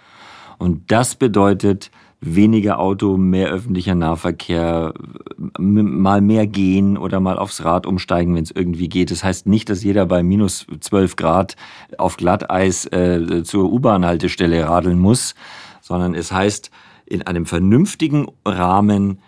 Und 0.59 0.90
das 0.92 1.16
bedeutet, 1.16 1.90
weniger 2.24 2.78
Auto, 2.78 3.16
mehr 3.16 3.48
öffentlicher 3.48 3.96
Nahverkehr, 3.96 4.94
mal 5.58 6.20
mehr 6.20 6.46
gehen 6.46 6.96
oder 6.96 7.18
mal 7.18 7.37
aufs 7.37 7.64
Rad 7.64 7.85
umsteigen, 7.85 8.37
wenn 8.37 8.44
es 8.44 8.52
irgendwie 8.52 8.88
geht. 8.88 9.11
Das 9.11 9.24
heißt 9.24 9.46
nicht, 9.48 9.68
dass 9.68 9.82
jeder 9.82 10.06
bei 10.06 10.22
minus 10.22 10.66
12 10.80 11.16
Grad 11.16 11.56
auf 11.98 12.16
Glatteis 12.16 12.87
äh, 12.87 13.42
zur 13.42 13.72
U-Bahn-Haltestelle 13.72 14.68
radeln 14.68 15.00
muss, 15.00 15.35
sondern 15.80 16.14
es 16.14 16.30
heißt, 16.30 16.70
in 17.06 17.22
einem 17.22 17.44
vernünftigen 17.44 18.28
Rahmen 18.46 19.18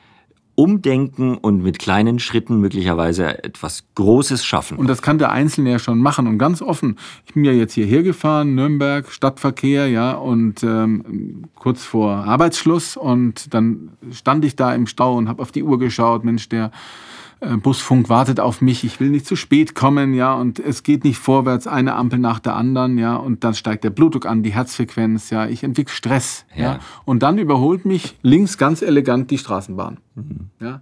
umdenken 0.57 1.37
und 1.37 1.63
mit 1.63 1.79
kleinen 1.79 2.19
Schritten 2.19 2.61
möglicherweise 2.61 3.43
etwas 3.43 3.85
Großes 3.95 4.45
schaffen. 4.45 4.79
Und 4.79 4.87
das 4.87 5.03
kann 5.03 5.19
der 5.19 5.33
Einzelne 5.33 5.73
ja 5.73 5.79
schon 5.79 5.99
machen 5.99 6.27
und 6.27 6.39
ganz 6.39 6.63
offen. 6.63 6.97
Ich 7.27 7.35
bin 7.35 7.45
ja 7.45 7.53
jetzt 7.53 7.75
hierher 7.75 8.03
gefahren, 8.03 8.55
Nürnberg, 8.55 9.11
Stadtverkehr, 9.11 9.89
ja, 9.89 10.13
und 10.13 10.63
ähm, 10.63 11.45
kurz 11.55 11.85
vor 11.85 12.13
Arbeitsschluss 12.25 12.97
und 12.97 13.53
dann 13.53 13.91
stand 14.13 14.45
ich 14.45 14.57
da 14.57 14.75
im 14.75 14.87
Stau 14.87 15.17
und 15.17 15.29
habe 15.29 15.43
auf 15.43 15.53
die 15.53 15.63
Uhr 15.63 15.79
geschaut, 15.79 16.25
Mensch, 16.25 16.49
der 16.49 16.71
Busfunk 17.63 18.09
wartet 18.09 18.41
auf 18.41 18.61
mich, 18.61 18.85
ich 18.85 19.01
will 19.01 19.11
nicht 19.11 19.27
zu 19.27 19.37
spät 19.37 19.75
kommen, 19.75 20.15
ja, 20.15 20.35
und 20.35 20.59
es 20.59 20.83
geht 20.83 21.05
nicht 21.05 21.19
vorwärts, 21.19 21.67
eine 21.67 21.95
Ampel 21.95 22.19
nach 22.19 22.39
der 22.39 22.57
anderen, 22.57 22.99
ja, 22.99 23.17
und 23.17 23.45
dann 23.45 23.55
steigt 23.55 23.85
der 23.85 23.91
Blutdruck 23.91 24.27
an, 24.27 24.43
die 24.43 24.53
Herzfrequenz, 24.53 25.31
ja, 25.31 25.47
ich 25.47 25.63
entwickle 25.63 25.95
Stress, 25.95 26.45
ja, 26.55 26.63
ja. 26.63 26.79
Und 27.05 27.23
dann 27.23 27.39
überholt 27.39 27.85
mich 27.85 28.17
links 28.23 28.59
ganz 28.59 28.83
elegant 28.83 29.31
die 29.31 29.39
Straßenbahn, 29.39 29.99
mhm. 30.15 30.51
ja. 30.61 30.81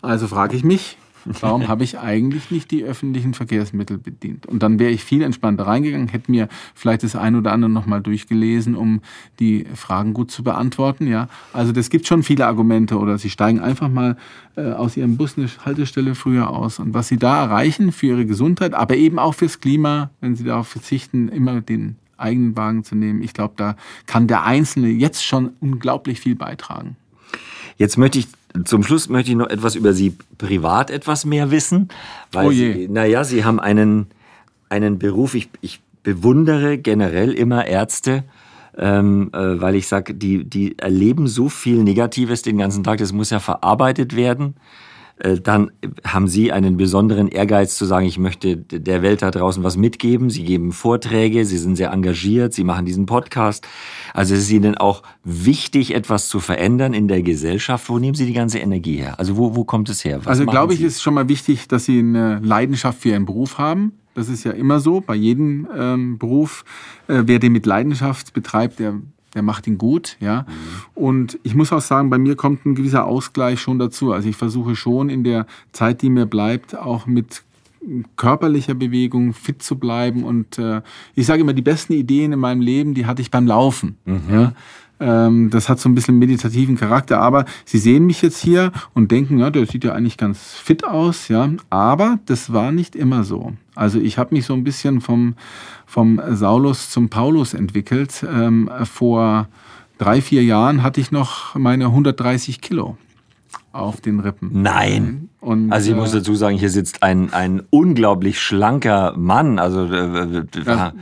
Also 0.00 0.26
frage 0.26 0.56
ich 0.56 0.64
mich, 0.64 0.98
Warum 1.24 1.68
habe 1.68 1.84
ich 1.84 1.98
eigentlich 1.98 2.50
nicht 2.50 2.70
die 2.70 2.84
öffentlichen 2.84 3.34
Verkehrsmittel 3.34 3.98
bedient? 3.98 4.46
Und 4.46 4.62
dann 4.62 4.78
wäre 4.78 4.90
ich 4.90 5.04
viel 5.04 5.22
entspannter 5.22 5.66
reingegangen, 5.66 6.08
hätte 6.08 6.30
mir 6.30 6.48
vielleicht 6.74 7.02
das 7.02 7.16
ein 7.16 7.36
oder 7.36 7.52
andere 7.52 7.70
nochmal 7.70 8.00
durchgelesen, 8.00 8.74
um 8.74 9.00
die 9.38 9.66
Fragen 9.74 10.14
gut 10.14 10.30
zu 10.30 10.42
beantworten. 10.42 11.06
Ja, 11.06 11.28
also 11.52 11.72
das 11.72 11.90
gibt 11.90 12.06
schon 12.06 12.22
viele 12.22 12.46
Argumente. 12.46 12.98
Oder 12.98 13.18
Sie 13.18 13.30
steigen 13.30 13.60
einfach 13.60 13.88
mal 13.88 14.16
äh, 14.56 14.72
aus 14.72 14.96
Ihrem 14.96 15.16
Bus 15.16 15.38
eine 15.38 15.48
Haltestelle 15.64 16.14
früher 16.14 16.50
aus. 16.50 16.78
Und 16.78 16.94
was 16.94 17.08
Sie 17.08 17.18
da 17.18 17.44
erreichen 17.44 17.92
für 17.92 18.06
Ihre 18.06 18.26
Gesundheit, 18.26 18.74
aber 18.74 18.96
eben 18.96 19.18
auch 19.18 19.34
fürs 19.34 19.60
Klima, 19.60 20.10
wenn 20.20 20.36
Sie 20.36 20.44
darauf 20.44 20.68
verzichten, 20.68 21.28
immer 21.28 21.60
den 21.60 21.96
eigenen 22.16 22.56
Wagen 22.56 22.84
zu 22.84 22.94
nehmen. 22.94 23.22
Ich 23.22 23.34
glaube, 23.34 23.54
da 23.56 23.76
kann 24.06 24.28
der 24.28 24.44
Einzelne 24.44 24.88
jetzt 24.88 25.24
schon 25.24 25.50
unglaublich 25.60 26.20
viel 26.20 26.36
beitragen. 26.36 26.96
Jetzt 27.76 27.98
möchte 27.98 28.18
ich 28.18 28.28
zum 28.64 28.82
Schluss 28.82 29.08
möchte 29.08 29.30
ich 29.30 29.36
noch 29.36 29.48
etwas 29.48 29.74
über 29.74 29.92
Sie 29.92 30.16
privat 30.38 30.90
etwas 30.90 31.24
mehr 31.24 31.50
wissen. 31.50 31.88
Weil 32.30 32.46
oh 32.46 32.50
je. 32.50 32.72
Sie, 32.72 32.88
naja, 32.88 33.24
Sie 33.24 33.44
haben 33.44 33.60
einen, 33.60 34.06
einen 34.68 34.98
Beruf, 34.98 35.34
ich, 35.34 35.48
ich 35.60 35.80
bewundere 36.02 36.78
generell 36.78 37.32
immer 37.32 37.66
Ärzte, 37.66 38.24
ähm, 38.76 39.30
äh, 39.32 39.60
weil 39.60 39.74
ich 39.74 39.86
sage, 39.86 40.14
die, 40.14 40.44
die 40.44 40.78
erleben 40.78 41.26
so 41.26 41.48
viel 41.48 41.82
Negatives 41.82 42.42
den 42.42 42.58
ganzen 42.58 42.84
Tag, 42.84 42.98
das 42.98 43.12
muss 43.12 43.30
ja 43.30 43.40
verarbeitet 43.40 44.16
werden. 44.16 44.54
Äh, 45.22 45.40
dann 45.40 45.70
haben 46.04 46.28
Sie 46.28 46.52
einen 46.52 46.76
besonderen 46.76 47.28
Ehrgeiz 47.28 47.76
zu 47.76 47.84
sagen, 47.84 48.06
ich 48.06 48.18
möchte 48.18 48.56
der 48.56 49.02
Welt 49.02 49.22
da 49.22 49.30
draußen 49.30 49.62
was 49.62 49.76
mitgeben. 49.76 50.30
Sie 50.30 50.44
geben 50.44 50.72
Vorträge, 50.72 51.44
Sie 51.44 51.58
sind 51.58 51.76
sehr 51.76 51.92
engagiert, 51.92 52.52
Sie 52.52 52.64
machen 52.64 52.84
diesen 52.84 53.06
Podcast. 53.06 53.66
Also 54.14 54.34
ist 54.34 54.42
es 54.42 54.50
Ihnen 54.50 54.76
auch 54.76 55.02
wichtig, 55.24 55.94
etwas 55.94 56.28
zu 56.28 56.40
verändern 56.40 56.92
in 56.92 57.08
der 57.08 57.22
Gesellschaft. 57.22 57.88
Wo 57.88 57.98
nehmen 57.98 58.14
Sie 58.14 58.26
die 58.26 58.32
ganze 58.32 58.58
Energie 58.58 58.96
her? 58.96 59.18
Also 59.18 59.36
wo, 59.36 59.54
wo 59.54 59.64
kommt 59.64 59.88
es 59.88 60.04
her? 60.04 60.18
Was 60.18 60.26
also 60.26 60.46
glaube 60.46 60.74
ich, 60.74 60.82
ist 60.82 61.02
schon 61.02 61.14
mal 61.14 61.28
wichtig, 61.28 61.68
dass 61.68 61.84
Sie 61.84 62.00
eine 62.00 62.40
Leidenschaft 62.40 63.00
für 63.00 63.10
Ihren 63.10 63.24
Beruf 63.24 63.58
haben. 63.58 63.92
Das 64.14 64.28
ist 64.28 64.44
ja 64.44 64.52
immer 64.52 64.80
so 64.80 65.00
bei 65.00 65.14
jedem 65.14 65.66
ähm, 65.74 66.18
Beruf. 66.18 66.64
Äh, 67.08 67.22
wer 67.26 67.38
den 67.38 67.52
mit 67.52 67.64
Leidenschaft 67.64 68.34
betreibt, 68.34 68.78
der 68.78 69.00
der 69.34 69.42
macht 69.42 69.66
ihn 69.66 69.78
gut, 69.78 70.16
ja. 70.20 70.42
Mhm. 70.42 70.46
Und 70.94 71.38
ich 71.42 71.54
muss 71.54 71.72
auch 71.72 71.80
sagen, 71.80 72.10
bei 72.10 72.18
mir 72.18 72.36
kommt 72.36 72.66
ein 72.66 72.74
gewisser 72.74 73.06
Ausgleich 73.06 73.60
schon 73.60 73.78
dazu. 73.78 74.12
Also 74.12 74.28
ich 74.28 74.36
versuche 74.36 74.76
schon 74.76 75.08
in 75.08 75.24
der 75.24 75.46
Zeit, 75.72 76.02
die 76.02 76.10
mir 76.10 76.26
bleibt, 76.26 76.76
auch 76.76 77.06
mit 77.06 77.42
körperlicher 78.16 78.74
Bewegung 78.74 79.32
fit 79.32 79.62
zu 79.62 79.76
bleiben. 79.76 80.24
Und 80.24 80.58
äh, 80.58 80.82
ich 81.14 81.26
sage 81.26 81.40
immer, 81.40 81.52
die 81.52 81.62
besten 81.62 81.92
Ideen 81.94 82.32
in 82.32 82.38
meinem 82.38 82.60
Leben, 82.60 82.94
die 82.94 83.06
hatte 83.06 83.22
ich 83.22 83.30
beim 83.30 83.46
Laufen. 83.46 83.96
Mhm. 84.04 84.20
Ja? 84.30 84.52
Ähm, 85.02 85.50
das 85.50 85.68
hat 85.68 85.80
so 85.80 85.88
ein 85.88 85.94
bisschen 85.94 86.18
meditativen 86.18 86.76
Charakter. 86.76 87.20
Aber 87.20 87.44
Sie 87.64 87.78
sehen 87.78 88.06
mich 88.06 88.22
jetzt 88.22 88.40
hier 88.40 88.72
und 88.94 89.10
denken, 89.10 89.38
ja, 89.38 89.50
der 89.50 89.66
sieht 89.66 89.84
ja 89.84 89.92
eigentlich 89.92 90.16
ganz 90.16 90.54
fit 90.54 90.84
aus, 90.84 91.28
ja. 91.28 91.50
Aber 91.70 92.18
das 92.26 92.52
war 92.52 92.72
nicht 92.72 92.94
immer 92.94 93.24
so. 93.24 93.52
Also 93.74 93.98
ich 93.98 94.18
habe 94.18 94.34
mich 94.34 94.46
so 94.46 94.54
ein 94.54 94.64
bisschen 94.64 95.00
vom, 95.00 95.34
vom 95.86 96.20
Saulus 96.30 96.90
zum 96.90 97.08
Paulus 97.08 97.54
entwickelt. 97.54 98.24
Ähm, 98.32 98.70
vor 98.84 99.48
drei, 99.98 100.22
vier 100.22 100.44
Jahren 100.44 100.82
hatte 100.82 101.00
ich 101.00 101.10
noch 101.10 101.54
meine 101.54 101.86
130 101.86 102.60
Kilo 102.60 102.96
auf 103.72 104.00
den 104.00 104.20
Rippen. 104.20 104.50
Nein. 104.52 105.28
Und, 105.40 105.72
also 105.72 105.90
ich 105.90 105.96
äh, 105.96 105.98
muss 105.98 106.12
dazu 106.12 106.34
sagen, 106.34 106.56
hier 106.56 106.70
sitzt 106.70 107.02
ein, 107.02 107.32
ein 107.32 107.62
unglaublich 107.70 108.40
schlanker 108.40 109.14
Mann. 109.16 109.58
Also 109.58 109.86
äh, 109.86 110.38
äh 110.38 110.44
ja, 110.64 110.92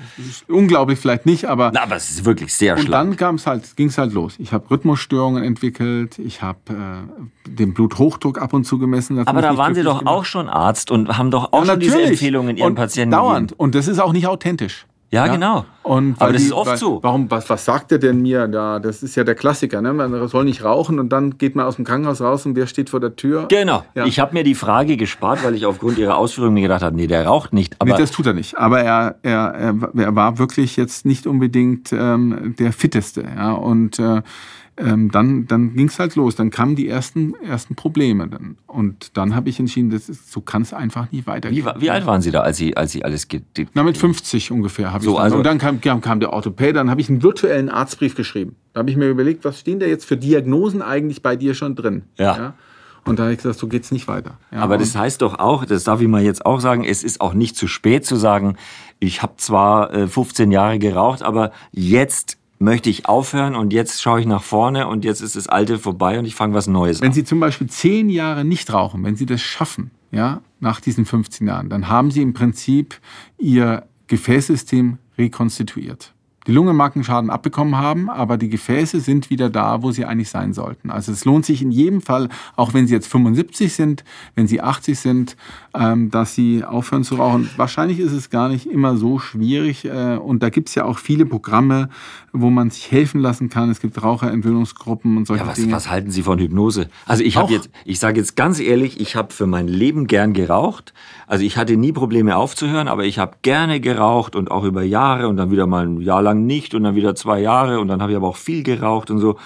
unglaublich 0.49 0.99
vielleicht 0.99 1.27
nicht, 1.27 1.45
aber. 1.45 1.73
Na, 1.75 1.83
aber 1.83 1.97
es 1.97 2.11
ist 2.11 2.25
wirklich 2.25 2.55
sehr 2.55 2.77
und 2.77 2.83
schlank. 2.83 3.13
Und 3.13 3.21
dann 3.21 3.39
halt, 3.45 3.77
ging's 3.77 3.99
halt 3.99 4.13
los. 4.13 4.37
Ich 4.39 4.53
habe 4.53 4.71
Rhythmusstörungen 4.71 5.43
entwickelt. 5.43 6.19
Ich 6.19 6.43
habe 6.43 6.59
äh, 6.69 7.51
den 7.51 7.75
Bluthochdruck 7.75 8.41
ab 8.41 8.53
und 8.55 8.65
zu 8.65 8.79
gemessen. 8.79 9.19
Aber 9.19 9.43
da 9.43 9.57
waren 9.57 9.75
Sie 9.75 9.83
doch 9.83 9.99
gemacht. 9.99 10.15
auch 10.15 10.25
schon 10.25 10.49
Arzt 10.49 10.91
und 10.91 11.19
haben 11.19 11.31
doch 11.31 11.53
auch 11.53 11.65
ja, 11.65 11.73
schon 11.73 11.81
diese 11.81 12.03
Empfehlungen 12.03 12.57
Ihren 12.57 12.69
und 12.69 12.75
Patienten 12.77 13.13
dauernd. 13.13 13.49
gegeben. 13.51 13.61
Und 13.61 13.75
das 13.75 13.89
ist 13.89 13.99
auch 13.99 14.13
nicht 14.13 14.27
authentisch. 14.27 14.87
Ja, 15.13 15.27
ja, 15.27 15.33
genau. 15.33 15.65
Und 15.83 16.21
Aber 16.21 16.33
das 16.33 16.43
die, 16.43 16.49
ist 16.49 16.53
oft 16.53 16.71
weil, 16.71 16.77
so. 16.77 17.03
Warum, 17.03 17.29
was, 17.33 17.51
was 17.51 17.65
sagt 17.65 17.91
er 17.91 17.99
denn 17.99 18.23
mir? 18.23 18.49
Ja, 18.53 18.79
das 18.79 19.03
ist 19.03 19.17
ja 19.17 19.25
der 19.25 19.35
Klassiker. 19.35 19.83
Ne? 19.83 19.93
Man 19.93 20.29
soll 20.29 20.45
nicht 20.45 20.63
rauchen 20.63 21.01
und 21.01 21.09
dann 21.09 21.37
geht 21.37 21.57
man 21.57 21.67
aus 21.67 21.77
dem 21.77 21.85
Krankenhaus 21.85 22.21
raus 22.21 22.47
und 22.47 22.55
wer 22.55 22.69
steht 22.69 22.91
vor 22.91 23.01
der 23.01 23.17
Tür? 23.17 23.47
Genau. 23.49 23.83
Ja. 23.97 24.07
Ich 24.07 24.21
habe 24.21 24.35
mir 24.35 24.45
die 24.45 24.55
Frage 24.55 24.97
gespart, 24.97 25.43
weil 25.43 25.57
ich 25.57 25.67
aufgrund 25.67 25.99
Ihrer 25.99 26.17
Ausführungen 26.17 26.55
mir 26.55 26.63
gedacht 26.63 26.83
habe, 26.83 26.95
nee, 26.95 27.09
der 27.09 27.27
raucht 27.27 27.53
nicht. 27.53 27.75
Aber 27.81 27.91
nee, 27.91 27.99
das 27.99 28.13
tut 28.13 28.27
er 28.27 28.35
nicht. 28.35 28.57
Aber 28.57 28.83
er, 28.83 29.17
er, 29.23 29.53
er, 29.55 29.91
er 29.97 30.15
war 30.15 30.39
wirklich 30.39 30.77
jetzt 30.77 31.05
nicht 31.05 31.27
unbedingt 31.27 31.93
ähm, 31.93 32.55
der 32.59 32.73
Fitteste. 32.73 33.25
Ja? 33.37 33.53
Und 33.53 33.99
äh, 33.99 34.23
ähm, 34.81 35.11
dann, 35.11 35.47
dann 35.47 35.75
ging 35.75 35.89
es 35.89 35.99
halt 35.99 36.17
los. 36.17 36.37
Dann 36.37 36.51
kamen 36.51 36.77
die 36.77 36.89
ersten, 36.89 37.35
ersten 37.43 37.75
Probleme. 37.75 38.29
Dann. 38.29 38.57
Und 38.67 39.17
dann 39.17 39.35
habe 39.35 39.49
ich 39.49 39.61
entschieden, 39.61 39.91
das 39.91 40.09
ist, 40.09 40.33
so 40.33 40.41
kann 40.41 40.63
es 40.63 40.73
einfach 40.73 41.11
nicht 41.13 41.27
weitergehen. 41.27 41.65
Wie, 41.65 41.81
wie, 41.83 41.91
alt 41.91 42.07
waren 42.07 42.23
Sie 42.23 42.31
da, 42.31 42.41
als 42.41 42.57
Sie, 42.57 42.77
als 42.77 42.93
Sie 42.93 43.05
alles... 43.05 43.29
Na, 43.75 43.83
mit 43.83 43.99
50 43.99 44.51
ungefähr 44.51 44.93
habe 44.93 45.05
so, 45.05 45.11
ich 45.11 45.17
dann. 45.17 45.25
Also 45.25 45.37
und 45.39 45.45
dann 45.45 45.59
kam, 45.59 45.81
kam, 45.81 46.01
kam 46.01 46.21
der 46.21 46.33
Orthopäde, 46.33 46.75
dann 46.75 46.91
habe 46.91 47.01
ich 47.01 47.09
einen 47.09 47.23
virtuellen 47.23 47.69
Arztbrief 47.69 48.15
geschrieben. 48.15 48.57
Da 48.73 48.81
habe 48.81 48.91
ich 48.91 48.97
mir 48.97 49.09
überlegt, 49.09 49.45
was 49.45 49.61
stehen 49.61 49.81
da 49.81 49.87
jetzt 49.87 50.05
für 50.05 50.17
Diagnosen 50.17 50.83
eigentlich 50.83 51.23
bei 51.23 51.37
dir 51.37 51.55
schon 51.55 51.75
drin? 51.75 52.03
ja? 52.17 52.37
ja? 52.37 52.55
Und 53.05 53.19
da 53.19 53.25
habe 53.25 53.33
ich 53.33 53.39
gesagt, 53.39 53.59
so 53.59 53.67
geht's 53.67 53.91
nicht 53.91 54.09
weiter. 54.09 54.39
Ja, 54.53 54.59
Aber 54.59 54.77
das 54.77 54.95
heißt 54.95 55.23
doch 55.23 55.39
auch, 55.39 55.65
das 55.65 55.85
darf 55.85 56.01
ich 56.01 56.09
mal 56.09 56.23
jetzt 56.23 56.45
auch 56.45 56.61
sagen, 56.61 56.85
es 56.85 57.03
ist 57.03 57.21
auch 57.21 57.33
nicht 57.33 57.57
zu 57.57 57.67
spät 57.67 58.05
zu 58.05 58.17
sagen, 58.17 58.57
ich 58.99 59.23
habe 59.23 59.35
zwar 59.37 59.93
äh, 59.95 60.07
15 60.07 60.53
Jahre 60.53 60.79
geraucht, 60.79 61.23
aber 61.23 61.53
jetzt 61.73 62.37
möchte 62.61 62.91
ich 62.91 63.07
aufhören 63.07 63.57
und 63.57 63.73
jetzt 63.73 64.03
schaue 64.03 64.21
ich 64.21 64.27
nach 64.27 64.43
vorne 64.43 64.87
und 64.87 65.05
jetzt 65.05 65.23
ist 65.23 65.35
das 65.35 65.49
Alte 65.49 65.79
vorbei 65.79 66.19
und 66.19 66.27
ich 66.27 66.35
fange 66.35 66.55
was 66.55 66.67
Neues 66.67 67.01
Wenn 67.01 67.09
an. 67.09 67.15
Sie 67.15 67.25
zum 67.25 67.41
Beispiel 67.41 67.69
zehn 67.69 68.11
Jahre 68.11 68.45
nicht 68.45 68.73
rauchen, 68.73 69.03
wenn 69.03 69.17
Sie 69.17 69.27
das 69.27 69.41
schaffen, 69.41 69.91
ja, 70.13 70.43
nach 70.61 70.81
diesen 70.81 71.07
15 71.07 71.47
Jahren, 71.47 71.71
dann 71.71 71.89
haben 71.89 72.11
Sie 72.11 72.21
im 72.21 72.35
Prinzip 72.35 73.01
Ihr 73.39 73.87
Gefäßsystem 74.09 74.99
rekonstituiert. 75.17 76.13
Die 76.47 76.53
Lunge 76.53 76.73
mag 76.73 76.97
einen 76.97 77.05
Schaden 77.05 77.29
abbekommen 77.29 77.77
haben, 77.77 78.09
aber 78.09 78.39
die 78.39 78.49
Gefäße 78.49 79.01
sind 79.01 79.29
wieder 79.29 79.51
da, 79.51 79.83
wo 79.83 79.91
sie 79.93 80.07
eigentlich 80.07 80.31
sein 80.31 80.55
sollten. 80.55 80.91
Also 80.91 81.13
es 81.13 81.25
lohnt 81.27 81.45
sich 81.45 81.61
in 81.61 81.71
jedem 81.71 82.01
Fall, 82.01 82.29
auch 82.57 82.73
wenn 82.73 82.87
Sie 82.87 82.95
jetzt 82.95 83.09
75 83.09 83.73
sind, 83.75 84.05
wenn 84.37 84.47
Sie 84.47 84.61
80 84.63 84.99
sind, 84.99 85.37
ähm, 85.75 86.11
dass 86.11 86.35
Sie 86.35 86.65
aufhören 86.65 87.05
zu 87.05 87.17
rauchen. 87.17 87.51
Wahrscheinlich 87.59 87.99
ist 87.99 88.13
es 88.13 88.31
gar 88.31 88.49
nicht 88.49 88.65
immer 88.67 88.97
so 88.97 89.19
schwierig 89.19 89.85
äh, 89.85 90.17
und 90.17 90.43
da 90.43 90.49
gibt 90.49 90.71
es 90.71 90.75
ja 90.75 90.85
auch 90.87 90.99
viele 90.99 91.27
Programme, 91.27 91.91
wo 92.33 92.49
man 92.49 92.71
sich 92.71 92.91
helfen 92.91 93.21
lassen 93.21 93.51
kann. 93.51 93.69
Es 93.69 93.81
gibt 93.81 94.03
Raucherentwöhnungsgruppen 94.03 95.17
und 95.19 95.27
solche 95.27 95.45
Ja, 95.45 95.51
was, 95.51 95.57
Dinge. 95.59 95.73
was 95.73 95.91
halten 95.91 96.11
Sie 96.11 96.23
von 96.23 96.39
Hypnose? 96.39 96.89
Also 97.07 97.23
ich 97.23 97.37
habe 97.37 97.53
jetzt, 97.53 97.69
ich 97.85 97.99
sage 97.99 98.19
jetzt 98.19 98.37
ganz 98.37 98.61
ehrlich, 98.61 98.99
ich 99.01 99.15
habe 99.17 99.33
für 99.33 99.47
mein 99.47 99.69
Leben 99.69 100.07
gern 100.07 100.33
geraucht. 100.33 100.95
Also 101.27 101.45
ich 101.45 101.57
hatte 101.57 101.77
nie 101.77 101.93
Probleme 101.93 102.37
aufzuhören, 102.37 102.89
aber 102.89 103.05
ich 103.05 103.19
habe 103.19 103.37
gerne 103.43 103.81
geraucht 103.81 104.35
und 104.37 104.51
auch 104.51 104.65
über 104.65 104.83
Jahre 104.83 105.29
und 105.29 105.37
dann 105.37 105.51
wieder 105.51 105.67
mal 105.67 105.87
ein 105.87 106.01
Jahr 106.01 106.23
lang 106.23 106.30
nicht 106.35 106.75
und 106.75 106.85
dann 106.85 106.95
wieder 106.95 107.15
zwei 107.15 107.41
Jahre 107.41 107.81
und 107.81 107.89
dann 107.89 108.03
habe 108.03 108.13
ich 108.13 108.17
aber 108.17 108.29
auch 108.29 108.37
viel 108.37 108.63
geraucht 108.63 109.11
und 109.11 109.19
so. 109.19 109.37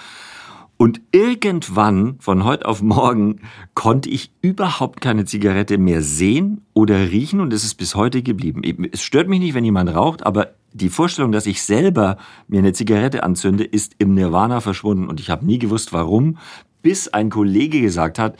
Und 0.77 1.01
irgendwann, 1.13 2.17
von 2.19 2.43
heute 2.43 2.65
auf 2.65 2.81
morgen, 2.81 3.39
konnte 3.75 4.09
ich 4.09 4.31
überhaupt 4.41 4.99
keine 4.99 5.23
Zigarette 5.23 5.77
mehr 5.77 6.01
sehen 6.01 6.61
oder 6.73 7.11
riechen 7.11 7.39
und 7.39 7.53
es 7.53 7.63
ist 7.63 7.75
bis 7.75 7.95
heute 7.95 8.21
geblieben. 8.21 8.63
Eben, 8.63 8.85
Es 8.91 9.01
stört 9.01 9.29
mich 9.29 9.39
nicht, 9.39 9.53
wenn 9.53 9.63
jemand 9.63 9.95
raucht, 9.95 10.25
aber 10.25 10.49
die 10.73 10.89
Vorstellung, 10.89 11.31
dass 11.31 11.45
ich 11.45 11.63
selber 11.63 12.17
mir 12.49 12.59
eine 12.59 12.73
Zigarette 12.73 13.23
anzünde, 13.23 13.63
ist 13.63 13.95
im 13.99 14.13
Nirvana 14.13 14.59
verschwunden 14.59 15.07
und 15.07 15.21
ich 15.21 15.29
habe 15.29 15.45
nie 15.45 15.59
gewusst, 15.59 15.93
warum, 15.93 16.37
bis 16.81 17.07
ein 17.07 17.29
Kollege 17.29 17.79
gesagt 17.79 18.19
hat, 18.19 18.35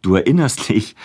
du 0.00 0.14
erinnerst 0.14 0.70
dich, 0.70 0.96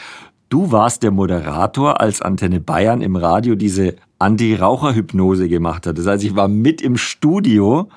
du 0.47 0.71
warst 0.71 1.03
der 1.03 1.11
Moderator, 1.11 1.99
als 1.99 2.21
Antenne 2.21 2.61
Bayern 2.61 3.01
im 3.01 3.17
Radio 3.17 3.55
diese 3.55 3.97
Anti-Raucher-Hypnose 4.21 5.49
gemacht 5.49 5.87
hat. 5.87 5.97
Das 5.97 6.05
heißt, 6.05 6.23
ich 6.23 6.35
war 6.35 6.47
mit 6.47 6.81
im 6.81 6.97
Studio 6.97 7.89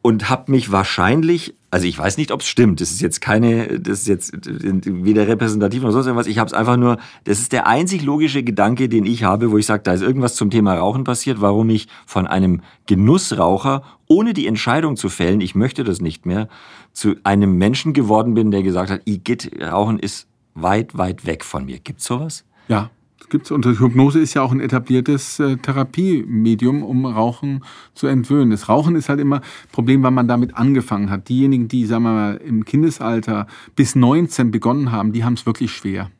und 0.00 0.28
habe 0.28 0.52
mich 0.52 0.70
wahrscheinlich, 0.70 1.54
also 1.70 1.86
ich 1.86 1.98
weiß 1.98 2.18
nicht, 2.18 2.30
ob 2.30 2.42
es 2.42 2.46
stimmt, 2.46 2.82
das 2.82 2.90
ist 2.90 3.00
jetzt 3.00 3.22
keine, 3.22 3.80
das 3.80 4.00
ist 4.00 4.06
jetzt 4.06 4.32
weder 4.44 5.26
repräsentativ 5.26 5.82
noch 5.82 5.92
sonst 5.92 6.06
irgendwas, 6.06 6.26
ich 6.26 6.38
habe 6.38 6.46
es 6.46 6.52
einfach 6.52 6.76
nur, 6.76 6.98
das 7.24 7.40
ist 7.40 7.52
der 7.52 7.66
einzig 7.66 8.02
logische 8.02 8.42
Gedanke, 8.42 8.90
den 8.90 9.06
ich 9.06 9.24
habe, 9.24 9.50
wo 9.50 9.56
ich 9.56 9.64
sage, 9.64 9.82
da 9.82 9.94
ist 9.94 10.02
irgendwas 10.02 10.34
zum 10.34 10.50
Thema 10.50 10.74
Rauchen 10.74 11.04
passiert, 11.04 11.40
warum 11.40 11.70
ich 11.70 11.88
von 12.04 12.26
einem 12.26 12.60
Genussraucher, 12.86 13.82
ohne 14.06 14.34
die 14.34 14.46
Entscheidung 14.46 14.96
zu 14.96 15.08
fällen, 15.08 15.40
ich 15.40 15.54
möchte 15.54 15.84
das 15.84 16.02
nicht 16.02 16.26
mehr, 16.26 16.48
zu 16.92 17.14
einem 17.24 17.56
Menschen 17.56 17.94
geworden 17.94 18.34
bin, 18.34 18.50
der 18.50 18.62
gesagt 18.62 18.90
hat, 18.90 19.00
Igitt, 19.06 19.50
Rauchen 19.62 19.98
ist 19.98 20.28
weit, 20.54 20.98
weit 20.98 21.24
weg 21.24 21.44
von 21.44 21.64
mir. 21.64 21.78
Gibt's 21.78 22.04
sowas? 22.04 22.44
Ja, 22.68 22.90
gibt's. 23.34 23.50
Und 23.50 23.66
Hypnose 23.66 24.20
ist 24.20 24.34
ja 24.34 24.42
auch 24.42 24.52
ein 24.52 24.60
etabliertes 24.60 25.40
äh, 25.40 25.56
Therapiemedium, 25.56 26.84
um 26.84 27.04
Rauchen 27.04 27.64
zu 27.92 28.06
entwöhnen. 28.06 28.52
Das 28.52 28.68
Rauchen 28.68 28.94
ist 28.94 29.08
halt 29.08 29.18
immer 29.18 29.40
Problem, 29.72 30.04
weil 30.04 30.12
man 30.12 30.28
damit 30.28 30.56
angefangen 30.56 31.10
hat. 31.10 31.28
Diejenigen, 31.28 31.66
die, 31.66 31.84
sagen 31.84 32.04
wir 32.04 32.12
mal, 32.12 32.36
im 32.36 32.64
Kindesalter 32.64 33.48
bis 33.74 33.96
19 33.96 34.52
begonnen 34.52 34.92
haben, 34.92 35.12
die 35.12 35.24
haben 35.24 35.34
es 35.34 35.46
wirklich 35.46 35.72
schwer. 35.72 36.12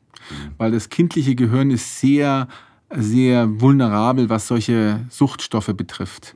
Weil 0.57 0.71
das 0.71 0.89
kindliche 0.89 1.35
Gehirn 1.35 1.71
ist 1.71 2.01
sehr 2.01 2.49
sehr 2.97 3.61
vulnerabel, 3.61 4.29
was 4.29 4.47
solche 4.47 5.01
Suchtstoffe 5.09 5.73
betrifft. 5.75 6.35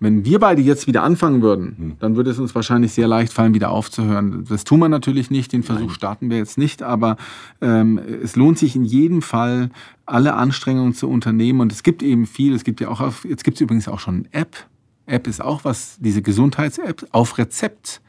Wenn 0.00 0.24
wir 0.24 0.38
beide 0.38 0.62
jetzt 0.62 0.86
wieder 0.86 1.02
anfangen 1.02 1.42
würden, 1.42 1.96
dann 2.00 2.16
würde 2.16 2.30
es 2.30 2.38
uns 2.38 2.54
wahrscheinlich 2.54 2.92
sehr 2.92 3.08
leicht 3.08 3.32
fallen, 3.32 3.54
wieder 3.54 3.70
aufzuhören. 3.70 4.44
Das 4.48 4.64
tun 4.64 4.80
wir 4.80 4.88
natürlich 4.88 5.30
nicht, 5.30 5.52
den 5.52 5.62
Versuch 5.62 5.92
starten 5.92 6.30
wir 6.30 6.38
jetzt 6.38 6.58
nicht, 6.58 6.82
aber 6.82 7.16
ähm, 7.60 7.98
es 7.98 8.36
lohnt 8.36 8.58
sich 8.58 8.76
in 8.76 8.84
jedem 8.84 9.22
Fall, 9.22 9.70
alle 10.06 10.34
Anstrengungen 10.34 10.94
zu 10.94 11.08
unternehmen. 11.08 11.60
Und 11.60 11.72
es 11.72 11.82
gibt 11.82 12.02
eben 12.02 12.26
viel, 12.26 12.54
es 12.54 12.64
gibt 12.64 12.80
ja 12.80 12.88
auch, 12.88 13.00
auf, 13.00 13.24
jetzt 13.24 13.44
gibt 13.44 13.56
es 13.56 13.60
übrigens 13.60 13.88
auch 13.88 14.00
schon 14.00 14.26
eine 14.26 14.42
App. 14.42 14.56
App 15.06 15.26
ist 15.26 15.40
auch 15.40 15.64
was, 15.64 15.96
diese 16.00 16.22
Gesundheits-App 16.22 17.06
auf 17.12 17.38
Rezept, 17.38 18.00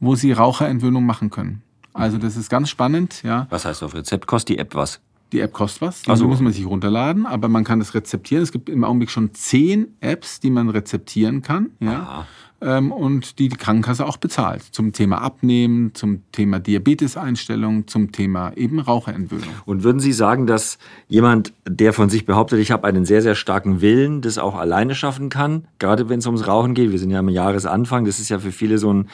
wo 0.00 0.14
Sie 0.14 0.32
Raucherentwöhnung 0.32 1.04
machen 1.04 1.30
können. 1.30 1.62
Also 1.92 2.18
das 2.18 2.36
ist 2.36 2.50
ganz 2.50 2.68
spannend, 2.70 3.22
ja. 3.22 3.46
Was 3.50 3.64
heißt 3.64 3.82
auf 3.84 3.94
Rezept? 3.94 4.26
Kostet 4.26 4.56
die 4.56 4.58
App 4.58 4.74
was? 4.74 5.00
Die 5.34 5.40
App 5.40 5.52
kostet 5.52 5.82
was, 5.82 6.02
die 6.02 6.10
Ach 6.12 6.16
so. 6.16 6.28
muss 6.28 6.40
man 6.40 6.52
sich 6.52 6.64
runterladen, 6.64 7.26
aber 7.26 7.48
man 7.48 7.64
kann 7.64 7.80
das 7.80 7.92
rezeptieren. 7.92 8.44
Es 8.44 8.52
gibt 8.52 8.68
im 8.68 8.84
Augenblick 8.84 9.10
schon 9.10 9.34
zehn 9.34 9.88
Apps, 9.98 10.38
die 10.38 10.48
man 10.48 10.68
rezeptieren 10.68 11.42
kann, 11.42 11.70
ja, 11.80 12.24
ähm, 12.60 12.92
und 12.92 13.40
die 13.40 13.48
die 13.48 13.56
Krankenkasse 13.56 14.06
auch 14.06 14.16
bezahlt. 14.16 14.62
Zum 14.62 14.92
Thema 14.92 15.22
Abnehmen, 15.22 15.92
zum 15.92 16.22
Thema 16.30 16.60
Diabeteseinstellung, 16.60 17.88
zum 17.88 18.12
Thema 18.12 18.52
eben 18.54 18.78
Raucherentwöhnung. 18.78 19.48
Und 19.66 19.82
würden 19.82 19.98
Sie 19.98 20.12
sagen, 20.12 20.46
dass 20.46 20.78
jemand, 21.08 21.52
der 21.68 21.92
von 21.92 22.10
sich 22.10 22.26
behauptet, 22.26 22.60
ich 22.60 22.70
habe 22.70 22.86
einen 22.86 23.04
sehr, 23.04 23.20
sehr 23.20 23.34
starken 23.34 23.80
Willen, 23.80 24.20
das 24.20 24.38
auch 24.38 24.54
alleine 24.54 24.94
schaffen 24.94 25.30
kann, 25.30 25.64
gerade 25.80 26.08
wenn 26.08 26.20
es 26.20 26.26
ums 26.26 26.46
Rauchen 26.46 26.74
geht, 26.74 26.92
wir 26.92 27.00
sind 27.00 27.10
ja 27.10 27.18
am 27.18 27.28
Jahresanfang, 27.28 28.04
das 28.04 28.20
ist 28.20 28.28
ja 28.28 28.38
für 28.38 28.52
viele 28.52 28.78
so 28.78 28.92
ein, 28.92 29.08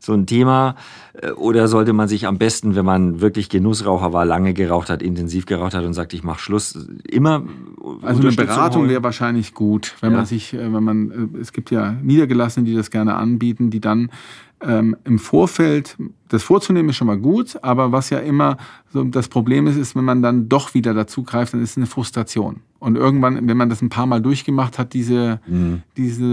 so 0.00 0.12
ein 0.14 0.26
Thema, 0.26 0.74
Äh, 1.12 1.32
oder 1.32 1.66
sollte 1.68 1.92
man 1.92 2.06
sich 2.08 2.26
am 2.26 2.38
besten, 2.38 2.74
wenn 2.76 2.84
man 2.84 3.20
wirklich 3.20 3.48
Genussraucher 3.48 4.12
war, 4.12 4.24
lange 4.24 4.54
geraucht 4.54 4.88
hat, 4.90 5.02
intensiv 5.02 5.44
geraucht 5.44 5.74
hat 5.74 5.84
und 5.84 5.92
sagt, 5.92 6.14
ich 6.14 6.22
mache 6.22 6.38
Schluss, 6.40 6.86
immer 7.08 7.42
Also 8.02 8.22
eine 8.22 8.32
Beratung 8.32 8.88
wäre 8.88 9.02
wahrscheinlich 9.02 9.52
gut, 9.54 9.96
wenn 10.00 10.12
Ja. 10.12 10.18
man 10.18 10.26
sich, 10.26 10.54
äh, 10.54 10.72
wenn 10.72 10.84
man, 10.84 11.30
äh, 11.34 11.38
es 11.40 11.52
gibt 11.52 11.70
ja 11.72 11.92
Niedergelassene, 12.02 12.64
die 12.64 12.74
das 12.74 12.90
gerne 12.90 13.14
anbieten, 13.16 13.70
die 13.70 13.80
dann 13.80 14.10
ähm, 14.62 14.94
im 15.04 15.18
Vorfeld, 15.18 15.96
das 16.28 16.42
vorzunehmen 16.42 16.90
ist 16.90 16.96
schon 16.96 17.06
mal 17.06 17.18
gut, 17.18 17.58
aber 17.62 17.92
was 17.92 18.10
ja 18.10 18.18
immer 18.18 18.56
so 18.92 19.02
das 19.04 19.28
Problem 19.28 19.66
ist, 19.66 19.76
ist, 19.76 19.96
wenn 19.96 20.04
man 20.04 20.20
dann 20.22 20.48
doch 20.50 20.74
wieder 20.74 20.92
dazu 20.94 21.22
greift, 21.22 21.54
dann 21.54 21.62
ist 21.62 21.70
es 21.72 21.76
eine 21.78 21.86
Frustration. 21.86 22.60
Und 22.78 22.96
irgendwann, 22.96 23.48
wenn 23.48 23.56
man 23.56 23.68
das 23.70 23.80
ein 23.82 23.88
paar 23.88 24.06
Mal 24.06 24.20
durchgemacht 24.20 24.78
hat, 24.78 24.92
diese, 24.92 25.40
diese 25.96 26.24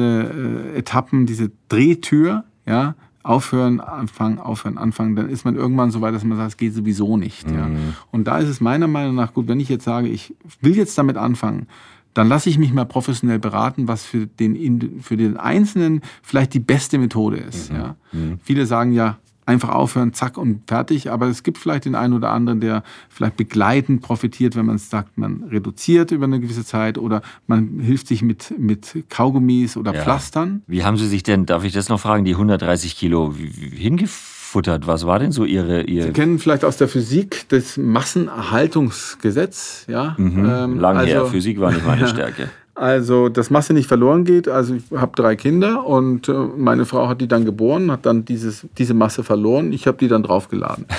äh, 0.74 0.78
Etappen, 0.80 1.26
diese 1.26 1.52
Drehtür, 1.70 2.44
ja, 2.66 2.96
aufhören, 3.28 3.82
anfangen, 3.82 4.40
aufhören, 4.40 4.78
anfangen, 4.78 5.16
dann 5.16 5.30
ist 5.30 5.44
man 5.44 5.56
irgendwann 5.56 5.92
so 5.92 6.02
weit, 6.02 6.16
dass 6.16 6.24
man 6.24 6.38
sagt, 6.38 6.52
es 6.52 6.58
geht 6.58 6.74
sowieso 6.74 7.18
nicht. 7.18 7.50
Ja. 7.52 7.70
Und 8.12 8.26
da 8.26 8.38
ist 8.38 8.48
es 8.48 8.62
meiner 8.62 8.88
Meinung 8.88 9.16
nach 9.16 9.34
gut, 9.34 9.48
wenn 9.48 9.60
ich 9.60 9.70
jetzt 9.70 9.84
sage, 9.84 10.08
ich 10.08 10.34
will 10.62 10.76
jetzt 10.76 10.98
damit 10.98 11.18
anfangen, 11.18 11.68
dann 12.14 12.30
lasse 12.30 12.50
ich 12.50 12.58
mich 12.58 12.74
mal 12.74 12.86
professionell 12.86 13.38
beraten, 13.38 13.88
was 13.88 14.04
für 14.06 14.26
den, 14.26 15.02
für 15.02 15.18
den 15.18 15.38
Einzelnen 15.38 16.02
vielleicht 16.24 16.54
die 16.54 16.60
beste 16.60 16.98
Methode 16.98 17.38
ist. 17.38 17.70
Ja. 17.70 17.96
Viele 18.42 18.66
sagen 18.66 18.94
ja, 18.94 19.18
einfach 19.48 19.70
aufhören, 19.70 20.14
zack 20.14 20.38
und 20.38 20.62
fertig, 20.68 21.10
aber 21.10 21.28
es 21.28 21.42
gibt 21.42 21.58
vielleicht 21.58 21.86
den 21.86 21.96
einen 21.96 22.14
oder 22.14 22.32
anderen, 22.32 22.60
der 22.60 22.84
vielleicht 23.10 23.38
begleitend 23.38 24.02
profitiert, 24.02 24.56
wenn 24.56 24.66
man 24.68 24.78
sagt, 24.78 25.18
man 25.18 25.44
reduziert 25.50 26.12
über 26.12 26.26
eine 26.26 26.40
gewisse 26.40 26.66
Zeit 26.66 26.98
oder 26.98 27.22
man 27.48 27.80
hilft 27.80 28.08
sich 28.08 28.22
mit, 28.22 28.54
mit 28.60 29.06
Kaugummis 29.10 29.78
oder 29.78 29.96
Ja. 29.96 30.02
Pflastern. 30.04 30.62
Wie 30.68 30.84
haben 30.84 30.98
Sie 30.98 31.08
sich 31.08 31.24
denn, 31.24 31.46
darf 31.46 31.64
ich 31.64 31.74
das 31.74 31.90
noch 31.90 32.00
fragen, 32.00 32.26
die 32.26 32.34
130 32.34 32.96
Kilo 32.98 33.34
hingefuttert? 33.74 34.86
Was 34.86 35.06
war 35.06 35.20
denn 35.20 35.32
so 35.32 35.46
Ihre, 35.46 35.84
Ihr 35.84 36.04
Sie 36.04 36.12
kennen 36.12 36.40
vielleicht 36.40 36.66
aus 36.66 36.78
der 36.78 36.88
Physik 36.90 37.46
das 37.50 37.78
Massenerhaltungsgesetz, 37.78 39.86
ja? 39.88 40.16
Ähm, 40.20 40.80
Lang 40.80 41.04
her, 41.06 41.22
also- 41.22 41.32
Physik 41.32 41.60
war 41.60 41.72
nicht 41.72 41.86
meine 41.86 42.08
Stärke. 42.08 42.50
Also, 42.78 43.28
dass 43.28 43.50
Masse 43.50 43.74
nicht 43.74 43.88
verloren 43.88 44.24
geht. 44.24 44.48
Also, 44.48 44.76
ich 44.76 44.84
habe 44.96 45.14
drei 45.16 45.36
Kinder 45.36 45.86
und 45.86 46.30
äh, 46.30 46.34
meine 46.34 46.86
Frau 46.86 47.08
hat 47.08 47.22
die 47.22 47.28
dann 47.28 47.44
geboren, 47.44 47.92
hat 47.92 48.06
dann 48.06 48.24
dieses, 48.24 48.68
diese 48.78 48.94
Masse 48.94 49.24
verloren. 49.24 49.74
Ich 49.74 49.88
habe 49.88 49.98
die 49.98 50.08
dann 50.08 50.22
draufgeladen. 50.22 50.86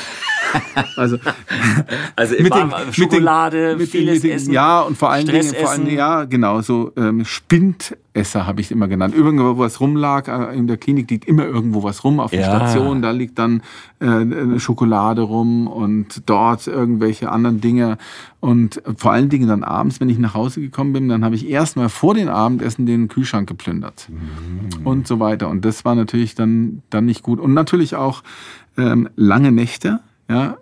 also, 0.96 1.18
Also 2.16 2.34
mit 2.34 2.46
immer 2.54 2.68
den- 2.84 2.92
Schokolade, 2.92 3.76
mit 3.78 3.80
den- 3.80 3.86
vieles 4.00 4.14
mit 4.16 4.24
den- 4.24 4.30
Essen. 4.32 4.52
Ja, 4.52 4.80
und 4.80 4.96
vor 4.96 5.10
allen 5.10 5.26
Dingen, 5.26 5.42
vor 5.54 5.70
allen. 5.70 5.84
Dingen, 5.84 5.96
ja, 5.96 6.24
genau, 6.24 6.60
so 6.60 6.92
ähm, 6.96 7.24
Spindesser 7.24 8.46
habe 8.46 8.60
ich 8.60 8.70
immer 8.70 8.88
genannt. 8.88 9.14
Irgendwo, 9.14 9.56
wo 9.56 9.58
was 9.60 9.80
rumlag, 9.80 10.28
äh, 10.28 10.56
in 10.56 10.66
der 10.66 10.76
Klinik 10.76 11.10
liegt 11.10 11.26
immer 11.26 11.44
irgendwo 11.44 11.82
was 11.82 12.04
rum 12.04 12.20
auf 12.20 12.30
der 12.30 12.40
Ja. 12.40 12.56
Station. 12.56 13.02
Da 13.02 13.10
liegt 13.10 13.38
dann 13.38 13.62
äh, 14.00 14.58
Schokolade 14.58 15.22
rum 15.22 15.66
und 15.66 16.22
dort 16.26 16.66
irgendwelche 16.66 17.30
anderen 17.30 17.60
Dinge. 17.60 17.98
Und 18.40 18.80
vor 18.96 19.12
allen 19.12 19.28
Dingen 19.28 19.48
dann 19.48 19.64
abends, 19.64 20.00
wenn 20.00 20.08
ich 20.08 20.18
nach 20.18 20.34
Hause 20.34 20.60
gekommen 20.60 20.92
bin, 20.92 21.08
dann 21.08 21.24
habe 21.24 21.34
ich 21.34 21.48
erstmal 21.48 21.88
vor 21.88 22.14
dem 22.14 22.28
Abendessen 22.28 22.86
den 22.86 23.08
Kühlschrank 23.08 23.48
geplündert. 23.48 24.08
Und 24.84 25.06
so 25.08 25.18
weiter. 25.20 25.48
Und 25.48 25.64
das 25.64 25.84
war 25.84 25.94
natürlich 25.94 26.34
dann, 26.34 26.82
dann 26.90 27.06
nicht 27.06 27.22
gut. 27.22 27.40
Und 27.40 27.54
natürlich 27.54 27.96
auch 27.96 28.22
ähm, 28.76 29.08
lange 29.16 29.50
Nächte, 29.50 29.98
ja, 30.28 30.58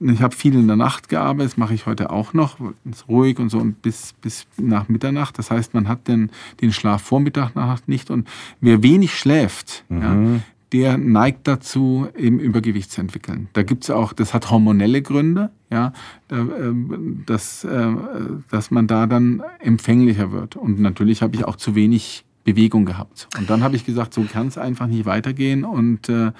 ich 0.00 0.22
habe 0.22 0.34
viel 0.34 0.54
in 0.54 0.66
der 0.68 0.76
Nacht 0.76 1.08
gearbeitet, 1.08 1.52
das 1.52 1.56
mache 1.56 1.74
ich 1.74 1.86
heute 1.86 2.10
auch 2.10 2.32
noch, 2.32 2.58
ist 2.88 3.08
ruhig 3.08 3.38
und 3.38 3.48
so 3.48 3.58
und 3.58 3.82
bis, 3.82 4.12
bis 4.20 4.46
nach 4.56 4.88
Mitternacht. 4.88 5.38
Das 5.38 5.50
heißt, 5.50 5.74
man 5.74 5.88
hat 5.88 6.06
den, 6.06 6.30
den 6.60 6.72
Schlaf 6.72 7.02
vor 7.02 7.20
Mitternacht 7.20 7.88
nicht 7.88 8.10
und 8.10 8.28
wer 8.60 8.82
wenig 8.82 9.18
schläft, 9.18 9.84
ja, 9.90 10.40
der 10.72 10.98
neigt 10.98 11.48
dazu, 11.48 12.08
eben 12.16 12.38
Übergewicht 12.38 12.90
zu 12.90 13.00
entwickeln. 13.00 13.48
Da 13.54 13.62
gibt's 13.62 13.90
auch, 13.90 14.12
das 14.12 14.34
hat 14.34 14.50
hormonelle 14.50 15.00
Gründe, 15.00 15.50
ja, 15.70 15.92
ähm, 16.30 17.22
dass, 17.26 17.64
äh, 17.64 17.90
dass 18.50 18.70
man 18.70 18.86
da 18.86 19.06
dann 19.06 19.42
empfänglicher 19.60 20.30
wird. 20.30 20.56
Und 20.56 20.78
natürlich 20.78 21.22
habe 21.22 21.36
ich 21.36 21.44
auch 21.44 21.56
zu 21.56 21.74
wenig 21.74 22.24
Bewegung 22.52 22.84
gehabt. 22.84 23.28
Und 23.38 23.50
dann 23.50 23.62
habe 23.62 23.76
ich 23.76 23.84
gesagt, 23.84 24.14
so 24.14 24.22
kann 24.22 24.48
es 24.48 24.56
einfach 24.56 24.86
nicht 24.86 25.04
weitergehen. 25.04 25.64
Und, 25.64 26.08
äh, 26.08 26.32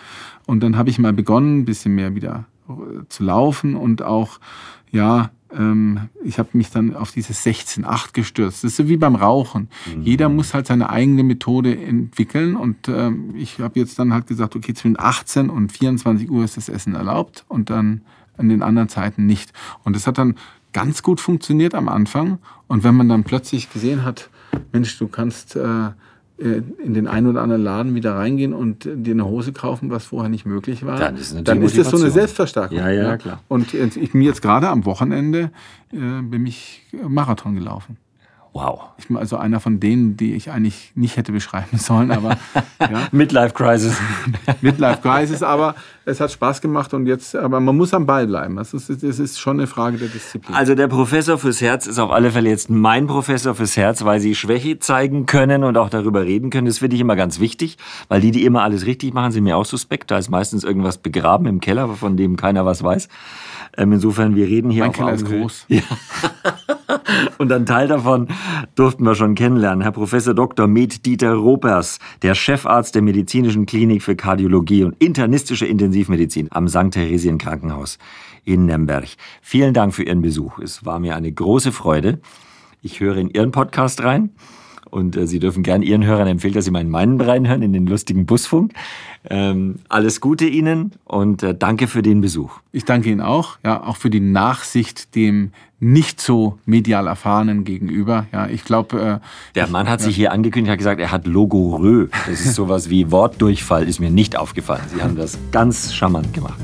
und 0.46 0.62
dann 0.62 0.76
habe 0.76 0.90
ich 0.90 0.98
mal 0.98 1.12
begonnen, 1.12 1.60
ein 1.60 1.64
bisschen 1.64 1.94
mehr 1.94 2.14
wieder 2.14 2.46
zu 3.08 3.24
laufen 3.24 3.74
und 3.76 4.02
auch, 4.02 4.40
ja, 4.90 5.30
ähm, 5.52 6.08
ich 6.22 6.38
habe 6.38 6.50
mich 6.52 6.70
dann 6.70 6.94
auf 6.94 7.10
dieses 7.12 7.44
16-8 7.44 8.12
gestürzt. 8.12 8.64
Das 8.64 8.72
ist 8.72 8.76
so 8.76 8.88
wie 8.88 8.96
beim 8.96 9.14
Rauchen. 9.14 9.68
Mhm. 9.86 10.02
Jeder 10.02 10.28
muss 10.28 10.54
halt 10.54 10.66
seine 10.66 10.90
eigene 10.90 11.22
Methode 11.22 11.76
entwickeln 11.76 12.56
und 12.56 12.88
ähm, 12.88 13.34
ich 13.34 13.58
habe 13.58 13.78
jetzt 13.78 13.98
dann 13.98 14.12
halt 14.12 14.26
gesagt, 14.26 14.56
okay, 14.56 14.74
zwischen 14.74 14.98
18 14.98 15.50
und 15.50 15.72
24 15.72 16.30
Uhr 16.30 16.44
ist 16.44 16.56
das 16.56 16.68
Essen 16.68 16.94
erlaubt 16.94 17.44
und 17.48 17.70
dann 17.70 18.02
an 18.36 18.48
den 18.48 18.62
anderen 18.62 18.88
Zeiten 18.88 19.26
nicht. 19.26 19.52
Und 19.84 19.96
das 19.96 20.06
hat 20.06 20.18
dann 20.18 20.34
ganz 20.72 21.02
gut 21.02 21.20
funktioniert 21.20 21.74
am 21.74 21.88
Anfang 21.88 22.38
und 22.66 22.84
wenn 22.84 22.94
man 22.94 23.08
dann 23.08 23.24
plötzlich 23.24 23.72
gesehen 23.72 24.04
hat, 24.04 24.28
Mensch, 24.72 24.98
du 24.98 25.08
kannst 25.08 25.56
äh, 25.56 25.90
äh, 26.38 26.62
in 26.84 26.94
den 26.94 27.08
einen 27.08 27.26
oder 27.26 27.42
anderen 27.42 27.62
Laden 27.62 27.94
wieder 27.94 28.14
reingehen 28.14 28.52
und 28.52 28.84
dir 28.84 29.12
eine 29.12 29.24
Hose 29.24 29.52
kaufen, 29.52 29.90
was 29.90 30.04
vorher 30.04 30.28
nicht 30.28 30.46
möglich 30.46 30.86
war, 30.86 30.98
dann 30.98 31.16
ist, 31.16 31.36
dann 31.42 31.62
ist 31.62 31.76
das 31.76 31.90
so 31.90 31.96
eine 31.96 32.10
Selbstverstärkung. 32.10 32.78
Ja, 32.78 32.90
ja, 32.90 33.02
ja. 33.02 33.16
klar. 33.16 33.40
Und 33.48 33.74
ich 33.74 34.12
bin 34.12 34.22
jetzt 34.22 34.40
gerade 34.40 34.68
am 34.68 34.84
Wochenende 34.84 35.50
äh, 35.92 36.22
bin 36.22 36.46
ich 36.46 36.86
Marathon 37.08 37.56
gelaufen. 37.56 37.96
Wow. 38.58 38.80
Ich 38.98 39.06
bin 39.06 39.16
also 39.16 39.36
einer 39.36 39.60
von 39.60 39.78
denen, 39.78 40.16
die 40.16 40.34
ich 40.34 40.50
eigentlich 40.50 40.90
nicht 40.96 41.16
hätte 41.16 41.30
beschreiben 41.30 41.78
sollen, 41.78 42.10
aber 42.10 42.30
ja. 42.80 43.06
Midlife 43.12 43.54
Crisis. 43.54 43.96
Midlife 44.60 45.00
Crisis, 45.00 45.44
aber 45.44 45.76
es 46.04 46.18
hat 46.18 46.32
Spaß 46.32 46.60
gemacht 46.60 46.92
und 46.92 47.06
jetzt, 47.06 47.36
aber 47.36 47.60
man 47.60 47.76
muss 47.76 47.94
am 47.94 48.04
Ball 48.04 48.26
bleiben. 48.26 48.56
Das 48.56 48.74
ist, 48.74 48.90
das 48.90 49.20
ist 49.20 49.38
schon 49.38 49.60
eine 49.60 49.68
Frage 49.68 49.98
der 49.98 50.08
Disziplin. 50.08 50.56
Also 50.56 50.74
der 50.74 50.88
Professor 50.88 51.38
fürs 51.38 51.60
Herz 51.60 51.86
ist 51.86 52.00
auf 52.00 52.10
alle 52.10 52.32
Fälle 52.32 52.50
jetzt 52.50 52.68
mein 52.68 53.06
Professor 53.06 53.54
fürs 53.54 53.76
Herz, 53.76 54.04
weil 54.04 54.18
sie 54.18 54.34
Schwäche 54.34 54.80
zeigen 54.80 55.26
können 55.26 55.62
und 55.62 55.76
auch 55.76 55.88
darüber 55.88 56.24
reden 56.24 56.50
können. 56.50 56.66
Das 56.66 56.78
finde 56.78 56.96
ich 56.96 57.00
immer 57.00 57.14
ganz 57.14 57.38
wichtig, 57.38 57.76
weil 58.08 58.20
die, 58.20 58.32
die 58.32 58.44
immer 58.44 58.64
alles 58.64 58.86
richtig 58.86 59.14
machen, 59.14 59.30
sind 59.30 59.44
mir 59.44 59.56
auch 59.56 59.66
suspekt. 59.66 60.10
Da 60.10 60.18
ist 60.18 60.30
meistens 60.30 60.64
irgendwas 60.64 60.98
begraben 60.98 61.46
im 61.46 61.60
Keller, 61.60 61.86
von 61.90 62.16
dem 62.16 62.36
keiner 62.36 62.66
was 62.66 62.82
weiß. 62.82 63.08
Ähm, 63.76 63.92
insofern, 63.92 64.34
wir 64.34 64.48
reden 64.48 64.70
hier 64.70 64.82
mein 64.82 64.92
Keller 64.92 65.12
ist 65.12 65.26
groß. 65.26 65.66
Ja. 65.68 65.82
Und 67.38 67.52
einen 67.52 67.66
Teil 67.66 67.88
davon 67.88 68.28
durften 68.74 69.04
wir 69.04 69.14
schon 69.14 69.34
kennenlernen. 69.34 69.82
Herr 69.82 69.92
Professor 69.92 70.34
Dr. 70.34 70.66
Med 70.66 71.04
Dieter 71.06 71.34
Ropers, 71.34 71.98
der 72.22 72.34
Chefarzt 72.34 72.94
der 72.94 73.02
Medizinischen 73.02 73.66
Klinik 73.66 74.02
für 74.02 74.16
Kardiologie 74.16 74.84
und 74.84 74.96
internistische 75.02 75.66
Intensivmedizin 75.66 76.48
am 76.50 76.68
St. 76.68 76.90
Theresien 76.92 77.38
Krankenhaus 77.38 77.98
in 78.44 78.66
Nürnberg. 78.66 79.08
Vielen 79.42 79.74
Dank 79.74 79.94
für 79.94 80.02
Ihren 80.02 80.22
Besuch. 80.22 80.58
Es 80.58 80.84
war 80.84 80.98
mir 80.98 81.16
eine 81.16 81.30
große 81.30 81.72
Freude. 81.72 82.20
Ich 82.82 83.00
höre 83.00 83.16
in 83.16 83.30
Ihren 83.30 83.50
Podcast 83.50 84.02
rein. 84.02 84.30
Und 84.90 85.16
äh, 85.16 85.26
Sie 85.26 85.38
dürfen 85.38 85.62
gern 85.62 85.82
Ihren 85.82 86.04
Hörern 86.04 86.26
empfehlen, 86.28 86.54
dass 86.54 86.64
Sie 86.64 86.70
mal 86.70 86.80
in 86.80 86.90
meinen 86.90 87.20
reinhören, 87.20 87.62
in 87.62 87.72
den 87.72 87.86
lustigen 87.86 88.26
Busfunk. 88.26 88.72
Ähm, 89.28 89.76
alles 89.88 90.20
Gute 90.20 90.46
Ihnen 90.46 90.92
und 91.04 91.42
äh, 91.42 91.54
danke 91.54 91.86
für 91.88 92.02
den 92.02 92.20
Besuch. 92.20 92.52
Ich 92.72 92.84
danke 92.84 93.10
Ihnen 93.10 93.20
auch, 93.20 93.58
ja, 93.64 93.82
auch 93.84 93.96
für 93.96 94.10
die 94.10 94.20
Nachsicht 94.20 95.14
dem 95.14 95.50
nicht 95.80 96.20
so 96.20 96.58
medial 96.66 97.06
erfahrenen 97.06 97.64
gegenüber. 97.64 98.26
Ja, 98.32 98.46
ich 98.48 98.64
glaube. 98.64 99.20
Äh, 99.22 99.54
Der 99.54 99.66
Mann 99.68 99.88
hat 99.88 100.00
sich 100.00 100.16
hier 100.16 100.32
angekündigt, 100.32 100.70
hat 100.72 100.78
gesagt, 100.78 101.00
er 101.00 101.12
hat 101.12 101.26
Logorö. 101.26 102.08
Das 102.26 102.40
ist 102.40 102.54
sowas 102.54 102.88
wie 102.90 103.10
Wortdurchfall, 103.10 103.88
ist 103.88 104.00
mir 104.00 104.10
nicht 104.10 104.36
aufgefallen. 104.36 104.82
Sie 104.94 105.02
haben 105.02 105.16
das 105.16 105.38
ganz 105.52 105.92
charmant 105.94 106.32
gemacht. 106.32 106.58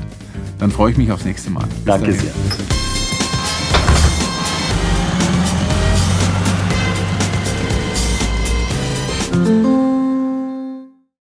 Dann 0.59 0.71
freue 0.71 0.91
ich 0.91 0.97
mich 0.97 1.11
aufs 1.11 1.25
nächste 1.25 1.51
Mal. 1.51 1.65
Bis 1.65 1.83
Danke 1.85 2.07
dahin. 2.07 2.19
sehr. 2.21 2.94